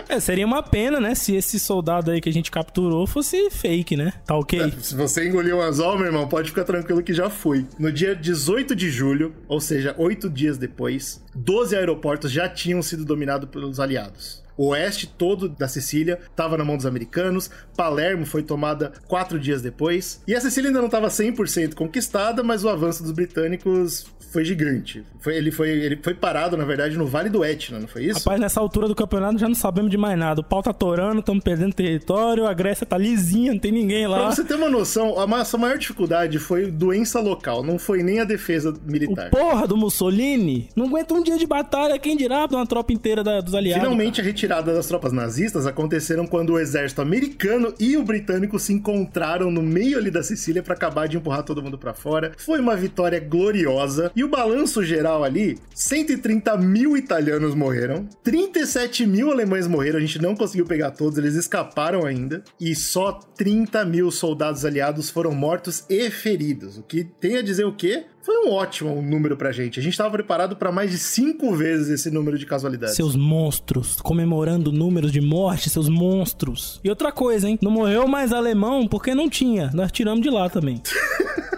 É, 0.09 0.19
seria 0.19 0.45
uma 0.45 0.63
pena, 0.63 0.99
né? 0.99 1.13
Se 1.15 1.35
esse 1.35 1.59
soldado 1.59 2.11
aí 2.11 2.21
que 2.21 2.29
a 2.29 2.33
gente 2.33 2.49
capturou 2.49 3.05
fosse 3.05 3.49
fake, 3.49 3.95
né? 3.95 4.13
Tá 4.25 4.35
ok? 4.35 4.61
É, 4.61 4.71
se 4.81 4.95
você 4.95 5.27
engoliu 5.27 5.57
o 5.57 5.61
anzol, 5.61 5.97
meu 5.97 6.07
irmão, 6.07 6.27
pode 6.27 6.49
ficar 6.49 6.63
tranquilo 6.63 7.03
que 7.03 7.13
já 7.13 7.29
foi. 7.29 7.65
No 7.77 7.91
dia 7.91 8.15
18 8.15 8.75
de 8.75 8.89
julho, 8.89 9.33
ou 9.47 9.59
seja, 9.59 9.93
oito 9.97 10.29
dias 10.29 10.57
depois, 10.57 11.21
12 11.35 11.75
aeroportos 11.75 12.31
já 12.31 12.47
tinham 12.47 12.81
sido 12.81 13.03
dominados 13.03 13.49
pelos 13.49 13.79
aliados. 13.79 14.46
O 14.57 14.69
oeste 14.69 15.07
todo 15.07 15.47
da 15.47 15.67
Sicília 15.67 16.19
estava 16.29 16.57
na 16.57 16.65
mão 16.65 16.75
dos 16.75 16.85
americanos, 16.85 17.49
Palermo 17.75 18.25
foi 18.25 18.41
tomada 18.41 18.91
quatro 19.07 19.39
dias 19.39 19.61
depois, 19.61 20.21
e 20.27 20.35
a 20.35 20.41
Sicília 20.41 20.69
ainda 20.69 20.79
não 20.79 20.87
estava 20.87 21.07
100% 21.07 21.75
conquistada, 21.75 22.43
mas 22.43 22.63
o 22.63 22.69
avanço 22.69 23.03
dos 23.03 23.11
britânicos 23.11 24.07
foi 24.31 24.43
gigante. 24.43 25.03
Foi, 25.19 25.35
ele, 25.35 25.51
foi, 25.51 25.69
ele 25.69 25.99
foi 26.01 26.13
parado, 26.13 26.57
na 26.57 26.65
verdade, 26.65 26.97
no 26.97 27.07
Vale 27.07 27.29
do 27.29 27.43
Etna, 27.43 27.79
não 27.79 27.87
foi 27.87 28.05
isso? 28.05 28.19
Rapaz, 28.19 28.39
nessa 28.39 28.59
altura 28.59 28.87
do 28.87 28.95
campeonato 28.95 29.37
já 29.37 29.47
não 29.47 29.55
sabemos 29.55 29.89
de 29.89 29.97
mais 29.97 30.17
nada. 30.17 30.41
O 30.41 30.43
pau 30.43 30.61
tá 30.61 30.73
torando, 30.73 31.19
estamos 31.19 31.43
perdendo 31.43 31.73
território, 31.73 32.45
a 32.45 32.53
Grécia 32.53 32.85
tá 32.85 32.97
lisinha, 32.97 33.53
não 33.53 33.59
tem 33.59 33.71
ninguém 33.71 34.07
lá. 34.07 34.19
Pra 34.19 34.31
você 34.31 34.43
ter 34.43 34.55
uma 34.55 34.69
noção, 34.69 35.19
a 35.19 35.25
nossa 35.25 35.57
maior 35.57 35.77
dificuldade 35.77 36.39
foi 36.39 36.69
doença 36.69 37.19
local, 37.19 37.63
não 37.63 37.79
foi 37.79 38.03
nem 38.03 38.19
a 38.19 38.23
defesa 38.23 38.73
militar. 38.85 39.27
O 39.27 39.31
porra 39.31 39.67
do 39.67 39.77
Mussolini 39.77 40.69
não 40.75 40.85
aguenta 40.87 41.13
um 41.13 41.23
dia 41.23 41.37
de 41.37 41.47
batalha, 41.47 41.97
quem 41.97 42.15
dirá 42.15 42.45
de 42.47 42.55
uma 42.55 42.65
tropa 42.65 42.93
inteira 42.93 43.23
da, 43.23 43.41
dos 43.41 43.55
aliados. 43.55 43.83
Finalmente, 43.83 44.17
cara. 44.17 44.27
a 44.27 44.31
retirada 44.31 44.46
das 44.47 44.87
tropas 44.87 45.11
nazistas 45.11 45.65
aconteceram 45.65 46.25
quando 46.25 46.53
o 46.53 46.59
exército 46.59 47.01
americano 47.01 47.73
e 47.79 47.97
o 47.97 48.03
britânico 48.03 48.57
se 48.57 48.73
encontraram 48.73 49.51
no 49.51 49.61
meio 49.61 49.97
ali 49.97 50.09
da 50.09 50.23
Sicília 50.23 50.63
para 50.63 50.73
acabar 50.73 51.07
de 51.07 51.17
empurrar 51.17 51.43
todo 51.43 51.61
mundo 51.61 51.77
para 51.77 51.93
fora. 51.93 52.31
Foi 52.37 52.59
uma 52.59 52.75
vitória 52.75 53.19
gloriosa 53.19 54.11
e 54.15 54.23
o 54.23 54.29
balanço 54.29 54.83
geral 54.83 55.23
ali, 55.23 55.57
130 55.75 56.57
mil 56.57 56.95
italianos 56.95 57.53
morreram, 57.53 58.07
37 58.23 59.05
mil 59.05 59.31
alemães 59.31 59.67
morreram, 59.67 59.97
a 59.97 60.01
gente 60.01 60.21
não 60.21 60.35
conseguiu 60.35 60.65
pegar 60.65 60.91
todos, 60.91 61.17
eles 61.17 61.35
escaparam 61.35 62.05
ainda, 62.05 62.43
e 62.59 62.73
só 62.75 63.11
30 63.11 63.83
mil 63.85 64.09
soldados 64.09 64.63
aliados 64.63 65.09
foram 65.09 65.31
mortos 65.31 65.83
e 65.89 66.09
feridos. 66.09 66.77
O 66.77 66.83
que 66.83 67.03
tem 67.03 67.37
a 67.37 67.41
dizer 67.41 67.65
o 67.65 67.75
quê? 67.75 68.05
Foi 68.27 68.45
um 68.45 68.51
ótimo 68.51 69.01
número 69.01 69.37
pra 69.37 69.53
gente. 69.53 69.79
A 69.79 69.81
gente 69.81 69.93
estava 69.93 70.11
preparado 70.11 70.57
para 70.57 70.69
mais 70.69 70.91
de 70.91 70.97
cinco 70.97 71.55
vezes 71.55 71.87
esse 71.87 72.11
número 72.11 72.37
de 72.37 72.45
casualidades. 72.45 72.93
Seus 72.93 73.15
monstros, 73.15 74.01
comemorando 74.01 74.69
números 74.69 75.13
de 75.13 75.21
morte, 75.21 75.69
seus 75.69 75.87
monstros. 75.87 76.81
E 76.83 76.89
outra 76.89 77.09
coisa, 77.09 77.47
hein? 77.47 77.57
Não 77.61 77.71
morreu 77.71 78.05
mais 78.05 78.33
alemão 78.33 78.85
porque 78.85 79.15
não 79.15 79.29
tinha. 79.29 79.71
Nós 79.73 79.93
tiramos 79.93 80.21
de 80.21 80.29
lá 80.29 80.49
também. 80.49 80.81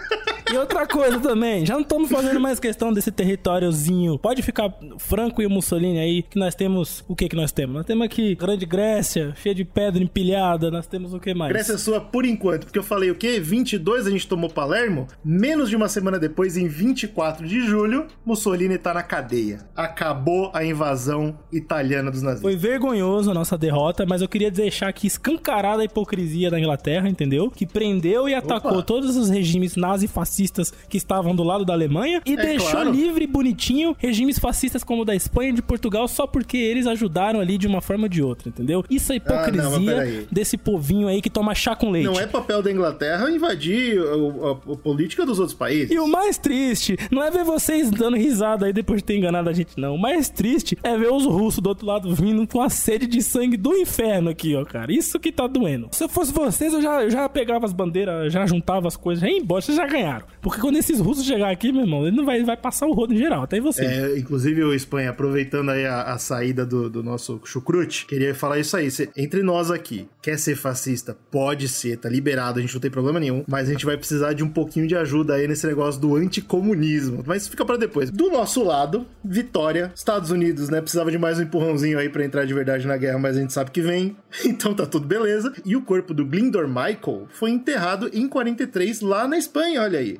E 0.52 0.56
outra 0.56 0.84
coisa 0.84 1.20
também, 1.20 1.64
já 1.64 1.74
não 1.74 1.82
estamos 1.82 2.10
fazendo 2.10 2.40
mais 2.40 2.58
questão 2.58 2.92
desse 2.92 3.12
territóriozinho. 3.12 4.18
Pode 4.18 4.42
ficar 4.42 4.68
Franco 4.98 5.40
e 5.40 5.46
Mussolini 5.46 6.00
aí, 6.00 6.22
que 6.24 6.36
nós 6.36 6.56
temos. 6.56 7.04
O 7.06 7.14
que 7.14 7.28
que 7.28 7.36
nós 7.36 7.52
temos? 7.52 7.76
Nós 7.76 7.86
temos 7.86 8.04
aqui 8.04 8.34
Grande 8.34 8.66
Grécia, 8.66 9.32
cheia 9.36 9.54
de 9.54 9.64
pedra 9.64 10.02
empilhada. 10.02 10.68
Nós 10.68 10.88
temos 10.88 11.14
o 11.14 11.20
que 11.20 11.32
mais? 11.34 11.52
Grécia 11.52 11.78
sua 11.78 12.00
por 12.00 12.24
enquanto, 12.24 12.64
porque 12.64 12.80
eu 12.80 12.82
falei 12.82 13.12
o 13.12 13.14
quê? 13.14 13.38
22 13.38 14.08
a 14.08 14.10
gente 14.10 14.26
tomou 14.26 14.50
Palermo. 14.50 15.06
Menos 15.24 15.70
de 15.70 15.76
uma 15.76 15.88
semana 15.88 16.18
depois, 16.18 16.56
em 16.56 16.66
24 16.66 17.46
de 17.46 17.60
julho, 17.62 18.08
Mussolini 18.26 18.76
tá 18.76 18.92
na 18.92 19.04
cadeia. 19.04 19.60
Acabou 19.76 20.50
a 20.52 20.64
invasão 20.64 21.38
italiana 21.52 22.10
dos 22.10 22.22
nazistas. 22.22 22.42
Foi 22.42 22.56
vergonhoso 22.56 23.30
a 23.30 23.34
nossa 23.34 23.56
derrota, 23.56 24.04
mas 24.04 24.20
eu 24.20 24.28
queria 24.28 24.50
deixar 24.50 24.88
aqui 24.88 25.06
escancarada 25.06 25.82
a 25.82 25.84
hipocrisia 25.84 26.50
da 26.50 26.58
Inglaterra, 26.58 27.08
entendeu? 27.08 27.52
Que 27.52 27.64
prendeu 27.64 28.28
e 28.28 28.34
atacou 28.34 28.72
Opa. 28.72 28.82
todos 28.82 29.16
os 29.16 29.30
regimes 29.30 29.76
nazi-fascistas 29.76 30.39
fascistas 30.40 30.72
que 30.88 30.96
estavam 30.96 31.34
do 31.34 31.42
lado 31.42 31.64
da 31.64 31.72
Alemanha 31.72 32.22
e 32.24 32.32
é 32.32 32.36
deixou 32.36 32.70
claro. 32.70 32.90
livre 32.90 33.24
e 33.24 33.26
bonitinho 33.26 33.94
regimes 33.98 34.38
fascistas 34.38 34.82
como 34.82 35.02
o 35.02 35.04
da 35.04 35.14
Espanha 35.14 35.50
e 35.50 35.52
de 35.52 35.62
Portugal 35.62 36.08
só 36.08 36.26
porque 36.26 36.56
eles 36.56 36.86
ajudaram 36.86 37.40
ali 37.40 37.58
de 37.58 37.66
uma 37.66 37.80
forma 37.80 38.04
ou 38.04 38.08
de 38.08 38.22
outra, 38.22 38.48
entendeu? 38.48 38.84
Isso 38.88 39.12
é 39.12 39.16
hipocrisia 39.16 39.66
ah, 39.66 40.04
não, 40.04 40.26
desse 40.30 40.56
povinho 40.56 41.08
aí 41.08 41.20
que 41.20 41.28
toma 41.28 41.54
chá 41.54 41.76
com 41.76 41.90
leite. 41.90 42.06
Não 42.06 42.18
é 42.18 42.26
papel 42.26 42.62
da 42.62 42.70
Inglaterra 42.70 43.30
invadir 43.30 43.98
a, 43.98 44.48
a, 44.48 44.72
a, 44.72 44.76
política 44.76 45.26
dos 45.26 45.38
outros 45.38 45.56
países. 45.56 45.90
E 45.90 45.98
o 45.98 46.06
mais 46.06 46.38
triste 46.38 46.96
não 47.10 47.22
é 47.22 47.30
ver 47.30 47.44
vocês 47.44 47.90
dando 47.90 48.16
risada 48.16 48.66
aí 48.66 48.72
depois 48.72 49.00
de 49.00 49.04
ter 49.04 49.16
enganado 49.16 49.48
a 49.48 49.52
gente, 49.52 49.78
não. 49.78 49.94
O 49.94 49.98
mais 49.98 50.28
triste 50.28 50.78
é 50.82 50.96
ver 50.96 51.12
os 51.12 51.24
russos 51.24 51.60
do 51.60 51.68
outro 51.68 51.86
lado 51.86 52.14
vindo 52.14 52.46
com 52.46 52.60
a 52.60 52.70
sede 52.70 53.06
de 53.06 53.22
sangue 53.22 53.56
do 53.56 53.74
inferno 53.74 54.30
aqui, 54.30 54.54
ó, 54.54 54.64
cara. 54.64 54.92
Isso 54.92 55.18
que 55.18 55.30
tá 55.30 55.46
doendo. 55.46 55.88
Se 55.92 56.04
eu 56.04 56.08
fosse 56.08 56.32
vocês, 56.32 56.72
eu 56.72 56.80
já, 56.80 57.02
eu 57.02 57.10
já 57.10 57.28
pegava 57.28 57.66
as 57.66 57.72
bandeiras, 57.72 58.32
já 58.32 58.46
juntava 58.46 58.88
as 58.88 58.96
coisas, 58.96 59.22
já 59.22 59.28
ia 59.28 59.38
embora, 59.38 59.60
vocês 59.60 59.76
já 59.76 59.86
ganharam. 59.86 60.26
Porque 60.40 60.60
quando 60.60 60.76
esses 60.76 60.98
russos 60.98 61.24
chegar 61.24 61.50
aqui, 61.50 61.70
meu 61.70 61.82
irmão, 61.82 62.06
ele 62.06 62.16
não 62.16 62.24
vai, 62.24 62.42
vai 62.42 62.56
passar 62.56 62.86
o 62.86 62.92
rodo 62.92 63.12
em 63.12 63.18
geral, 63.18 63.42
até 63.42 63.60
você. 63.60 63.84
É, 63.84 64.18
inclusive, 64.18 64.62
o 64.64 64.74
Espanha, 64.74 65.10
aproveitando 65.10 65.70
aí 65.70 65.86
a, 65.86 66.02
a 66.02 66.18
saída 66.18 66.64
do, 66.64 66.88
do, 66.88 67.02
nosso 67.02 67.40
chucrute, 67.44 68.06
queria 68.06 68.34
falar 68.34 68.58
isso 68.58 68.76
aí. 68.76 68.90
Cê, 68.90 69.10
entre 69.16 69.42
nós 69.42 69.70
aqui, 69.70 70.08
quer 70.22 70.38
ser 70.38 70.56
fascista? 70.56 71.16
Pode 71.30 71.68
ser, 71.68 71.98
tá 71.98 72.08
liberado, 72.08 72.58
a 72.58 72.62
gente 72.62 72.74
não 72.74 72.80
tem 72.80 72.90
problema 72.90 73.20
nenhum, 73.20 73.44
mas 73.46 73.68
a 73.68 73.72
gente 73.72 73.84
vai 73.84 73.96
precisar 73.96 74.32
de 74.32 74.42
um 74.42 74.48
pouquinho 74.48 74.86
de 74.86 74.96
ajuda 74.96 75.34
aí 75.34 75.46
nesse 75.46 75.66
negócio 75.66 76.00
do 76.00 76.16
anticomunismo. 76.16 77.22
Mas 77.26 77.46
fica 77.46 77.64
para 77.64 77.76
depois. 77.76 78.10
Do 78.10 78.30
nosso 78.30 78.64
lado, 78.64 79.06
vitória. 79.22 79.92
Estados 79.94 80.30
Unidos, 80.30 80.68
né? 80.68 80.80
Precisava 80.80 81.10
de 81.10 81.18
mais 81.18 81.38
um 81.38 81.42
empurrãozinho 81.42 81.98
aí 81.98 82.08
para 82.08 82.24
entrar 82.24 82.44
de 82.44 82.54
verdade 82.54 82.86
na 82.86 82.96
guerra, 82.96 83.18
mas 83.18 83.36
a 83.36 83.40
gente 83.40 83.52
sabe 83.52 83.70
que 83.70 83.80
vem. 83.80 84.16
Então 84.60 84.74
tá 84.74 84.84
tudo 84.84 85.06
beleza. 85.06 85.52
E 85.64 85.76
o 85.76 85.82
corpo 85.82 86.12
do 86.12 86.24
Glindor 86.24 86.66
Michael 86.66 87.26
foi 87.30 87.50
enterrado 87.50 88.10
em 88.12 88.28
43 88.28 89.00
lá 89.00 89.26
na 89.26 89.38
Espanha, 89.38 89.82
olha 89.82 89.98
aí 89.98 90.19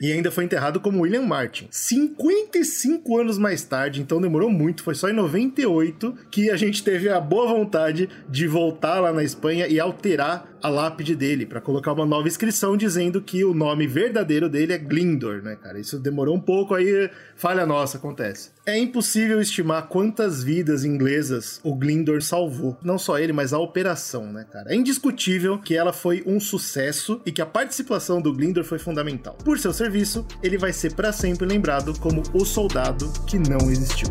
e 0.00 0.12
ainda 0.12 0.30
foi 0.30 0.44
enterrado 0.44 0.80
como 0.80 1.00
William 1.00 1.22
Martin. 1.22 1.68
55 1.70 3.18
anos 3.18 3.38
mais 3.38 3.64
tarde, 3.64 4.00
então 4.00 4.20
demorou 4.20 4.50
muito, 4.50 4.82
foi 4.82 4.94
só 4.94 5.08
em 5.08 5.12
98 5.12 6.14
que 6.30 6.50
a 6.50 6.56
gente 6.56 6.82
teve 6.82 7.08
a 7.08 7.20
boa 7.20 7.48
vontade 7.48 8.08
de 8.28 8.46
voltar 8.46 9.00
lá 9.00 9.12
na 9.12 9.24
Espanha 9.24 9.66
e 9.66 9.80
alterar 9.80 10.48
a 10.62 10.68
lápide 10.68 11.14
dele 11.14 11.46
para 11.46 11.60
colocar 11.60 11.92
uma 11.92 12.06
nova 12.06 12.26
inscrição 12.26 12.76
dizendo 12.76 13.20
que 13.20 13.44
o 13.44 13.54
nome 13.54 13.86
verdadeiro 13.86 14.48
dele 14.48 14.72
é 14.72 14.78
Glindor, 14.78 15.42
né, 15.42 15.56
cara? 15.56 15.78
Isso 15.78 15.98
demorou 15.98 16.34
um 16.34 16.40
pouco 16.40 16.74
aí, 16.74 17.10
falha 17.36 17.64
nossa 17.64 17.98
acontece. 17.98 18.50
É 18.66 18.76
impossível 18.76 19.40
estimar 19.40 19.88
quantas 19.88 20.42
vidas 20.42 20.84
inglesas 20.84 21.60
o 21.64 21.74
Glindor 21.74 22.20
salvou. 22.22 22.76
Não 22.82 22.98
só 22.98 23.18
ele, 23.18 23.32
mas 23.32 23.52
a 23.52 23.58
operação, 23.58 24.32
né, 24.32 24.44
cara? 24.50 24.72
É 24.72 24.74
indiscutível 24.74 25.58
que 25.58 25.74
ela 25.74 25.92
foi 25.92 26.22
um 26.26 26.38
sucesso 26.38 27.20
e 27.24 27.32
que 27.32 27.40
a 27.40 27.46
participação 27.46 28.20
do 28.20 28.32
Glindor 28.34 28.64
foi 28.64 28.78
fundamental. 28.78 29.34
Por 29.44 29.58
seu 29.58 29.72
serviço, 29.88 30.26
ele 30.42 30.58
vai 30.58 30.72
ser 30.72 30.92
para 30.92 31.12
sempre 31.12 31.46
lembrado 31.46 31.98
como 31.98 32.22
o 32.34 32.44
soldado 32.44 33.10
que 33.26 33.38
não 33.38 33.70
existiu. 33.70 34.08